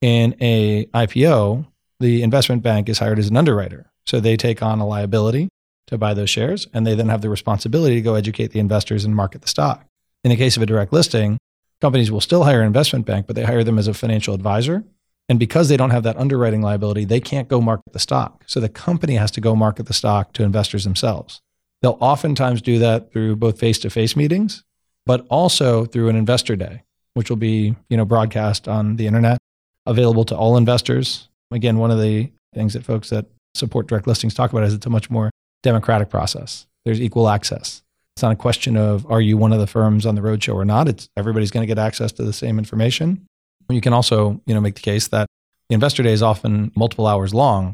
In 0.00 0.36
a 0.40 0.86
IPO, 0.86 1.66
the 2.00 2.22
investment 2.22 2.62
bank 2.62 2.88
is 2.88 2.98
hired 2.98 3.18
as 3.18 3.28
an 3.28 3.36
underwriter. 3.36 3.90
So 4.06 4.20
they 4.20 4.36
take 4.36 4.62
on 4.62 4.78
a 4.78 4.86
liability 4.86 5.48
to 5.88 5.98
buy 5.98 6.14
those 6.14 6.30
shares, 6.30 6.68
and 6.72 6.86
they 6.86 6.94
then 6.94 7.08
have 7.08 7.22
the 7.22 7.30
responsibility 7.30 7.96
to 7.96 8.02
go 8.02 8.14
educate 8.14 8.52
the 8.52 8.60
investors 8.60 9.04
and 9.04 9.16
market 9.16 9.42
the 9.42 9.48
stock. 9.48 9.84
In 10.22 10.30
the 10.30 10.36
case 10.36 10.56
of 10.56 10.62
a 10.62 10.66
direct 10.66 10.92
listing, 10.92 11.38
companies 11.80 12.10
will 12.10 12.20
still 12.20 12.44
hire 12.44 12.60
an 12.60 12.66
investment 12.66 13.06
bank, 13.06 13.26
but 13.26 13.36
they 13.36 13.44
hire 13.44 13.64
them 13.64 13.78
as 13.78 13.88
a 13.88 13.94
financial 13.94 14.34
advisor. 14.34 14.84
And 15.28 15.38
because 15.38 15.68
they 15.68 15.76
don't 15.76 15.90
have 15.90 16.04
that 16.04 16.16
underwriting 16.16 16.62
liability, 16.62 17.04
they 17.04 17.20
can't 17.20 17.48
go 17.48 17.60
market 17.60 17.92
the 17.92 17.98
stock. 17.98 18.44
So 18.46 18.60
the 18.60 18.68
company 18.68 19.16
has 19.16 19.30
to 19.32 19.40
go 19.40 19.54
market 19.54 19.86
the 19.86 19.94
stock 19.94 20.32
to 20.34 20.42
investors 20.42 20.84
themselves. 20.84 21.40
They'll 21.82 21.98
oftentimes 22.00 22.62
do 22.62 22.78
that 22.78 23.12
through 23.12 23.36
both 23.36 23.58
face-to-face 23.58 24.16
meetings, 24.16 24.64
but 25.08 25.26
also 25.30 25.86
through 25.86 26.10
an 26.10 26.16
investor 26.16 26.54
day, 26.54 26.82
which 27.14 27.30
will 27.30 27.38
be, 27.38 27.74
you 27.88 27.96
know, 27.96 28.04
broadcast 28.04 28.68
on 28.68 28.96
the 28.96 29.06
internet, 29.06 29.38
available 29.86 30.22
to 30.22 30.36
all 30.36 30.58
investors. 30.58 31.30
Again, 31.50 31.78
one 31.78 31.90
of 31.90 31.98
the 31.98 32.30
things 32.54 32.74
that 32.74 32.84
folks 32.84 33.08
that 33.08 33.24
support 33.54 33.86
direct 33.86 34.06
listings 34.06 34.34
talk 34.34 34.52
about 34.52 34.64
is 34.64 34.74
it's 34.74 34.84
a 34.84 34.90
much 34.90 35.08
more 35.08 35.30
democratic 35.62 36.10
process. 36.10 36.66
There's 36.84 37.00
equal 37.00 37.30
access. 37.30 37.82
It's 38.16 38.22
not 38.22 38.32
a 38.32 38.36
question 38.36 38.76
of 38.76 39.10
are 39.10 39.22
you 39.22 39.38
one 39.38 39.54
of 39.54 39.60
the 39.60 39.66
firms 39.66 40.04
on 40.04 40.14
the 40.14 40.20
roadshow 40.20 40.54
or 40.54 40.66
not. 40.66 40.88
It's 40.88 41.08
everybody's 41.16 41.50
going 41.50 41.62
to 41.62 41.66
get 41.66 41.78
access 41.78 42.12
to 42.12 42.22
the 42.22 42.32
same 42.34 42.58
information. 42.58 43.24
You 43.70 43.80
can 43.80 43.94
also, 43.94 44.42
you 44.44 44.54
know, 44.54 44.60
make 44.60 44.74
the 44.74 44.82
case 44.82 45.08
that 45.08 45.26
the 45.70 45.74
investor 45.74 46.02
day 46.02 46.12
is 46.12 46.22
often 46.22 46.70
multiple 46.76 47.06
hours 47.06 47.32
long 47.32 47.72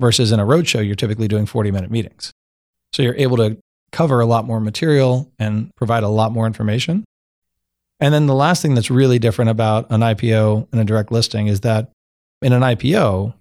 versus 0.00 0.32
in 0.32 0.40
a 0.40 0.46
roadshow 0.46 0.84
you're 0.84 0.94
typically 0.94 1.28
doing 1.28 1.44
40 1.44 1.72
minute 1.72 1.90
meetings. 1.90 2.30
So 2.94 3.02
you're 3.02 3.16
able 3.16 3.36
to 3.36 3.58
cover 3.92 4.20
a 4.20 4.26
lot 4.26 4.44
more 4.44 4.60
material 4.60 5.30
and 5.38 5.74
provide 5.76 6.02
a 6.02 6.08
lot 6.08 6.32
more 6.32 6.46
information. 6.46 7.04
And 7.98 8.14
then 8.14 8.26
the 8.26 8.34
last 8.34 8.62
thing 8.62 8.74
that's 8.74 8.90
really 8.90 9.18
different 9.18 9.50
about 9.50 9.90
an 9.90 10.00
IPO 10.00 10.68
and 10.72 10.80
a 10.80 10.84
direct 10.84 11.12
listing 11.12 11.48
is 11.48 11.60
that 11.60 11.90
in 12.40 12.52
an 12.52 12.62
IPO, 12.62 13.34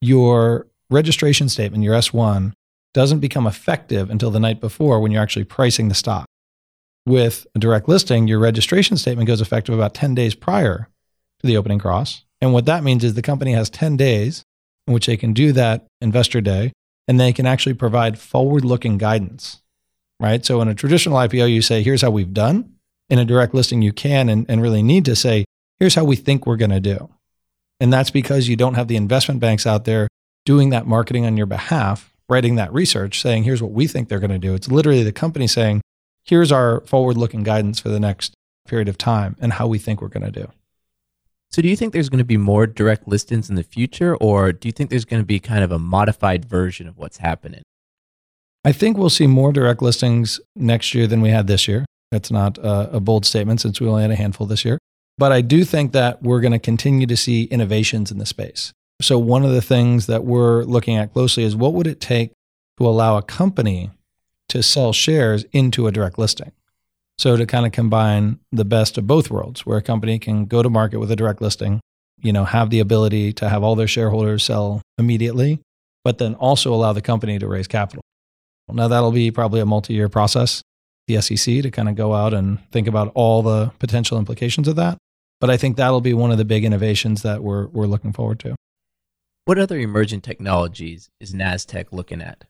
your 0.00 0.66
registration 0.88 1.48
statement, 1.48 1.84
your 1.84 1.94
S1, 1.94 2.52
doesn't 2.94 3.20
become 3.20 3.46
effective 3.46 4.10
until 4.10 4.30
the 4.30 4.40
night 4.40 4.60
before 4.60 5.00
when 5.00 5.12
you're 5.12 5.22
actually 5.22 5.44
pricing 5.44 5.88
the 5.88 5.94
stock. 5.94 6.26
With 7.06 7.46
a 7.54 7.58
direct 7.58 7.88
listing, 7.88 8.26
your 8.26 8.38
registration 8.38 8.96
statement 8.96 9.26
goes 9.26 9.40
effective 9.40 9.74
about 9.74 9.94
10 9.94 10.14
days 10.14 10.34
prior 10.34 10.88
to 11.40 11.46
the 11.46 11.56
opening 11.56 11.78
cross. 11.78 12.24
And 12.40 12.52
what 12.52 12.66
that 12.66 12.82
means 12.82 13.04
is 13.04 13.14
the 13.14 13.22
company 13.22 13.52
has 13.52 13.70
10 13.70 13.96
days 13.96 14.44
in 14.86 14.94
which 14.94 15.06
they 15.06 15.16
can 15.16 15.32
do 15.32 15.52
that 15.52 15.86
investor 16.00 16.40
day 16.40 16.72
and 17.06 17.18
they 17.18 17.32
can 17.32 17.46
actually 17.46 17.74
provide 17.74 18.18
forward 18.18 18.64
looking 18.64 18.98
guidance, 18.98 19.62
right? 20.20 20.44
So 20.44 20.60
in 20.60 20.68
a 20.68 20.74
traditional 20.74 21.16
IPO, 21.16 21.52
you 21.52 21.62
say, 21.62 21.82
here's 21.82 22.02
how 22.02 22.10
we've 22.10 22.32
done. 22.32 22.74
In 23.08 23.18
a 23.18 23.24
direct 23.24 23.54
listing, 23.54 23.82
you 23.82 23.92
can 23.92 24.28
and, 24.28 24.46
and 24.48 24.62
really 24.62 24.84
need 24.84 25.04
to 25.06 25.16
say, 25.16 25.44
here's 25.80 25.96
how 25.96 26.04
we 26.04 26.14
think 26.14 26.46
we're 26.46 26.56
going 26.56 26.70
to 26.70 26.78
do. 26.78 27.08
And 27.80 27.92
that's 27.92 28.10
because 28.10 28.46
you 28.46 28.54
don't 28.54 28.74
have 28.74 28.86
the 28.86 28.96
investment 28.96 29.40
banks 29.40 29.66
out 29.66 29.84
there 29.84 30.06
doing 30.44 30.70
that 30.70 30.86
marketing 30.86 31.26
on 31.26 31.36
your 31.36 31.46
behalf 31.46 32.10
writing 32.30 32.54
that 32.54 32.72
research 32.72 33.20
saying, 33.20 33.42
here's 33.42 33.60
what 33.60 33.72
we 33.72 33.88
think 33.88 34.08
they're 34.08 34.20
going 34.20 34.30
to 34.30 34.38
do. 34.38 34.54
It's 34.54 34.70
literally 34.70 35.02
the 35.02 35.12
company 35.12 35.48
saying, 35.48 35.82
here's 36.22 36.52
our 36.52 36.80
forward 36.82 37.16
looking 37.16 37.42
guidance 37.42 37.80
for 37.80 37.88
the 37.88 37.98
next 37.98 38.32
period 38.68 38.88
of 38.88 38.96
time 38.96 39.36
and 39.40 39.54
how 39.54 39.66
we 39.66 39.78
think 39.78 40.00
we're 40.00 40.08
going 40.08 40.32
to 40.32 40.40
do. 40.40 40.48
So, 41.50 41.60
do 41.60 41.68
you 41.68 41.74
think 41.74 41.92
there's 41.92 42.08
going 42.08 42.18
to 42.18 42.24
be 42.24 42.36
more 42.36 42.68
direct 42.68 43.08
listings 43.08 43.50
in 43.50 43.56
the 43.56 43.64
future, 43.64 44.14
or 44.16 44.52
do 44.52 44.68
you 44.68 44.72
think 44.72 44.88
there's 44.88 45.04
going 45.04 45.20
to 45.20 45.26
be 45.26 45.40
kind 45.40 45.64
of 45.64 45.72
a 45.72 45.80
modified 45.80 46.44
version 46.44 46.86
of 46.86 46.96
what's 46.96 47.16
happening? 47.16 47.62
I 48.64 48.72
think 48.72 48.98
we'll 48.98 49.10
see 49.10 49.26
more 49.26 49.52
direct 49.52 49.80
listings 49.80 50.38
next 50.54 50.94
year 50.94 51.06
than 51.06 51.22
we 51.22 51.30
had 51.30 51.46
this 51.46 51.66
year. 51.66 51.86
That's 52.10 52.30
not 52.30 52.58
a, 52.62 53.00
bold 53.00 53.24
statement 53.24 53.60
since 53.60 53.80
we 53.80 53.88
only 53.88 54.02
had 54.02 54.10
a 54.10 54.16
handful 54.16 54.46
this 54.46 54.64
year. 54.64 54.78
But 55.16 55.32
I 55.32 55.40
do 55.40 55.64
think 55.64 55.92
that 55.92 56.22
we're 56.22 56.40
going 56.40 56.52
to 56.52 56.58
continue 56.58 57.06
to 57.06 57.16
see 57.16 57.44
innovations 57.44 58.10
in 58.10 58.18
the 58.18 58.26
space. 58.26 58.72
So, 59.00 59.18
one 59.18 59.44
of 59.44 59.52
the 59.52 59.62
things 59.62 60.06
that 60.06 60.24
we're 60.24 60.64
looking 60.64 60.96
at 60.96 61.12
closely 61.12 61.44
is 61.44 61.56
what 61.56 61.72
would 61.72 61.86
it 61.86 62.00
take 62.00 62.32
to 62.78 62.86
allow 62.86 63.16
a 63.16 63.22
company 63.22 63.90
to 64.48 64.62
sell 64.62 64.92
shares 64.92 65.44
into 65.52 65.86
a 65.86 65.92
direct 65.92 66.18
listing? 66.18 66.52
So, 67.16 67.36
to 67.36 67.46
kind 67.46 67.64
of 67.64 67.72
combine 67.72 68.40
the 68.52 68.64
best 68.64 68.98
of 68.98 69.06
both 69.06 69.30
worlds, 69.30 69.64
where 69.64 69.78
a 69.78 69.82
company 69.82 70.18
can 70.18 70.44
go 70.44 70.62
to 70.62 70.68
market 70.68 70.98
with 70.98 71.10
a 71.10 71.16
direct 71.16 71.40
listing, 71.40 71.80
you 72.20 72.32
know, 72.32 72.44
have 72.44 72.68
the 72.68 72.80
ability 72.80 73.32
to 73.34 73.48
have 73.48 73.62
all 73.62 73.74
their 73.74 73.88
shareholders 73.88 74.44
sell 74.44 74.82
immediately, 74.98 75.60
but 76.04 76.18
then 76.18 76.34
also 76.34 76.74
allow 76.74 76.92
the 76.92 77.02
company 77.02 77.38
to 77.38 77.46
raise 77.46 77.68
capital. 77.68 78.02
Now, 78.72 78.88
that'll 78.88 79.12
be 79.12 79.30
probably 79.30 79.60
a 79.60 79.66
multi 79.66 79.94
year 79.94 80.08
process, 80.08 80.62
the 81.06 81.20
SEC, 81.20 81.62
to 81.62 81.70
kind 81.70 81.88
of 81.88 81.94
go 81.94 82.14
out 82.14 82.34
and 82.34 82.58
think 82.70 82.86
about 82.86 83.12
all 83.14 83.42
the 83.42 83.72
potential 83.78 84.18
implications 84.18 84.68
of 84.68 84.76
that. 84.76 84.98
But 85.40 85.50
I 85.50 85.56
think 85.56 85.76
that'll 85.76 86.00
be 86.00 86.14
one 86.14 86.30
of 86.30 86.38
the 86.38 86.44
big 86.44 86.64
innovations 86.64 87.22
that 87.22 87.42
we're, 87.42 87.66
we're 87.68 87.86
looking 87.86 88.12
forward 88.12 88.40
to. 88.40 88.54
What 89.46 89.58
other 89.58 89.78
emerging 89.78 90.20
technologies 90.20 91.08
is 91.18 91.32
NASDAQ 91.32 91.86
looking 91.92 92.20
at? 92.20 92.44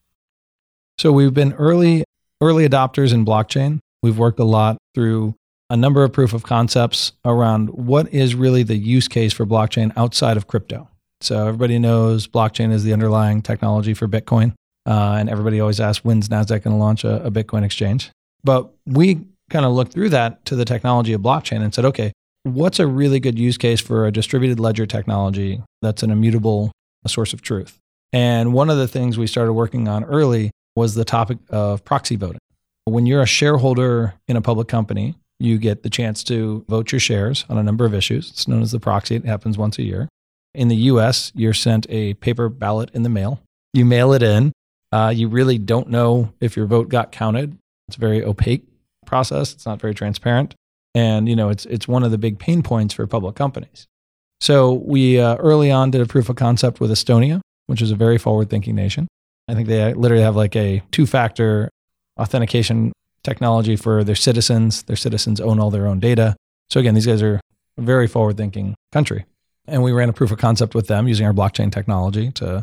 So 0.99 1.13
we've 1.13 1.33
been 1.33 1.55
early 1.55 2.05
early 2.41 2.69
adopters 2.69 3.13
in 3.13 3.25
blockchain. 3.25 3.81
We've 4.03 4.19
worked 4.19 4.39
a 4.39 4.45
lot 4.45 4.79
through 4.95 5.35
a 5.69 5.77
number 5.77 6.03
of 6.03 6.13
proof 6.13 6.33
of 6.33 6.43
concepts 6.43 7.13
around 7.25 7.71
what 7.71 8.13
is 8.13 8.35
really 8.35 8.63
the 8.63 8.77
use 8.77 9.09
case 9.09 9.33
for 9.33 9.47
blockchain 9.47 9.93
outside 9.97 10.37
of 10.37 10.47
crypto. 10.47 10.89
So 11.21 11.47
everybody 11.47 11.79
knows 11.79 12.27
blockchain 12.27 12.73
is 12.73 12.83
the 12.83 12.93
underlying 12.93 13.43
technology 13.43 13.95
for 13.95 14.09
Bitcoin. 14.09 14.55
Uh, 14.87 15.17
and 15.19 15.29
everybody 15.29 15.61
always 15.61 15.81
asks, 15.81 16.05
when's 16.05 16.29
NASDAQ 16.29 16.63
going 16.63 16.75
to 16.75 16.77
launch 16.77 17.05
a, 17.05 17.25
a 17.25 17.31
Bitcoin 17.31 17.65
exchange? 17.65 18.11
But 18.43 18.71
we 18.87 19.27
kind 19.51 19.65
of 19.65 19.73
looked 19.73 19.93
through 19.93 20.11
that 20.11 20.45
to 20.47 20.57
the 20.57 20.65
technology 20.65 21.13
of 21.13 21.21
blockchain 21.21 21.63
and 21.63 21.75
said, 21.75 21.85
okay, 21.85 22.13
what's 22.45 22.79
a 22.79 22.87
really 22.87 23.21
good 23.21 23.39
use 23.39 23.59
case 23.59 23.81
for 23.81 24.07
a 24.07 24.13
distributed 24.13 24.59
ledger 24.59 24.87
technology 24.87 25.63
that's 25.83 26.03
an 26.03 26.11
immutable 26.11 26.73
source 27.07 27.33
of 27.33 27.43
truth? 27.43 27.79
And 28.13 28.53
one 28.53 28.71
of 28.71 28.79
the 28.79 28.89
things 28.89 29.19
we 29.19 29.27
started 29.27 29.53
working 29.53 29.87
on 29.87 30.05
early 30.05 30.51
was 30.75 30.95
the 30.95 31.05
topic 31.05 31.39
of 31.51 31.85
proxy 31.85 32.17
voting. 32.17 32.41
When 32.85 33.07
you're 33.07 33.23
a 33.23 33.27
shareholder 33.27 34.15
in 34.27 34.37
a 34.37 34.41
public 34.41 34.69
company, 34.69 35.15
you 35.39 35.59
get 35.59 35.83
the 35.83 35.91
chance 35.91 36.25
to 36.25 36.65
vote 36.69 36.93
your 36.93 37.01
shares 37.01 37.45
on 37.49 37.59
a 37.59 37.63
number 37.63 37.85
of 37.85 37.95
issues. 37.95 38.31
It's 38.31 38.49
known 38.49 38.63
as 38.63 38.73
the 38.73 38.81
proxy. 38.81 39.17
It 39.17 39.25
happens 39.25 39.57
once 39.57 39.79
a 39.79 39.83
year. 39.83 40.09
In 40.55 40.69
the 40.69 40.77
US, 40.77 41.33
you're 41.35 41.55
sent 41.55 41.87
a 41.89 42.15
paper 42.15 42.49
ballot 42.49 42.91
in 42.93 43.03
the 43.03 43.09
mail. 43.09 43.41
You 43.73 43.85
mail 43.85 44.13
it 44.13 44.23
in. 44.23 44.53
Uh, 44.93 45.13
you 45.15 45.29
really 45.29 45.59
don't 45.59 45.89
know 45.89 46.33
if 46.41 46.57
your 46.57 46.67
vote 46.67 46.89
got 46.89 47.13
counted. 47.13 47.57
It's 47.89 47.97
a 47.97 48.01
very 48.01 48.25
opaque 48.25 48.67
process. 49.07 49.53
It's 49.53 49.67
not 49.67 49.81
very 49.81 49.95
transparent. 49.95 50.55
And, 50.95 51.29
you 51.29 51.37
know, 51.37 51.49
it's, 51.51 51.67
it's 51.67 51.87
one 51.87 52.03
of 52.03 52.11
the 52.11 52.19
big 52.19 52.39
pain 52.39 52.63
points 52.63 52.95
for 52.95 53.07
public 53.07 53.37
companies. 53.37 53.87
So 54.41 54.73
we 54.73 55.21
uh, 55.21 55.37
early 55.37 55.71
on 55.71 55.91
did 55.91 56.01
a 56.01 56.07
proof 56.07 56.29
of 56.29 56.37
concept 56.37 56.81
with 56.81 56.91
Estonia, 56.91 57.41
which 57.67 57.83
is 57.83 57.91
a 57.91 57.97
very 57.97 58.19
forward 58.19 58.51
thinking 58.51 58.75
nation. 58.75 59.07
I 59.49 59.55
think 59.55 59.69
they 59.69 59.93
literally 59.95 60.25
have 60.25 60.37
like 60.37 60.57
a 60.57 60.83
two 60.91 61.07
factor 61.07 61.69
authentication 62.19 62.93
technology 63.23 63.77
for 63.77 64.03
their 64.03 64.15
citizens. 64.15 64.83
Their 64.85 64.97
citizens 64.97 65.41
own 65.41 65.61
all 65.61 65.71
their 65.71 65.87
own 65.87 66.01
data. 66.01 66.37
So 66.71 66.81
again, 66.81 66.95
these 66.95 67.07
guys 67.07 67.23
are 67.23 67.41
a 67.77 67.83
very 67.83 68.07
forward 68.07 68.37
thinking 68.37 68.75
country. 68.93 69.27
And 69.67 69.83
we 69.83 69.93
ran 69.93 70.09
a 70.09 70.13
proof 70.13 70.33
of 70.33 70.39
concept 70.39 70.75
with 70.75 70.87
them 70.87 71.07
using 71.07 71.27
our 71.27 71.33
blockchain 71.33 71.71
technology 71.71 72.33
to 72.33 72.63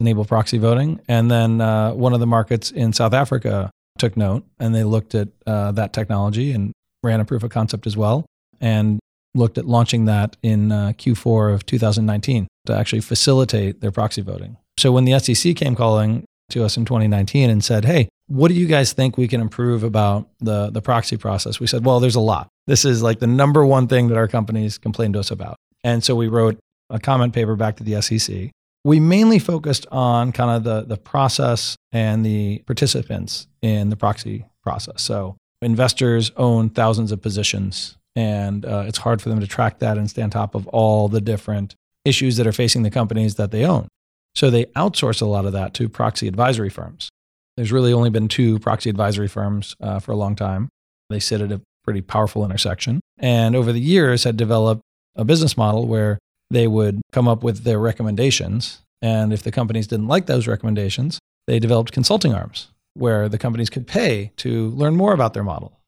enable 0.00 0.24
proxy 0.24 0.58
voting. 0.58 1.00
And 1.08 1.30
then 1.30 1.60
uh, 1.60 1.92
one 1.92 2.14
of 2.14 2.20
the 2.20 2.26
markets 2.26 2.70
in 2.70 2.92
South 2.92 3.12
Africa 3.12 3.70
took 3.98 4.16
note 4.16 4.44
and 4.58 4.74
they 4.74 4.84
looked 4.84 5.14
at 5.14 5.28
uh, 5.46 5.72
that 5.72 5.92
technology 5.92 6.52
and 6.52 6.72
ran 7.02 7.20
a 7.20 7.24
proof 7.24 7.42
of 7.42 7.50
concept 7.50 7.86
as 7.86 7.96
well 7.96 8.24
and 8.60 9.00
looked 9.34 9.58
at 9.58 9.66
launching 9.66 10.06
that 10.06 10.36
in 10.42 10.72
uh, 10.72 10.92
Q4 10.96 11.54
of 11.54 11.66
2019 11.66 12.48
to 12.66 12.76
actually 12.76 13.00
facilitate 13.00 13.80
their 13.80 13.90
proxy 13.90 14.22
voting. 14.22 14.56
So 14.78 14.92
when 14.92 15.04
the 15.04 15.18
SEC 15.18 15.56
came 15.56 15.74
calling 15.74 16.24
to 16.50 16.64
us 16.64 16.76
in 16.76 16.84
2019 16.84 17.50
and 17.50 17.62
said, 17.62 17.84
"Hey, 17.84 18.08
what 18.26 18.48
do 18.48 18.54
you 18.54 18.66
guys 18.66 18.92
think 18.92 19.18
we 19.18 19.28
can 19.28 19.40
improve 19.40 19.82
about 19.82 20.28
the 20.40 20.70
the 20.70 20.80
proxy 20.80 21.16
process?" 21.16 21.60
We 21.60 21.66
said, 21.66 21.84
"Well, 21.84 22.00
there's 22.00 22.14
a 22.14 22.20
lot. 22.20 22.48
This 22.66 22.84
is 22.84 23.02
like 23.02 23.18
the 23.18 23.26
number 23.26 23.64
one 23.64 23.86
thing 23.86 24.08
that 24.08 24.16
our 24.16 24.28
companies 24.28 24.78
complain 24.78 25.12
to 25.12 25.20
us 25.20 25.30
about." 25.30 25.56
And 25.84 26.02
so 26.02 26.14
we 26.14 26.28
wrote 26.28 26.58
a 26.90 26.98
comment 26.98 27.34
paper 27.34 27.56
back 27.56 27.76
to 27.76 27.84
the 27.84 28.00
SEC. 28.00 28.50
We 28.88 29.00
mainly 29.00 29.38
focused 29.38 29.86
on 29.92 30.32
kind 30.32 30.50
of 30.50 30.64
the 30.64 30.80
the 30.88 30.96
process 30.96 31.76
and 31.92 32.24
the 32.24 32.62
participants 32.64 33.46
in 33.60 33.90
the 33.90 33.96
proxy 33.96 34.46
process. 34.62 35.02
So 35.02 35.36
investors 35.60 36.32
own 36.38 36.70
thousands 36.70 37.12
of 37.12 37.20
positions, 37.20 37.98
and 38.16 38.64
uh, 38.64 38.84
it's 38.86 38.96
hard 38.96 39.20
for 39.20 39.28
them 39.28 39.40
to 39.40 39.46
track 39.46 39.80
that 39.80 39.98
and 39.98 40.08
stay 40.08 40.22
on 40.22 40.30
top 40.30 40.54
of 40.54 40.66
all 40.68 41.08
the 41.08 41.20
different 41.20 41.74
issues 42.06 42.38
that 42.38 42.46
are 42.46 42.52
facing 42.52 42.82
the 42.82 42.90
companies 42.90 43.34
that 43.34 43.50
they 43.50 43.66
own. 43.66 43.88
So 44.34 44.48
they 44.48 44.64
outsource 44.74 45.20
a 45.20 45.26
lot 45.26 45.44
of 45.44 45.52
that 45.52 45.74
to 45.74 45.90
proxy 45.90 46.26
advisory 46.26 46.70
firms. 46.70 47.10
There's 47.58 47.72
really 47.72 47.92
only 47.92 48.08
been 48.08 48.28
two 48.28 48.58
proxy 48.58 48.88
advisory 48.88 49.28
firms 49.28 49.76
uh, 49.82 49.98
for 49.98 50.12
a 50.12 50.16
long 50.16 50.34
time. 50.34 50.70
They 51.10 51.20
sit 51.20 51.42
at 51.42 51.52
a 51.52 51.60
pretty 51.84 52.00
powerful 52.00 52.42
intersection. 52.42 53.00
And 53.18 53.54
over 53.54 53.70
the 53.70 53.80
years, 53.80 54.24
had 54.24 54.38
developed 54.38 54.80
a 55.14 55.26
business 55.26 55.58
model 55.58 55.86
where 55.86 56.18
they 56.50 56.66
would 56.66 57.00
come 57.12 57.28
up 57.28 57.42
with 57.42 57.64
their 57.64 57.78
recommendations. 57.78 58.80
And 59.02 59.32
if 59.32 59.42
the 59.42 59.52
companies 59.52 59.86
didn't 59.86 60.08
like 60.08 60.26
those 60.26 60.46
recommendations, 60.46 61.18
they 61.46 61.58
developed 61.58 61.92
consulting 61.92 62.34
arms 62.34 62.68
where 62.94 63.28
the 63.28 63.38
companies 63.38 63.70
could 63.70 63.86
pay 63.86 64.32
to 64.36 64.70
learn 64.70 64.96
more 64.96 65.12
about 65.12 65.34
their 65.34 65.44
model. 65.44 65.78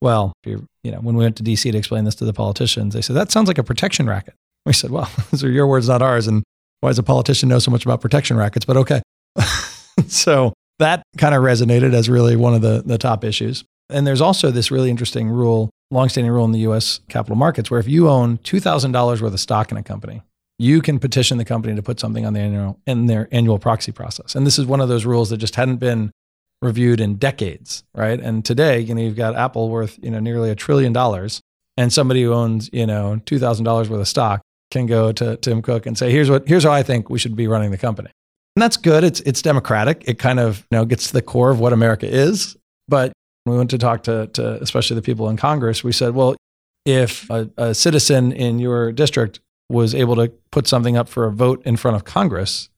Well, 0.00 0.32
you 0.44 0.66
know, 0.84 0.98
when 0.98 1.16
we 1.16 1.24
went 1.24 1.36
to 1.36 1.42
DC 1.42 1.70
to 1.70 1.78
explain 1.78 2.04
this 2.04 2.14
to 2.16 2.24
the 2.24 2.32
politicians, 2.32 2.94
they 2.94 3.02
said, 3.02 3.16
that 3.16 3.30
sounds 3.30 3.48
like 3.48 3.58
a 3.58 3.64
protection 3.64 4.08
racket. 4.08 4.34
We 4.64 4.72
said, 4.72 4.92
well, 4.92 5.10
those 5.32 5.42
are 5.42 5.50
your 5.50 5.66
words, 5.66 5.88
not 5.88 6.02
ours. 6.02 6.28
And 6.28 6.44
why 6.80 6.90
does 6.90 6.98
a 6.98 7.02
politician 7.02 7.48
know 7.48 7.58
so 7.58 7.72
much 7.72 7.84
about 7.84 8.00
protection 8.00 8.36
rackets? 8.36 8.64
But 8.64 8.76
okay. 8.76 9.02
so 10.06 10.52
that 10.78 11.02
kind 11.18 11.34
of 11.34 11.42
resonated 11.42 11.94
as 11.94 12.08
really 12.08 12.36
one 12.36 12.54
of 12.54 12.62
the, 12.62 12.80
the 12.86 12.96
top 12.96 13.24
issues. 13.24 13.64
And 13.92 14.06
there's 14.06 14.20
also 14.20 14.50
this 14.50 14.70
really 14.70 14.90
interesting 14.90 15.28
rule, 15.28 15.70
longstanding 15.90 16.32
rule 16.32 16.44
in 16.44 16.52
the 16.52 16.60
US 16.60 17.00
capital 17.08 17.36
markets, 17.36 17.70
where 17.70 17.80
if 17.80 17.88
you 17.88 18.08
own 18.08 18.38
$2,000 18.38 19.20
worth 19.20 19.32
of 19.32 19.40
stock 19.40 19.70
in 19.70 19.76
a 19.76 19.82
company, 19.82 20.22
you 20.58 20.80
can 20.80 20.98
petition 20.98 21.38
the 21.38 21.44
company 21.44 21.74
to 21.74 21.82
put 21.82 21.98
something 21.98 22.24
on 22.24 22.34
the 22.34 22.40
annual 22.40 22.78
in 22.86 23.06
their 23.06 23.28
annual 23.32 23.58
proxy 23.58 23.92
process. 23.92 24.34
And 24.34 24.46
this 24.46 24.58
is 24.58 24.66
one 24.66 24.80
of 24.80 24.88
those 24.88 25.04
rules 25.04 25.30
that 25.30 25.38
just 25.38 25.56
hadn't 25.56 25.76
been 25.76 26.12
reviewed 26.60 27.00
in 27.00 27.16
decades, 27.16 27.82
right? 27.94 28.20
And 28.20 28.44
today, 28.44 28.78
you 28.78 28.94
know, 28.94 29.02
you've 29.02 29.16
got 29.16 29.34
Apple 29.34 29.68
worth, 29.68 29.98
you 30.00 30.10
know, 30.10 30.20
nearly 30.20 30.50
a 30.50 30.54
trillion 30.54 30.92
dollars 30.92 31.40
and 31.76 31.92
somebody 31.92 32.22
who 32.22 32.32
owns, 32.32 32.70
you 32.72 32.86
know, 32.86 33.20
$2,000 33.26 33.88
worth 33.88 33.90
of 33.90 34.08
stock 34.08 34.40
can 34.70 34.86
go 34.86 35.12
to 35.12 35.36
Tim 35.36 35.62
Cook 35.62 35.86
and 35.86 35.98
say, 35.98 36.10
here's 36.10 36.30
what, 36.30 36.46
here's 36.46 36.64
how 36.64 36.70
I 36.70 36.82
think 36.82 37.10
we 37.10 37.18
should 37.18 37.34
be 37.34 37.48
running 37.48 37.70
the 37.70 37.78
company. 37.78 38.10
And 38.54 38.62
that's 38.62 38.76
good. 38.76 39.02
It's, 39.02 39.20
it's 39.20 39.42
democratic. 39.42 40.04
It 40.06 40.18
kind 40.18 40.38
of, 40.38 40.58
you 40.70 40.78
know, 40.78 40.84
gets 40.84 41.08
to 41.08 41.12
the 41.14 41.22
core 41.22 41.50
of 41.50 41.58
what 41.58 41.72
America 41.72 42.06
is. 42.06 42.56
But 42.88 43.12
we 43.46 43.56
went 43.56 43.70
to 43.70 43.78
talk 43.78 44.04
to, 44.04 44.28
to 44.28 44.62
especially 44.62 44.94
the 44.94 45.02
people 45.02 45.28
in 45.28 45.36
Congress. 45.36 45.82
We 45.82 45.92
said, 45.92 46.14
well, 46.14 46.36
if 46.84 47.28
a, 47.30 47.50
a 47.56 47.74
citizen 47.74 48.32
in 48.32 48.58
your 48.58 48.92
district 48.92 49.40
was 49.68 49.94
able 49.94 50.16
to 50.16 50.28
put 50.50 50.66
something 50.66 50.96
up 50.96 51.08
for 51.08 51.24
a 51.24 51.32
vote 51.32 51.62
in 51.64 51.76
front 51.76 51.96
of 51.96 52.04
Congress, 52.04 52.68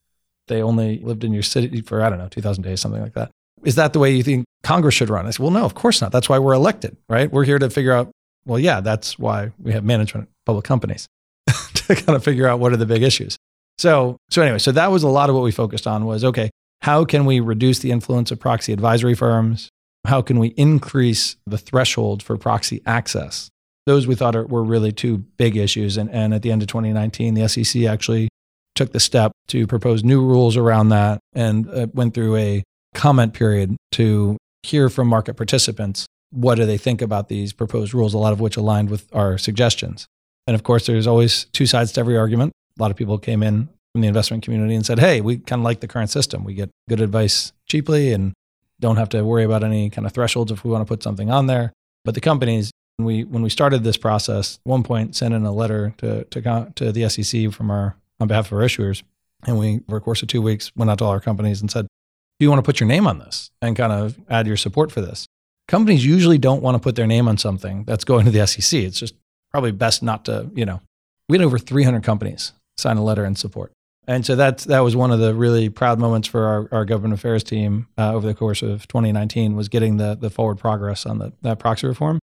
they 0.48 0.62
only 0.62 0.98
lived 0.98 1.24
in 1.24 1.32
your 1.32 1.42
city 1.42 1.80
for, 1.80 2.02
I 2.02 2.08
don't 2.08 2.18
know, 2.18 2.28
2,000 2.28 2.62
days, 2.62 2.80
something 2.80 3.02
like 3.02 3.14
that. 3.14 3.30
Is 3.64 3.76
that 3.76 3.92
the 3.92 3.98
way 3.98 4.14
you 4.14 4.22
think 4.22 4.44
Congress 4.62 4.94
should 4.94 5.08
run? 5.08 5.26
I 5.26 5.30
said, 5.30 5.40
well, 5.40 5.50
no, 5.50 5.64
of 5.64 5.74
course 5.74 6.00
not. 6.00 6.12
That's 6.12 6.28
why 6.28 6.38
we're 6.38 6.52
elected, 6.52 6.96
right? 7.08 7.30
We're 7.30 7.44
here 7.44 7.58
to 7.58 7.70
figure 7.70 7.92
out, 7.92 8.10
well, 8.44 8.58
yeah, 8.58 8.80
that's 8.80 9.18
why 9.18 9.52
we 9.58 9.72
have 9.72 9.84
management, 9.84 10.28
public 10.44 10.64
companies. 10.64 11.08
to 11.74 11.94
kind 11.94 12.16
of 12.16 12.24
figure 12.24 12.46
out 12.46 12.60
what 12.60 12.72
are 12.72 12.76
the 12.76 12.86
big 12.86 13.02
issues. 13.02 13.36
So, 13.78 14.18
so 14.30 14.42
anyway, 14.42 14.58
so 14.58 14.72
that 14.72 14.90
was 14.90 15.02
a 15.02 15.08
lot 15.08 15.28
of 15.28 15.34
what 15.34 15.44
we 15.44 15.50
focused 15.50 15.86
on 15.86 16.04
was 16.04 16.24
okay, 16.24 16.50
how 16.82 17.04
can 17.04 17.24
we 17.24 17.40
reduce 17.40 17.78
the 17.78 17.90
influence 17.90 18.30
of 18.30 18.38
proxy 18.38 18.72
advisory 18.72 19.14
firms? 19.14 19.68
How 20.04 20.22
can 20.22 20.38
we 20.38 20.48
increase 20.48 21.36
the 21.46 21.58
threshold 21.58 22.22
for 22.22 22.36
proxy 22.36 22.82
access? 22.86 23.50
Those 23.86 24.06
we 24.06 24.14
thought 24.14 24.36
are, 24.36 24.46
were 24.46 24.62
really 24.62 24.92
two 24.92 25.18
big 25.36 25.56
issues. 25.56 25.96
And, 25.96 26.10
and 26.10 26.34
at 26.34 26.42
the 26.42 26.50
end 26.50 26.62
of 26.62 26.68
2019, 26.68 27.34
the 27.34 27.48
SEC 27.48 27.84
actually 27.84 28.28
took 28.74 28.92
the 28.92 29.00
step 29.00 29.32
to 29.48 29.66
propose 29.66 30.02
new 30.02 30.24
rules 30.24 30.56
around 30.56 30.88
that 30.88 31.20
and 31.32 31.68
uh, 31.70 31.86
went 31.92 32.14
through 32.14 32.36
a 32.36 32.62
comment 32.94 33.34
period 33.34 33.76
to 33.92 34.36
hear 34.62 34.88
from 34.88 35.08
market 35.08 35.34
participants 35.34 36.06
what 36.30 36.56
do 36.56 36.66
they 36.66 36.78
think 36.78 37.00
about 37.00 37.28
these 37.28 37.52
proposed 37.52 37.94
rules, 37.94 38.12
a 38.12 38.18
lot 38.18 38.32
of 38.32 38.40
which 38.40 38.56
aligned 38.56 38.90
with 38.90 39.06
our 39.14 39.38
suggestions. 39.38 40.06
And 40.46 40.54
of 40.54 40.64
course, 40.64 40.86
there's 40.86 41.06
always 41.06 41.44
two 41.52 41.66
sides 41.66 41.92
to 41.92 42.00
every 42.00 42.16
argument. 42.16 42.52
A 42.78 42.82
lot 42.82 42.90
of 42.90 42.96
people 42.96 43.18
came 43.18 43.42
in 43.42 43.68
from 43.92 44.02
the 44.02 44.08
investment 44.08 44.42
community 44.42 44.74
and 44.74 44.84
said, 44.84 44.98
hey, 44.98 45.20
we 45.20 45.38
kind 45.38 45.60
of 45.60 45.64
like 45.64 45.80
the 45.80 45.86
current 45.86 46.10
system. 46.10 46.42
We 46.42 46.54
get 46.54 46.70
good 46.88 47.00
advice 47.00 47.52
cheaply 47.68 48.12
and 48.12 48.32
don't 48.84 48.96
have 48.96 49.08
to 49.08 49.24
worry 49.24 49.44
about 49.44 49.64
any 49.64 49.88
kind 49.88 50.06
of 50.06 50.12
thresholds 50.12 50.52
if 50.52 50.62
we 50.62 50.70
want 50.70 50.82
to 50.82 50.88
put 50.88 51.02
something 51.02 51.30
on 51.30 51.46
there. 51.46 51.72
But 52.04 52.14
the 52.14 52.20
companies, 52.20 52.70
when 52.98 53.06
we, 53.06 53.24
when 53.24 53.42
we 53.42 53.48
started 53.48 53.82
this 53.82 53.96
process, 53.96 54.58
one 54.64 54.82
point 54.82 55.16
sent 55.16 55.32
in 55.32 55.46
a 55.46 55.52
letter 55.52 55.94
to, 55.98 56.24
to, 56.24 56.72
to 56.74 56.92
the 56.92 57.08
SEC 57.08 57.50
from 57.50 57.70
our, 57.70 57.96
on 58.20 58.28
behalf 58.28 58.52
of 58.52 58.58
our 58.58 58.64
issuers. 58.64 59.02
And 59.46 59.58
we, 59.58 59.80
over 59.88 59.96
a 59.96 60.00
course 60.02 60.20
of 60.20 60.28
two 60.28 60.42
weeks, 60.42 60.70
went 60.76 60.90
out 60.90 60.98
to 60.98 61.04
all 61.04 61.12
our 61.12 61.20
companies 61.20 61.62
and 61.62 61.70
said, 61.70 61.86
do 62.38 62.44
you 62.44 62.50
want 62.50 62.58
to 62.58 62.62
put 62.62 62.78
your 62.78 62.86
name 62.86 63.06
on 63.06 63.20
this 63.20 63.50
and 63.62 63.74
kind 63.74 63.92
of 63.92 64.18
add 64.28 64.46
your 64.46 64.58
support 64.58 64.92
for 64.92 65.00
this? 65.00 65.26
Companies 65.66 66.04
usually 66.04 66.36
don't 66.36 66.62
want 66.62 66.74
to 66.74 66.78
put 66.78 66.94
their 66.94 67.06
name 67.06 67.26
on 67.26 67.38
something 67.38 67.84
that's 67.84 68.04
going 68.04 68.26
to 68.26 68.30
the 68.30 68.46
SEC. 68.46 68.80
It's 68.80 69.00
just 69.00 69.14
probably 69.50 69.72
best 69.72 70.02
not 70.02 70.26
to, 70.26 70.50
you 70.54 70.66
know, 70.66 70.82
we 71.30 71.38
had 71.38 71.44
over 71.44 71.58
300 71.58 72.02
companies 72.02 72.52
sign 72.76 72.98
a 72.98 73.02
letter 73.02 73.24
in 73.24 73.34
support. 73.34 73.72
And 74.06 74.24
so 74.24 74.36
that's, 74.36 74.64
that 74.64 74.80
was 74.80 74.94
one 74.94 75.10
of 75.10 75.18
the 75.18 75.34
really 75.34 75.68
proud 75.68 75.98
moments 75.98 76.28
for 76.28 76.44
our, 76.44 76.68
our 76.72 76.84
government 76.84 77.14
affairs 77.14 77.42
team 77.42 77.88
uh, 77.96 78.14
over 78.14 78.26
the 78.26 78.34
course 78.34 78.62
of 78.62 78.86
2019 78.88 79.56
was 79.56 79.68
getting 79.68 79.96
the, 79.96 80.14
the 80.14 80.30
forward 80.30 80.58
progress 80.58 81.06
on 81.06 81.18
the, 81.18 81.32
that 81.42 81.58
proxy 81.58 81.86
reform. 81.86 82.18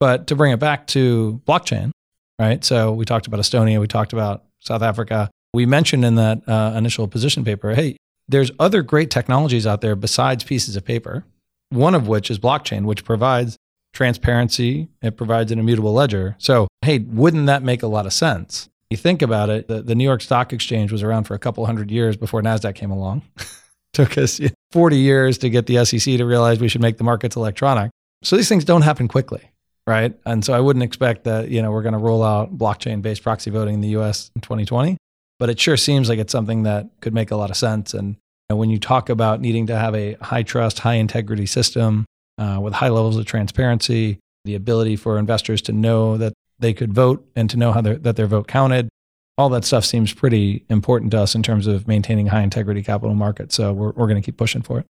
But 0.00 0.26
to 0.28 0.36
bring 0.36 0.52
it 0.52 0.60
back 0.60 0.86
to 0.88 1.40
blockchain, 1.46 1.90
right? 2.38 2.64
So 2.64 2.92
we 2.92 3.04
talked 3.04 3.26
about 3.26 3.40
Estonia, 3.40 3.80
we 3.80 3.88
talked 3.88 4.12
about 4.12 4.44
South 4.60 4.82
Africa. 4.82 5.30
We 5.52 5.66
mentioned 5.66 6.04
in 6.04 6.14
that 6.14 6.48
uh, 6.48 6.72
initial 6.76 7.08
position 7.08 7.44
paper, 7.44 7.74
hey, 7.74 7.96
there's 8.28 8.50
other 8.58 8.82
great 8.82 9.10
technologies 9.10 9.66
out 9.66 9.80
there 9.80 9.96
besides 9.96 10.44
pieces 10.44 10.76
of 10.76 10.84
paper, 10.84 11.24
one 11.70 11.94
of 11.94 12.06
which 12.06 12.30
is 12.30 12.38
blockchain, 12.38 12.84
which 12.84 13.04
provides 13.04 13.56
transparency, 13.94 14.88
it 15.02 15.16
provides 15.16 15.50
an 15.50 15.58
immutable 15.58 15.92
ledger. 15.92 16.36
So, 16.38 16.68
hey, 16.82 16.98
wouldn't 17.00 17.46
that 17.46 17.62
make 17.62 17.82
a 17.82 17.86
lot 17.86 18.06
of 18.06 18.12
sense? 18.12 18.68
You 18.90 18.96
think 18.96 19.22
about 19.22 19.50
it, 19.50 19.68
the, 19.68 19.82
the 19.82 19.94
New 19.94 20.04
York 20.04 20.22
Stock 20.22 20.52
Exchange 20.52 20.90
was 20.90 21.02
around 21.02 21.24
for 21.24 21.34
a 21.34 21.38
couple 21.38 21.64
hundred 21.66 21.90
years 21.90 22.16
before 22.16 22.40
NASDAQ 22.42 22.74
came 22.74 22.90
along. 22.90 23.22
Took 23.92 24.16
us 24.16 24.40
40 24.72 24.96
years 24.96 25.38
to 25.38 25.50
get 25.50 25.66
the 25.66 25.84
SEC 25.84 26.16
to 26.16 26.24
realize 26.24 26.60
we 26.60 26.68
should 26.68 26.80
make 26.80 26.98
the 26.98 27.04
markets 27.04 27.36
electronic. 27.36 27.90
So 28.22 28.36
these 28.36 28.48
things 28.48 28.64
don't 28.64 28.82
happen 28.82 29.08
quickly, 29.08 29.50
right? 29.86 30.14
And 30.24 30.44
so 30.44 30.52
I 30.52 30.60
wouldn't 30.60 30.82
expect 30.82 31.24
that, 31.24 31.48
you 31.50 31.60
know, 31.62 31.70
we're 31.70 31.82
going 31.82 31.92
to 31.92 31.98
roll 31.98 32.22
out 32.22 32.56
blockchain-based 32.56 33.22
proxy 33.22 33.50
voting 33.50 33.74
in 33.74 33.80
the 33.80 33.88
US 34.00 34.30
in 34.34 34.40
2020, 34.40 34.96
but 35.38 35.50
it 35.50 35.60
sure 35.60 35.76
seems 35.76 36.08
like 36.08 36.18
it's 36.18 36.32
something 36.32 36.62
that 36.62 36.88
could 37.00 37.14
make 37.14 37.30
a 37.30 37.36
lot 37.36 37.50
of 37.50 37.56
sense 37.56 37.94
and 37.94 38.16
when 38.56 38.70
you 38.70 38.78
talk 38.78 39.10
about 39.10 39.40
needing 39.40 39.66
to 39.66 39.76
have 39.76 39.94
a 39.94 40.14
high 40.22 40.42
trust, 40.42 40.78
high 40.78 40.94
integrity 40.94 41.46
system 41.46 42.06
uh, 42.38 42.58
with 42.62 42.72
high 42.72 42.88
levels 42.88 43.16
of 43.16 43.26
transparency, 43.26 44.18
the 44.44 44.54
ability 44.54 44.96
for 44.96 45.18
investors 45.18 45.60
to 45.62 45.72
know 45.72 46.16
that 46.16 46.32
they 46.58 46.72
could 46.72 46.92
vote 46.92 47.26
and 47.36 47.48
to 47.50 47.56
know 47.56 47.72
how 47.72 47.80
that 47.80 48.16
their 48.16 48.26
vote 48.26 48.48
counted, 48.48 48.88
all 49.36 49.48
that 49.50 49.64
stuff 49.64 49.84
seems 49.84 50.12
pretty 50.12 50.64
important 50.68 51.12
to 51.12 51.20
us 51.20 51.34
in 51.34 51.42
terms 51.42 51.66
of 51.66 51.86
maintaining 51.86 52.26
high 52.26 52.42
integrity 52.42 52.82
capital 52.82 53.14
markets. 53.14 53.54
So 53.54 53.72
we're, 53.72 53.92
we're 53.92 54.08
going 54.08 54.20
to 54.20 54.24
keep 54.24 54.36
pushing 54.36 54.62
for 54.62 54.80
it. 54.80 54.86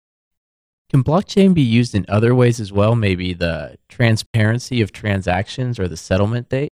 Can 0.91 1.03
blockchain 1.03 1.55
be 1.55 1.63
used 1.63 1.95
in 1.95 2.05
other 2.09 2.35
ways 2.35 2.61
as 2.61 2.73
well? 2.73 2.95
Maybe 2.95 3.33
the 3.33 3.77
transparency 3.89 4.83
of 4.83 4.93
transactions 4.93 5.79
or 5.79 5.89
the 5.89 5.97
settlement 5.97 6.51
date? 6.51 6.69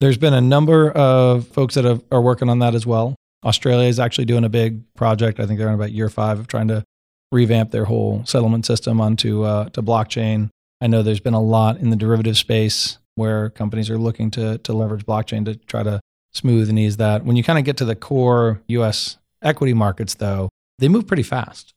There's 0.00 0.18
been 0.18 0.34
a 0.34 0.40
number 0.40 0.90
of 0.90 1.46
folks 1.48 1.74
that 1.76 1.84
have, 1.84 2.02
are 2.10 2.20
working 2.20 2.50
on 2.50 2.58
that 2.58 2.74
as 2.74 2.84
well. 2.84 3.14
Australia 3.44 3.88
is 3.88 4.00
actually 4.00 4.24
doing 4.24 4.44
a 4.44 4.48
big 4.48 4.82
project. 4.94 5.38
I 5.38 5.46
think 5.46 5.58
they're 5.58 5.68
on 5.68 5.74
about 5.74 5.92
year 5.92 6.08
five 6.08 6.38
of 6.38 6.48
trying 6.48 6.68
to 6.68 6.82
revamp 7.30 7.70
their 7.70 7.84
whole 7.84 8.24
settlement 8.26 8.66
system 8.66 9.00
onto 9.00 9.44
uh, 9.44 9.68
to 9.70 9.82
blockchain. 9.82 10.50
I 10.80 10.88
know 10.88 11.02
there's 11.02 11.20
been 11.20 11.34
a 11.34 11.40
lot 11.40 11.78
in 11.78 11.90
the 11.90 11.96
derivative 11.96 12.36
space 12.36 12.98
where 13.14 13.50
companies 13.50 13.90
are 13.90 13.98
looking 13.98 14.30
to 14.32 14.58
to 14.58 14.72
leverage 14.72 15.06
blockchain 15.06 15.44
to 15.44 15.54
try 15.54 15.82
to 15.82 16.00
smooth 16.32 16.68
and 16.68 16.78
ease 16.78 16.96
that. 16.96 17.24
When 17.24 17.36
you 17.36 17.44
kind 17.44 17.58
of 17.58 17.64
get 17.64 17.76
to 17.78 17.84
the 17.84 17.94
core 17.94 18.60
U.S. 18.68 19.18
equity 19.42 19.74
markets, 19.74 20.14
though, 20.14 20.48
they 20.78 20.88
move 20.88 21.06
pretty 21.06 21.22
fast. 21.22 21.72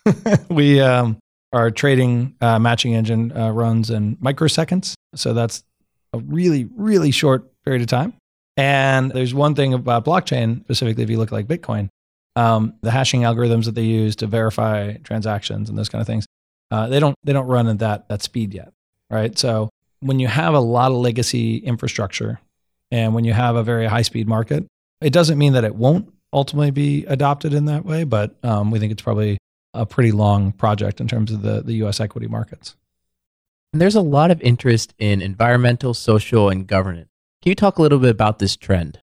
we 0.50 0.80
um, 0.80 1.18
our 1.52 1.70
trading 1.70 2.34
uh, 2.40 2.58
matching 2.58 2.94
engine 2.94 3.36
uh, 3.36 3.50
runs 3.50 3.90
in 3.90 4.16
microseconds, 4.16 4.94
so 5.14 5.32
that's 5.32 5.62
a 6.12 6.18
really 6.18 6.68
really 6.76 7.10
short 7.10 7.50
period 7.64 7.82
of 7.82 7.88
time. 7.88 8.14
And 8.56 9.10
there's 9.12 9.32
one 9.32 9.54
thing 9.54 9.72
about 9.72 10.04
blockchain, 10.04 10.60
specifically 10.64 11.04
if 11.04 11.10
you 11.10 11.18
look 11.18 11.32
like 11.32 11.46
Bitcoin, 11.46 11.88
um, 12.36 12.74
the 12.82 12.90
hashing 12.90 13.22
algorithms 13.22 13.64
that 13.64 13.74
they 13.74 13.84
use 13.84 14.16
to 14.16 14.26
verify 14.26 14.94
transactions 14.98 15.68
and 15.68 15.78
those 15.78 15.88
kind 15.88 16.00
of 16.00 16.06
things, 16.06 16.26
uh, 16.70 16.88
they 16.88 17.00
don't 17.00 17.16
they 17.24 17.32
don't 17.32 17.46
run 17.46 17.68
at 17.68 17.78
that 17.78 18.08
that 18.08 18.22
speed 18.22 18.54
yet, 18.54 18.72
right? 19.08 19.38
So 19.38 19.70
when 20.00 20.18
you 20.18 20.28
have 20.28 20.54
a 20.54 20.60
lot 20.60 20.90
of 20.90 20.98
legacy 20.98 21.58
infrastructure 21.58 22.40
and 22.90 23.14
when 23.14 23.24
you 23.24 23.32
have 23.32 23.56
a 23.56 23.62
very 23.62 23.86
high 23.86 24.02
speed 24.02 24.26
market, 24.26 24.66
it 25.00 25.12
doesn't 25.12 25.38
mean 25.38 25.52
that 25.52 25.64
it 25.64 25.74
won't 25.74 26.12
ultimately 26.32 26.70
be 26.70 27.04
adopted 27.06 27.54
in 27.54 27.66
that 27.66 27.84
way, 27.84 28.04
but 28.04 28.34
um, 28.42 28.70
we 28.70 28.78
think 28.78 28.92
it's 28.92 29.02
probably 29.02 29.38
a 29.74 29.86
pretty 29.86 30.12
long 30.12 30.52
project 30.52 31.00
in 31.00 31.08
terms 31.08 31.30
of 31.30 31.42
the, 31.42 31.62
the 31.62 31.74
US 31.84 32.00
equity 32.00 32.26
markets. 32.26 32.76
And 33.72 33.80
there's 33.80 33.94
a 33.94 34.00
lot 34.00 34.30
of 34.30 34.40
interest 34.42 34.94
in 34.98 35.22
environmental, 35.22 35.94
social, 35.94 36.48
and 36.48 36.66
governance. 36.66 37.08
Can 37.42 37.50
you 37.50 37.54
talk 37.54 37.78
a 37.78 37.82
little 37.82 37.98
bit 37.98 38.10
about 38.10 38.38
this 38.38 38.56
trend? 38.56 39.00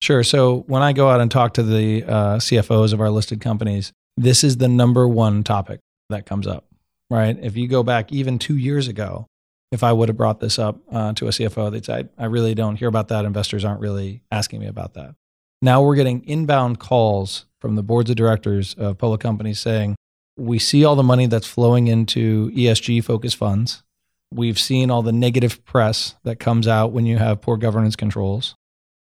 Sure. 0.00 0.22
So 0.22 0.64
when 0.66 0.82
I 0.82 0.92
go 0.92 1.08
out 1.08 1.20
and 1.20 1.30
talk 1.30 1.54
to 1.54 1.62
the 1.62 2.04
uh, 2.04 2.36
CFOs 2.36 2.92
of 2.92 3.00
our 3.00 3.10
listed 3.10 3.40
companies, 3.40 3.92
this 4.16 4.44
is 4.44 4.58
the 4.58 4.68
number 4.68 5.08
one 5.08 5.42
topic 5.42 5.80
that 6.10 6.26
comes 6.26 6.46
up, 6.46 6.66
right? 7.08 7.38
If 7.40 7.56
you 7.56 7.66
go 7.66 7.82
back 7.82 8.12
even 8.12 8.38
two 8.38 8.56
years 8.56 8.88
ago, 8.88 9.26
if 9.72 9.82
I 9.82 9.92
would 9.92 10.08
have 10.08 10.16
brought 10.16 10.38
this 10.38 10.58
up 10.58 10.78
uh, 10.92 11.14
to 11.14 11.26
a 11.26 11.30
CFO, 11.30 11.72
they'd 11.72 11.84
say, 11.84 12.04
I 12.18 12.26
really 12.26 12.54
don't 12.54 12.76
hear 12.76 12.88
about 12.88 13.08
that. 13.08 13.24
Investors 13.24 13.64
aren't 13.64 13.80
really 13.80 14.22
asking 14.30 14.60
me 14.60 14.66
about 14.66 14.94
that. 14.94 15.14
Now 15.62 15.82
we're 15.82 15.96
getting 15.96 16.22
inbound 16.28 16.78
calls 16.78 17.46
from 17.58 17.74
the 17.74 17.82
boards 17.82 18.10
of 18.10 18.16
directors 18.16 18.74
of 18.74 18.98
public 18.98 19.20
companies 19.20 19.58
saying, 19.58 19.96
we 20.36 20.58
see 20.58 20.84
all 20.84 20.94
the 20.94 21.02
money 21.02 21.26
that's 21.26 21.46
flowing 21.46 21.86
into 21.86 22.50
ESG 22.50 23.02
focused 23.04 23.36
funds. 23.36 23.82
We've 24.30 24.58
seen 24.58 24.90
all 24.90 25.02
the 25.02 25.12
negative 25.12 25.64
press 25.64 26.16
that 26.24 26.38
comes 26.38 26.68
out 26.68 26.92
when 26.92 27.06
you 27.06 27.18
have 27.18 27.40
poor 27.40 27.56
governance 27.56 27.96
controls. 27.96 28.54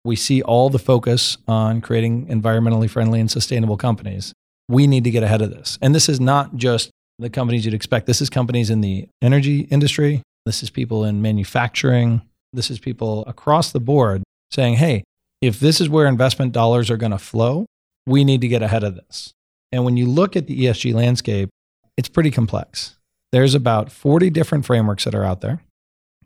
We 0.03 0.15
see 0.15 0.41
all 0.41 0.69
the 0.69 0.79
focus 0.79 1.37
on 1.47 1.81
creating 1.81 2.27
environmentally 2.27 2.89
friendly 2.89 3.19
and 3.19 3.29
sustainable 3.29 3.77
companies. 3.77 4.33
We 4.67 4.87
need 4.87 5.03
to 5.03 5.11
get 5.11 5.23
ahead 5.23 5.41
of 5.41 5.51
this. 5.51 5.77
And 5.81 5.93
this 5.93 6.07
is 6.07 6.19
not 6.19 6.55
just 6.55 6.91
the 7.19 7.29
companies 7.29 7.65
you'd 7.65 7.73
expect. 7.73 8.07
This 8.07 8.21
is 8.21 8.29
companies 8.29 8.69
in 8.69 8.81
the 8.81 9.07
energy 9.21 9.61
industry, 9.61 10.21
this 10.45 10.63
is 10.63 10.69
people 10.69 11.03
in 11.03 11.21
manufacturing. 11.21 12.21
This 12.53 12.69
is 12.69 12.79
people 12.79 13.23
across 13.25 13.71
the 13.71 13.79
board 13.79 14.23
saying, 14.51 14.75
hey, 14.75 15.03
if 15.41 15.59
this 15.59 15.81
is 15.81 15.89
where 15.89 16.07
investment 16.07 16.51
dollars 16.51 16.89
are 16.89 16.97
going 16.97 17.11
to 17.11 17.17
flow, 17.17 17.65
we 18.05 18.23
need 18.23 18.41
to 18.41 18.47
get 18.47 18.61
ahead 18.61 18.83
of 18.83 18.95
this. 18.95 19.33
And 19.71 19.85
when 19.85 19.97
you 19.97 20.05
look 20.05 20.35
at 20.35 20.47
the 20.47 20.65
ESG 20.65 20.93
landscape, 20.93 21.49
it's 21.97 22.09
pretty 22.09 22.31
complex. 22.31 22.97
There's 23.31 23.55
about 23.55 23.91
40 23.91 24.29
different 24.29 24.65
frameworks 24.65 25.05
that 25.05 25.15
are 25.15 25.23
out 25.23 25.41
there. 25.41 25.61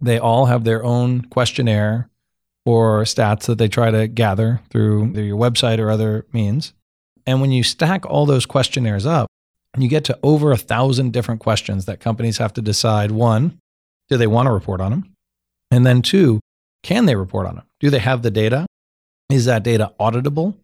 They 0.02 0.18
all 0.18 0.48
have 0.48 0.64
their 0.64 0.84
own 0.84 1.22
questionnaire 1.22 2.10
or 2.66 3.04
stats 3.04 3.46
that 3.46 3.58
they 3.58 3.68
try 3.68 3.92
to 3.92 4.08
gather 4.08 4.62
through 4.70 5.12
your 5.14 5.38
website 5.38 5.80
or 5.80 5.90
other 5.92 6.26
means. 6.34 6.74
And 7.28 7.42
when 7.42 7.52
you 7.52 7.64
stack 7.64 8.06
all 8.06 8.26
those 8.26 8.46
questionnaires 8.46 9.06
up, 9.06 9.28
you 9.78 9.88
get 9.88 10.06
to 10.06 10.18
over 10.24 10.52
a 10.52 10.58
thousand 10.58 11.14
different 11.14 11.42
questions 11.42 11.86
that 11.86 12.00
companies 12.00 12.38
have 12.38 12.54
to 12.54 12.62
decide 12.62 13.12
one, 13.12 13.60
do 14.10 14.18
they 14.18 14.28
want 14.28 14.48
to 14.48 14.52
report 14.52 14.82
on 14.82 14.92
them? 14.92 15.14
And 15.72 15.86
then 15.86 16.02
two, 16.02 16.40
can 16.84 17.06
they 17.06 17.16
report 17.16 17.48
on 17.48 17.56
them? 17.56 17.66
Do 17.80 17.90
they 17.90 18.00
have 18.00 18.22
the 18.22 18.32
data? 18.32 18.66
Is 19.30 19.46
that 19.46 19.64
data 19.64 19.92
auditable? 20.00 20.56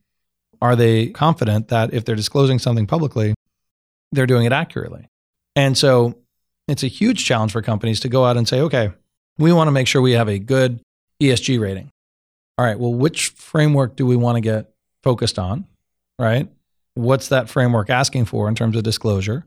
Are 0.62 0.76
they 0.76 1.08
confident 1.08 1.70
that 1.70 1.94
if 1.94 2.06
they're 2.06 2.16
disclosing 2.16 2.60
something 2.60 2.86
publicly, 2.86 3.34
they're 4.12 4.28
doing 4.28 4.46
it 4.46 4.54
accurately? 4.54 5.08
And 5.56 5.78
so 5.78 6.16
it's 6.68 6.84
a 6.84 6.88
huge 6.88 7.26
challenge 7.26 7.52
for 7.52 7.62
companies 7.62 8.00
to 8.02 8.10
go 8.10 8.26
out 8.26 8.38
and 8.38 8.48
say, 8.48 8.62
okay, 8.62 8.92
we 9.38 9.52
want 9.52 9.68
to 9.68 9.72
make 9.72 9.88
sure 9.88 10.02
we 10.02 10.12
have 10.12 10.30
a 10.30 10.38
good 10.38 10.80
ESG 11.22 11.60
rating. 11.60 11.89
All 12.58 12.66
right, 12.66 12.78
well, 12.78 12.94
which 12.94 13.30
framework 13.30 13.96
do 13.96 14.06
we 14.06 14.16
want 14.16 14.36
to 14.36 14.42
get 14.42 14.72
focused 15.02 15.39
on? 15.39 15.66
Right? 16.20 16.48
What's 16.94 17.30
that 17.30 17.50
framework 17.50 17.89
asking 17.89 18.26
for 18.26 18.48
in 18.48 18.54
terms 18.54 18.76
of 18.76 18.84
disclosure? 18.84 19.46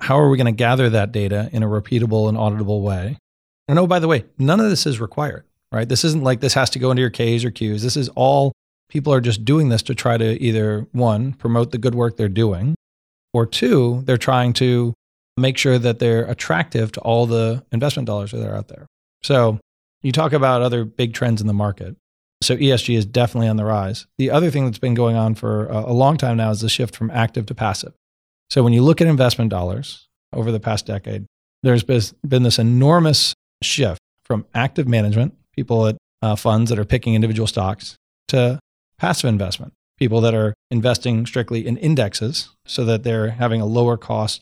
How 0.00 0.18
are 0.18 0.28
we 0.28 0.36
going 0.36 0.46
to 0.46 0.52
gather 0.52 0.90
that 0.90 1.12
data 1.12 1.48
in 1.52 1.62
a 1.62 1.66
repeatable 1.66 2.28
and 2.28 2.36
auditable 2.36 2.82
way? 2.82 3.18
And 3.68 3.78
oh, 3.78 3.86
by 3.86 3.98
the 3.98 4.08
way, 4.08 4.24
none 4.38 4.60
of 4.60 4.70
this 4.70 4.86
is 4.86 5.00
required, 5.00 5.44
right? 5.72 5.88
This 5.88 6.04
isn't 6.04 6.22
like 6.22 6.40
this 6.40 6.54
has 6.54 6.70
to 6.70 6.78
go 6.78 6.90
into 6.90 7.00
your 7.00 7.10
Ks 7.10 7.44
or 7.44 7.50
Qs. 7.50 7.82
This 7.82 7.96
is 7.96 8.08
all 8.10 8.52
people 8.88 9.12
are 9.12 9.20
just 9.20 9.44
doing 9.44 9.68
this 9.68 9.82
to 9.82 9.94
try 9.94 10.16
to 10.16 10.40
either 10.40 10.86
one, 10.92 11.32
promote 11.32 11.72
the 11.72 11.78
good 11.78 11.94
work 11.94 12.16
they're 12.16 12.28
doing, 12.28 12.76
or 13.32 13.44
two, 13.44 14.02
they're 14.04 14.16
trying 14.16 14.52
to 14.54 14.94
make 15.36 15.58
sure 15.58 15.78
that 15.78 15.98
they're 15.98 16.24
attractive 16.24 16.92
to 16.92 17.00
all 17.00 17.26
the 17.26 17.62
investment 17.72 18.06
dollars 18.06 18.30
that 18.30 18.48
are 18.48 18.54
out 18.54 18.68
there. 18.68 18.86
So 19.22 19.58
you 20.02 20.12
talk 20.12 20.32
about 20.32 20.62
other 20.62 20.84
big 20.84 21.12
trends 21.12 21.40
in 21.40 21.46
the 21.46 21.52
market. 21.52 21.96
So 22.42 22.56
ESG 22.56 22.96
is 22.96 23.04
definitely 23.04 23.48
on 23.48 23.56
the 23.56 23.64
rise. 23.64 24.06
The 24.18 24.30
other 24.30 24.50
thing 24.50 24.64
that's 24.64 24.78
been 24.78 24.94
going 24.94 25.16
on 25.16 25.34
for 25.34 25.66
a 25.66 25.92
long 25.92 26.16
time 26.16 26.36
now 26.36 26.50
is 26.50 26.60
the 26.60 26.68
shift 26.68 26.94
from 26.94 27.10
active 27.10 27.46
to 27.46 27.54
passive. 27.54 27.92
So 28.50 28.62
when 28.62 28.72
you 28.72 28.82
look 28.82 29.00
at 29.00 29.06
investment 29.06 29.50
dollars 29.50 30.06
over 30.32 30.52
the 30.52 30.60
past 30.60 30.86
decade, 30.86 31.26
there's 31.62 31.82
been 31.82 32.42
this 32.42 32.58
enormous 32.58 33.34
shift 33.62 34.00
from 34.24 34.46
active 34.54 34.88
management, 34.88 35.34
people 35.52 35.86
at 35.86 35.96
uh, 36.22 36.36
funds 36.36 36.70
that 36.70 36.78
are 36.78 36.84
picking 36.84 37.14
individual 37.14 37.46
stocks, 37.46 37.96
to 38.28 38.58
passive 38.98 39.28
investment, 39.28 39.72
people 39.98 40.20
that 40.20 40.34
are 40.34 40.54
investing 40.70 41.26
strictly 41.26 41.66
in 41.66 41.76
indexes 41.76 42.50
so 42.66 42.84
that 42.84 43.02
they're 43.02 43.30
having 43.30 43.60
a 43.60 43.66
lower 43.66 43.96
cost 43.96 44.40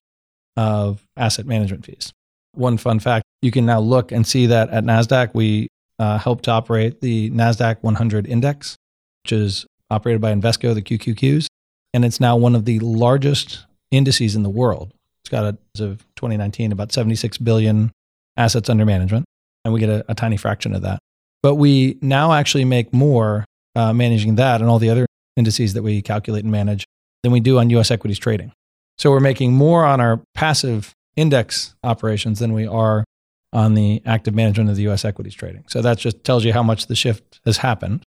of 0.57 1.05
asset 1.17 1.47
management 1.47 1.85
fees. 1.85 2.12
One 2.55 2.79
fun 2.79 3.01
fact 3.01 3.25
you 3.43 3.51
can 3.51 3.67
now 3.67 3.81
look 3.81 4.12
and 4.12 4.27
see 4.27 4.47
that 4.47 4.71
at 4.71 4.85
NASDAQ, 4.85 5.35
we 5.35 5.69
uh, 5.99 6.19
help 6.19 6.43
to 6.43 6.51
operate 6.51 7.01
the 7.01 7.31
NASDAQ 7.31 7.83
100 7.83 8.27
index, 8.27 8.77
which 9.23 9.33
is 9.33 9.67
operated 9.91 10.21
by 10.21 10.33
Invesco, 10.33 10.75
the 10.75 10.83
QQQs. 10.83 11.47
And 11.93 12.05
it's 12.05 12.21
now 12.21 12.37
one 12.37 12.55
of 12.55 12.65
the 12.65 12.79
largest 12.81 13.67
indices 13.91 14.35
in 14.35 14.43
the 14.43 14.51
world. 14.51 14.93
It's 15.23 15.31
got, 15.31 15.57
as 15.75 15.81
of 15.81 15.99
2019, 16.17 16.73
about 16.73 16.93
76 16.93 17.39
billion 17.39 17.93
assets 18.37 18.68
under 18.68 18.85
management, 18.85 19.24
and 19.64 19.72
we 19.72 19.80
get 19.80 19.89
a, 19.89 20.05
a 20.09 20.14
tiny 20.14 20.37
fraction 20.37 20.74
of 20.74 20.82
that. 20.82 20.99
But 21.43 21.57
we 21.57 21.99
now 22.01 22.32
actually 22.32 22.64
make 22.64 22.93
more 22.93 23.45
uh, 23.76 23.93
managing 23.93 24.37
that 24.37 24.61
and 24.61 24.70
all 24.70 24.78
the 24.78 24.91
other 24.91 25.07
indices 25.37 25.74
that 25.74 25.82
we 25.82 26.01
calculate 26.01 26.45
and 26.45 26.53
manage 26.53 26.85
than 27.22 27.32
we 27.32 27.41
do 27.41 27.59
on 27.59 27.70
US 27.70 27.91
equities 27.91 28.18
trading. 28.18 28.53
So 28.99 29.11
we're 29.11 29.20
making 29.20 29.53
more 29.53 29.85
on 29.85 30.01
our 30.01 30.20
passive 30.35 30.93
index 31.16 31.74
operations 31.82 32.39
than 32.39 32.53
we 32.53 32.66
are 32.66 33.05
on 33.53 33.74
the 33.74 34.03
active 34.05 34.35
management 34.35 34.70
of 34.70 34.76
the 34.76 34.89
US 34.89 35.05
equities 35.05 35.35
trading. 35.35 35.64
So 35.68 35.82
that 35.82 35.99
just 35.99 36.24
tells 36.24 36.45
you 36.45 36.53
how 36.53 36.62
much 36.62 36.87
the 36.87 36.97
shift 36.97 37.41
has 37.45 37.59
happened, 37.59 38.03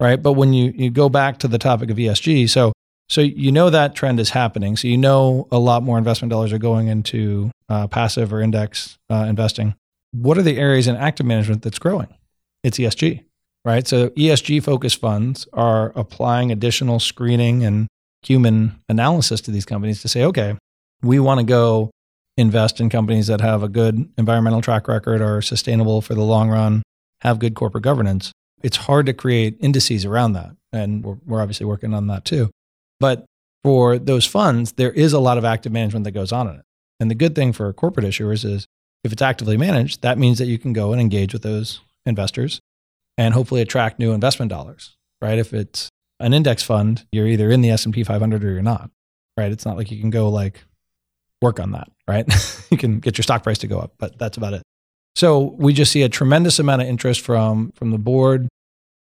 right? 0.00 0.22
But 0.22 0.32
when 0.32 0.52
you, 0.52 0.72
you 0.76 0.90
go 0.90 1.08
back 1.08 1.38
to 1.38 1.48
the 1.48 1.58
topic 1.58 1.90
of 1.90 1.96
ESG, 1.96 2.48
so 2.48 2.72
so 3.12 3.20
you 3.20 3.52
know 3.52 3.68
that 3.68 3.94
trend 3.94 4.18
is 4.18 4.30
happening. 4.30 4.74
So 4.74 4.88
you 4.88 4.96
know 4.96 5.46
a 5.52 5.58
lot 5.58 5.82
more 5.82 5.98
investment 5.98 6.30
dollars 6.30 6.50
are 6.50 6.58
going 6.58 6.88
into 6.88 7.50
uh, 7.68 7.86
passive 7.86 8.32
or 8.32 8.40
index 8.40 8.96
uh, 9.10 9.26
investing. 9.28 9.74
What 10.12 10.38
are 10.38 10.42
the 10.42 10.56
areas 10.56 10.88
in 10.88 10.96
active 10.96 11.26
management 11.26 11.60
that's 11.60 11.78
growing? 11.78 12.08
It's 12.64 12.78
ESG, 12.78 13.22
right? 13.66 13.86
So 13.86 14.08
ESG 14.10 14.62
focused 14.62 14.98
funds 14.98 15.46
are 15.52 15.92
applying 15.94 16.50
additional 16.50 17.00
screening 17.00 17.66
and 17.66 17.86
human 18.22 18.80
analysis 18.88 19.42
to 19.42 19.50
these 19.50 19.66
companies 19.66 20.00
to 20.00 20.08
say, 20.08 20.24
okay, 20.24 20.56
We 21.02 21.18
want 21.18 21.38
to 21.40 21.44
go 21.44 21.90
invest 22.38 22.80
in 22.80 22.88
companies 22.88 23.26
that 23.26 23.42
have 23.42 23.62
a 23.62 23.68
good 23.68 24.08
environmental 24.16 24.62
track 24.62 24.88
record, 24.88 25.20
are 25.20 25.42
sustainable 25.42 26.00
for 26.00 26.14
the 26.14 26.22
long 26.22 26.48
run, 26.48 26.82
have 27.20 27.38
good 27.40 27.54
corporate 27.54 27.84
governance. 27.84 28.32
It's 28.62 28.78
hard 28.78 29.04
to 29.04 29.12
create 29.12 29.58
indices 29.60 30.06
around 30.06 30.32
that. 30.32 30.52
And 30.72 31.04
we're, 31.04 31.18
we're 31.26 31.42
obviously 31.42 31.66
working 31.66 31.92
on 31.92 32.06
that 32.06 32.24
too. 32.24 32.48
But 33.02 33.24
for 33.64 33.98
those 33.98 34.26
funds, 34.26 34.72
there 34.72 34.92
is 34.92 35.12
a 35.12 35.18
lot 35.18 35.36
of 35.36 35.44
active 35.44 35.72
management 35.72 36.04
that 36.04 36.12
goes 36.12 36.30
on 36.30 36.48
in 36.48 36.54
it. 36.60 36.64
And 37.00 37.10
the 37.10 37.16
good 37.16 37.34
thing 37.34 37.52
for 37.52 37.72
corporate 37.72 38.06
issuers 38.06 38.44
is 38.44 38.64
if 39.02 39.12
it's 39.12 39.20
actively 39.20 39.56
managed, 39.56 40.02
that 40.02 40.18
means 40.18 40.38
that 40.38 40.46
you 40.46 40.56
can 40.56 40.72
go 40.72 40.92
and 40.92 41.00
engage 41.00 41.32
with 41.32 41.42
those 41.42 41.80
investors 42.06 42.60
and 43.18 43.34
hopefully 43.34 43.60
attract 43.60 43.98
new 43.98 44.12
investment 44.12 44.50
dollars, 44.50 44.96
right? 45.20 45.36
If 45.36 45.52
it's 45.52 45.88
an 46.20 46.32
index 46.32 46.62
fund, 46.62 47.04
you're 47.10 47.26
either 47.26 47.50
in 47.50 47.60
the 47.60 47.70
S&P 47.70 48.04
500 48.04 48.44
or 48.44 48.52
you're 48.52 48.62
not, 48.62 48.88
right? 49.36 49.50
It's 49.50 49.66
not 49.66 49.76
like 49.76 49.90
you 49.90 50.00
can 50.00 50.10
go 50.10 50.28
like 50.28 50.62
work 51.40 51.58
on 51.58 51.72
that, 51.72 51.90
right? 52.06 52.24
you 52.70 52.78
can 52.78 53.00
get 53.00 53.18
your 53.18 53.24
stock 53.24 53.42
price 53.42 53.58
to 53.58 53.66
go 53.66 53.80
up, 53.80 53.94
but 53.98 54.16
that's 54.16 54.36
about 54.36 54.54
it. 54.54 54.62
So 55.16 55.56
we 55.58 55.72
just 55.72 55.90
see 55.90 56.02
a 56.02 56.08
tremendous 56.08 56.60
amount 56.60 56.82
of 56.82 56.88
interest 56.88 57.20
from 57.20 57.72
from 57.72 57.90
the 57.90 57.98
board, 57.98 58.46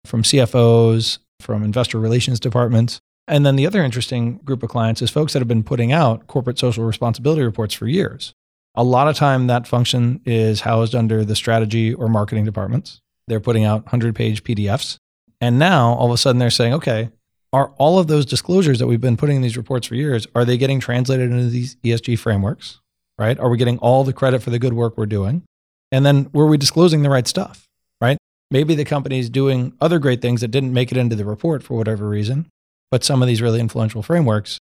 from 0.05 0.23
CFOs, 0.23 1.19
from 1.39 1.61
investor 1.63 1.99
relations 1.99 2.39
departments. 2.39 2.99
And 3.31 3.45
then 3.45 3.55
the 3.55 3.65
other 3.65 3.81
interesting 3.81 4.39
group 4.43 4.61
of 4.61 4.69
clients 4.69 5.01
is 5.01 5.09
folks 5.09 5.31
that 5.31 5.39
have 5.39 5.47
been 5.47 5.63
putting 5.63 5.93
out 5.93 6.27
corporate 6.27 6.59
social 6.59 6.83
responsibility 6.83 7.41
reports 7.41 7.73
for 7.73 7.87
years. 7.87 8.33
A 8.75 8.83
lot 8.83 9.07
of 9.07 9.15
time 9.15 9.47
that 9.47 9.65
function 9.65 10.19
is 10.25 10.61
housed 10.61 10.93
under 10.93 11.23
the 11.23 11.35
strategy 11.35 11.93
or 11.93 12.09
marketing 12.09 12.43
departments. 12.43 12.99
They're 13.27 13.39
putting 13.39 13.63
out 13.63 13.85
100 13.85 14.15
page 14.15 14.43
PDFs. 14.43 14.97
And 15.39 15.57
now 15.57 15.93
all 15.93 16.07
of 16.07 16.13
a 16.13 16.17
sudden 16.17 16.39
they're 16.39 16.49
saying, 16.49 16.73
okay, 16.73 17.09
are 17.53 17.73
all 17.77 17.99
of 17.99 18.07
those 18.07 18.25
disclosures 18.25 18.79
that 18.79 18.87
we've 18.87 18.99
been 18.99 19.15
putting 19.15 19.37
in 19.37 19.41
these 19.41 19.57
reports 19.57 19.87
for 19.87 19.95
years, 19.95 20.27
are 20.35 20.43
they 20.43 20.57
getting 20.57 20.81
translated 20.81 21.31
into 21.31 21.47
these 21.47 21.77
ESG 21.77 22.19
frameworks? 22.19 22.81
Right? 23.17 23.39
Are 23.39 23.49
we 23.49 23.57
getting 23.57 23.77
all 23.77 24.03
the 24.03 24.13
credit 24.13 24.43
for 24.43 24.49
the 24.49 24.59
good 24.59 24.73
work 24.73 24.97
we're 24.97 25.05
doing? 25.05 25.43
And 25.89 26.05
then 26.05 26.29
were 26.33 26.47
we 26.47 26.57
disclosing 26.57 27.01
the 27.01 27.09
right 27.09 27.27
stuff? 27.27 27.65
Right? 28.01 28.17
Maybe 28.49 28.75
the 28.75 28.83
company's 28.83 29.29
doing 29.29 29.71
other 29.79 29.99
great 29.99 30.21
things 30.21 30.41
that 30.41 30.49
didn't 30.49 30.73
make 30.73 30.91
it 30.91 30.97
into 30.97 31.15
the 31.15 31.23
report 31.23 31.63
for 31.63 31.77
whatever 31.77 32.09
reason, 32.09 32.49
but 32.91 33.03
some 33.03 33.21
of 33.21 33.27
these 33.27 33.41
really 33.41 33.59
influential 33.59 34.03
frameworks 34.03 34.59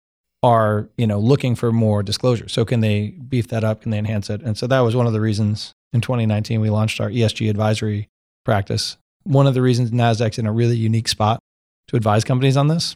are, 0.42 0.90
you 0.98 1.06
know, 1.06 1.20
looking 1.20 1.56
for 1.56 1.72
more 1.72 2.02
disclosure. 2.02 2.48
So 2.50 2.66
can 2.66 2.80
they 2.80 3.12
beef 3.12 3.48
that 3.50 3.64
up? 3.64 3.82
Can 3.82 3.92
they 3.92 3.98
enhance 3.98 4.30
it? 4.30 4.42
And 4.42 4.58
so 4.58 4.68
that 4.68 4.80
was 4.80 4.96
one 4.96 5.08
of 5.08 5.14
the 5.14 5.22
reasons 5.22 5.74
in 5.94 6.02
2019 6.02 6.60
we 6.60 6.70
launched 6.70 7.00
our 7.00 7.10
ESG 7.10 7.50
advisory 7.50 8.10
practice. 8.44 8.98
One 9.24 9.48
of 9.48 9.54
the 9.54 9.62
reasons 9.62 9.92
Nasdaq's 9.92 10.38
in 10.38 10.46
a 10.46 10.52
really 10.52 10.76
unique 10.76 11.08
spot 11.08 11.40
to 11.88 11.96
advise 11.96 12.24
companies 12.24 12.58
on 12.58 12.68
this. 12.68 12.96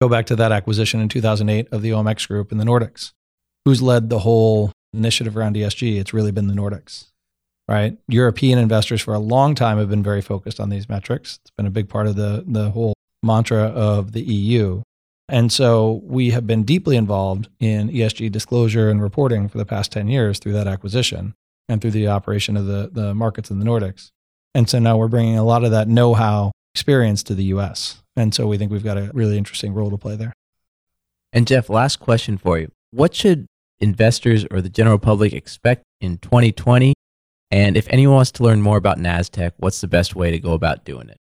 Go 0.00 0.08
back 0.08 0.26
to 0.26 0.36
that 0.36 0.52
acquisition 0.52 1.00
in 1.00 1.08
2008 1.08 1.68
of 1.72 1.80
the 1.80 1.90
OMX 1.90 2.28
group 2.28 2.52
in 2.52 2.58
the 2.58 2.64
Nordics. 2.64 3.12
Who's 3.64 3.80
led 3.80 4.10
the 4.10 4.20
whole 4.20 4.72
initiative 4.92 5.36
around 5.36 5.56
ESG? 5.56 5.98
It's 5.98 6.12
really 6.12 6.32
been 6.32 6.48
the 6.48 6.54
Nordics, 6.54 7.06
right? 7.66 7.96
European 8.06 8.58
investors 8.58 9.00
for 9.00 9.14
a 9.14 9.18
long 9.18 9.54
time 9.54 9.78
have 9.78 9.88
been 9.88 10.02
very 10.02 10.20
focused 10.20 10.60
on 10.60 10.68
these 10.68 10.88
metrics. 10.88 11.38
It's 11.42 11.50
been 11.56 11.66
a 11.66 11.70
big 11.70 11.88
part 11.88 12.06
of 12.06 12.16
the, 12.16 12.44
the 12.46 12.70
whole 12.70 12.95
mantra 13.26 13.64
of 13.64 14.12
the 14.12 14.22
EU. 14.22 14.82
And 15.28 15.50
so 15.52 16.00
we 16.04 16.30
have 16.30 16.46
been 16.46 16.62
deeply 16.62 16.96
involved 16.96 17.48
in 17.58 17.90
ESG 17.90 18.30
disclosure 18.30 18.90
and 18.90 19.02
reporting 19.02 19.48
for 19.48 19.58
the 19.58 19.66
past 19.66 19.90
10 19.92 20.08
years 20.08 20.38
through 20.38 20.52
that 20.52 20.68
acquisition 20.68 21.34
and 21.68 21.80
through 21.80 21.90
the 21.90 22.06
operation 22.06 22.56
of 22.56 22.66
the, 22.66 22.88
the 22.92 23.14
markets 23.14 23.50
in 23.50 23.58
the 23.58 23.64
Nordics. 23.64 24.10
And 24.54 24.70
so 24.70 24.78
now 24.78 24.96
we're 24.96 25.08
bringing 25.08 25.36
a 25.36 25.44
lot 25.44 25.64
of 25.64 25.72
that 25.72 25.88
know 25.88 26.14
how 26.14 26.52
experience 26.74 27.22
to 27.24 27.34
the 27.34 27.44
US. 27.44 28.02
And 28.16 28.34
so 28.34 28.46
we 28.46 28.56
think 28.56 28.70
we've 28.70 28.84
got 28.84 28.98
a 28.98 29.10
really 29.12 29.36
interesting 29.36 29.74
role 29.74 29.90
to 29.90 29.98
play 29.98 30.16
there. 30.16 30.32
And 31.32 31.46
Jeff, 31.46 31.68
last 31.68 31.96
question 31.96 32.38
for 32.38 32.58
you. 32.58 32.70
What 32.92 33.14
should 33.14 33.46
investors 33.80 34.46
or 34.50 34.60
the 34.62 34.68
general 34.68 34.98
public 34.98 35.32
expect 35.32 35.82
in 36.00 36.18
2020? 36.18 36.94
And 37.50 37.76
if 37.76 37.86
anyone 37.90 38.16
wants 38.16 38.30
to 38.32 38.42
learn 38.42 38.62
more 38.62 38.76
about 38.76 38.98
NASDAQ, 38.98 39.52
what's 39.58 39.80
the 39.80 39.88
best 39.88 40.16
way 40.16 40.30
to 40.30 40.38
go 40.38 40.52
about 40.52 40.84
doing 40.84 41.08
it? 41.08 41.18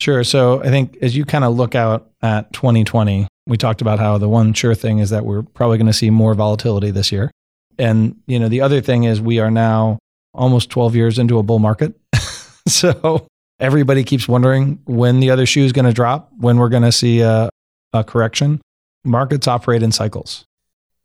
Sure. 0.00 0.22
So 0.22 0.62
I 0.62 0.68
think 0.68 0.96
as 1.02 1.16
you 1.16 1.24
kind 1.24 1.44
of 1.44 1.56
look 1.56 1.74
out 1.74 2.10
at 2.22 2.52
2020, 2.52 3.26
we 3.46 3.56
talked 3.56 3.80
about 3.80 3.98
how 3.98 4.18
the 4.18 4.28
one 4.28 4.52
sure 4.52 4.74
thing 4.74 4.98
is 4.98 5.10
that 5.10 5.24
we're 5.24 5.42
probably 5.42 5.78
going 5.78 5.86
to 5.88 5.92
see 5.92 6.10
more 6.10 6.34
volatility 6.34 6.90
this 6.90 7.10
year. 7.10 7.30
And, 7.78 8.16
you 8.26 8.38
know, 8.38 8.48
the 8.48 8.60
other 8.60 8.80
thing 8.80 9.04
is 9.04 9.20
we 9.20 9.38
are 9.38 9.50
now 9.50 9.98
almost 10.34 10.70
12 10.70 10.94
years 10.94 11.18
into 11.18 11.38
a 11.38 11.42
bull 11.42 11.58
market. 11.58 11.94
so 12.68 13.26
everybody 13.58 14.04
keeps 14.04 14.28
wondering 14.28 14.80
when 14.84 15.20
the 15.20 15.30
other 15.30 15.46
shoe 15.46 15.64
is 15.64 15.72
going 15.72 15.84
to 15.84 15.92
drop, 15.92 16.30
when 16.38 16.58
we're 16.58 16.68
going 16.68 16.82
to 16.82 16.92
see 16.92 17.20
a, 17.20 17.48
a 17.92 18.04
correction. 18.04 18.60
Markets 19.04 19.48
operate 19.48 19.82
in 19.82 19.92
cycles. 19.92 20.44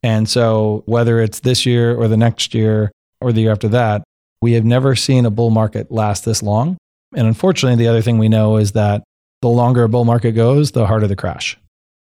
And 0.01 0.27
so, 0.27 0.83
whether 0.85 1.21
it's 1.21 1.39
this 1.39 1.65
year 1.65 1.95
or 1.95 2.09
the 2.09 2.17
next 2.17 2.53
year 2.53 2.91
or 3.21 3.31
the 3.31 3.41
year 3.41 3.51
after 3.51 3.69
that, 3.69 4.03
we 4.41 4.53
have 4.53 4.65
never 4.65 4.95
seen 4.95 5.25
a 5.25 5.29
bull 5.29 5.49
market 5.49 5.89
last 5.89 6.25
this 6.25 6.43
long. 6.43 6.77
And 7.15 7.27
unfortunately, 7.27 7.83
the 7.83 7.89
other 7.89 8.01
thing 8.01 8.17
we 8.17 8.29
know 8.29 8.57
is 8.57 8.73
that 8.73 9.03
the 9.41 9.49
longer 9.49 9.83
a 9.83 9.89
bull 9.89 10.05
market 10.05 10.31
goes, 10.33 10.71
the 10.71 10.85
harder 10.85 11.07
the 11.07 11.15
crash. 11.15 11.57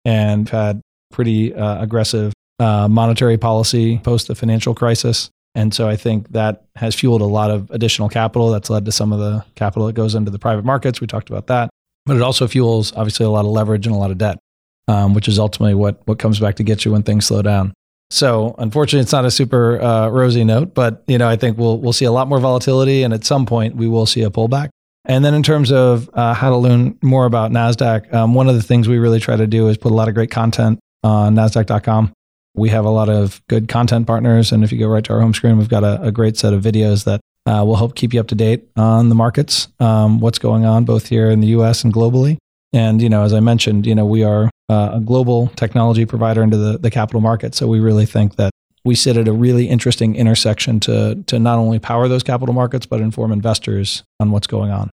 And 0.05 0.41
we've 0.41 0.49
had 0.49 0.82
pretty 1.12 1.53
uh, 1.53 1.82
aggressive 1.82 2.34
uh, 2.60 2.88
monetary 2.88 3.38
policy 3.38 3.99
post 3.99 4.28
the 4.28 4.36
financial 4.36 4.74
crisis. 4.74 5.30
And 5.55 5.74
so 5.74 5.88
I 5.88 5.95
think 5.95 6.30
that 6.30 6.66
has 6.76 6.95
fueled 6.95 7.22
a 7.22 7.26
lot 7.26 7.51
of 7.51 7.70
additional 7.72 8.10
capital. 8.10 8.51
That's 8.51 8.70
led 8.70 8.86
to 8.86 8.91
some 8.91 9.12
of 9.12 9.20
the 9.20 9.43
capital 9.55 9.88
that 9.88 9.93
goes 9.93 10.16
into 10.16 10.32
the 10.32 10.39
private 10.39 10.66
markets. 10.66 11.01
We 11.01 11.08
talked 11.08 11.30
about 11.30 11.47
that. 11.47 11.70
But 12.05 12.16
it 12.16 12.22
also 12.22 12.47
fuels, 12.47 12.93
obviously, 12.93 13.26
a 13.26 13.30
lot 13.30 13.45
of 13.45 13.51
leverage 13.51 13.86
and 13.86 13.95
a 13.95 13.97
lot 13.97 14.12
of 14.12 14.18
debt, 14.18 14.39
um, 14.88 15.14
which 15.14 15.28
is 15.28 15.39
ultimately 15.39 15.74
what, 15.74 16.01
what 16.05 16.20
comes 16.20 16.39
back 16.39 16.55
to 16.55 16.64
get 16.64 16.86
you 16.86 16.91
when 16.91 17.03
things 17.03 17.26
slow 17.26 17.41
down. 17.41 17.74
So 18.10 18.55
unfortunately, 18.58 19.01
it's 19.01 19.12
not 19.12 19.26
a 19.26 19.32
super 19.32 19.82
uh, 19.82 20.10
rosy 20.10 20.43
note, 20.43 20.74
but 20.74 21.03
you 21.08 21.18
know 21.18 21.28
I 21.28 21.36
think 21.36 21.58
we'll 21.58 21.78
we'll 21.78 21.93
see 21.93 22.05
a 22.05 22.12
lot 22.12 22.28
more 22.28 22.39
volatility, 22.39 23.03
and 23.03 23.14
at 23.14 23.26
some 23.26 23.45
point 23.45 23.76
we 23.76 23.88
will 23.88 24.05
see 24.05 24.24
a 24.24 24.30
pullback. 24.30 24.70
And 25.08 25.24
then 25.24 25.34
in 25.34 25.41
terms 25.41 25.72
of 25.72 26.10
uh, 26.14 26.34
how 26.34 26.49
to 26.49 26.58
learn 26.58 26.97
more 27.01 27.26
about 27.26 27.51
Nasdaq, 27.51 28.14
um, 28.14 28.34
one 28.34 28.49
of 28.49 28.55
the 28.55 28.62
things 28.62 28.89
we 28.89 28.97
really 28.97 29.22
try 29.22 29.38
to 29.38 29.47
do 29.47 29.70
is 29.70 29.78
put 29.78 29.93
a 29.93 29.95
lot 29.95 30.10
of 30.10 30.14
great 30.14 30.32
content 30.32 30.80
on 31.01 31.34
Nasdaq.com. 31.34 32.12
We 32.55 32.70
have 32.70 32.84
a 32.84 32.89
lot 32.89 33.08
of 33.08 33.41
good 33.47 33.70
content 33.70 34.05
partners. 34.05 34.51
And 34.51 34.64
if 34.66 34.72
you 34.72 34.78
go 34.78 34.88
right 34.88 35.03
to 35.05 35.14
our 35.14 35.22
home 35.22 35.34
screen, 35.34 35.58
we've 35.58 35.70
got 35.70 35.86
a, 35.86 36.01
a 36.01 36.12
great 36.12 36.36
set 36.38 36.53
of 36.53 36.62
videos 36.62 37.05
that 37.05 37.22
uh, 37.45 37.64
will 37.64 37.78
help 37.78 37.95
keep 37.95 38.14
you 38.14 38.20
up 38.20 38.28
to 38.28 38.36
date 38.36 38.68
on 38.76 39.08
the 39.08 39.16
markets, 39.16 39.70
um, 39.80 40.20
what's 40.20 40.39
going 40.39 40.66
on 40.66 40.84
both 40.84 41.08
here 41.08 41.30
in 41.30 41.39
the 41.39 41.47
US 41.47 41.86
and 41.86 41.93
globally. 41.93 42.38
And, 42.74 43.01
you 43.01 43.08
know, 43.08 43.24
as 43.24 43.34
I 43.34 43.39
mentioned, 43.39 43.88
you 43.88 43.95
know, 43.95 44.05
we 44.05 44.24
are 44.24 44.49
uh, 44.68 44.91
a 44.95 44.99
global 44.99 45.47
technology 45.55 46.05
provider 46.05 46.43
into 46.43 46.58
the, 46.58 46.78
the 46.78 46.91
capital 46.91 47.22
market. 47.22 47.55
So 47.55 47.68
we 47.68 47.80
really 47.80 48.05
think 48.05 48.36
that 48.36 48.51
we 48.84 48.95
sit 48.95 49.16
at 49.16 49.30
a 49.30 49.34
really 49.34 49.70
interesting 49.70 50.16
intersection 50.16 50.82
to, 50.82 51.24
to 51.28 51.39
not 51.39 51.60
only 51.60 51.80
power 51.80 52.10
those 52.10 52.24
capital 52.24 52.53
markets, 52.53 52.86
but 52.86 52.99
inform 52.99 53.32
investors 53.32 54.03
on 54.20 54.32
what's 54.32 54.47
going 54.47 54.72
on. 54.72 54.89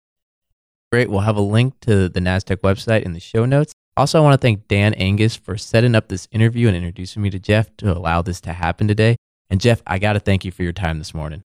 Great. 0.91 1.09
We'll 1.09 1.21
have 1.21 1.37
a 1.37 1.41
link 1.41 1.79
to 1.81 2.09
the 2.09 2.19
NASDAQ 2.19 2.57
website 2.57 3.03
in 3.03 3.13
the 3.13 3.19
show 3.19 3.45
notes. 3.45 3.73
Also, 3.95 4.17
I 4.17 4.21
want 4.21 4.33
to 4.33 4.37
thank 4.37 4.67
Dan 4.67 4.93
Angus 4.95 5.35
for 5.35 5.57
setting 5.57 5.93
up 5.93 6.07
this 6.07 6.27
interview 6.31 6.67
and 6.67 6.75
introducing 6.75 7.21
me 7.21 7.29
to 7.31 7.39
Jeff 7.39 7.75
to 7.77 7.91
allow 7.91 8.21
this 8.21 8.39
to 8.41 8.53
happen 8.53 8.87
today. 8.87 9.15
And 9.49 9.59
Jeff, 9.59 9.81
I 9.85 9.99
got 9.99 10.13
to 10.13 10.19
thank 10.19 10.45
you 10.45 10.51
for 10.51 10.63
your 10.63 10.71
time 10.71 10.99
this 10.99 11.13
morning. 11.13 11.43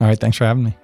All 0.00 0.08
right. 0.08 0.18
Thanks 0.18 0.36
for 0.36 0.44
having 0.44 0.64
me. 0.64 0.76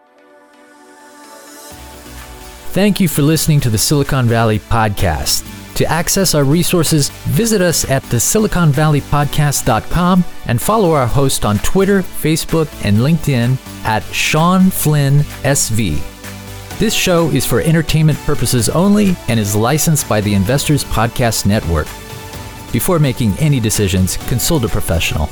Thank 2.73 3.01
you 3.01 3.09
for 3.09 3.21
listening 3.21 3.61
to 3.61 3.71
the 3.71 3.77
Silicon 3.77 4.27
Valley 4.27 4.59
Podcast. 4.59 5.47
To 5.77 5.85
access 5.87 6.35
our 6.35 6.45
resources, 6.45 7.11
visit 7.11 7.61
us 7.61 7.89
at 7.91 8.03
the 8.05 8.17
siliconvalleypodcast.com 8.17 10.25
and 10.47 10.61
follow 10.61 10.93
our 10.93 11.07
host 11.07 11.45
on 11.45 11.59
Twitter, 11.59 12.01
Facebook, 12.01 12.69
and 12.85 12.99
LinkedIn 12.99 13.59
at 13.85 14.03
Shawn 14.05 14.71
Flynn 14.71 15.19
SV. 15.45 16.12
This 16.83 16.95
show 16.95 17.28
is 17.28 17.47
for 17.47 17.61
entertainment 17.61 18.18
purposes 18.22 18.68
only 18.68 19.14
and 19.28 19.39
is 19.39 19.55
licensed 19.55 20.09
by 20.09 20.20
the 20.20 20.35
Investors 20.35 20.83
Podcast 20.83 21.47
Network. 21.47 21.87
Before 22.72 22.99
making 22.99 23.39
any 23.39 23.61
decisions, 23.61 24.16
consult 24.26 24.64
a 24.64 24.68
professional. 24.68 25.30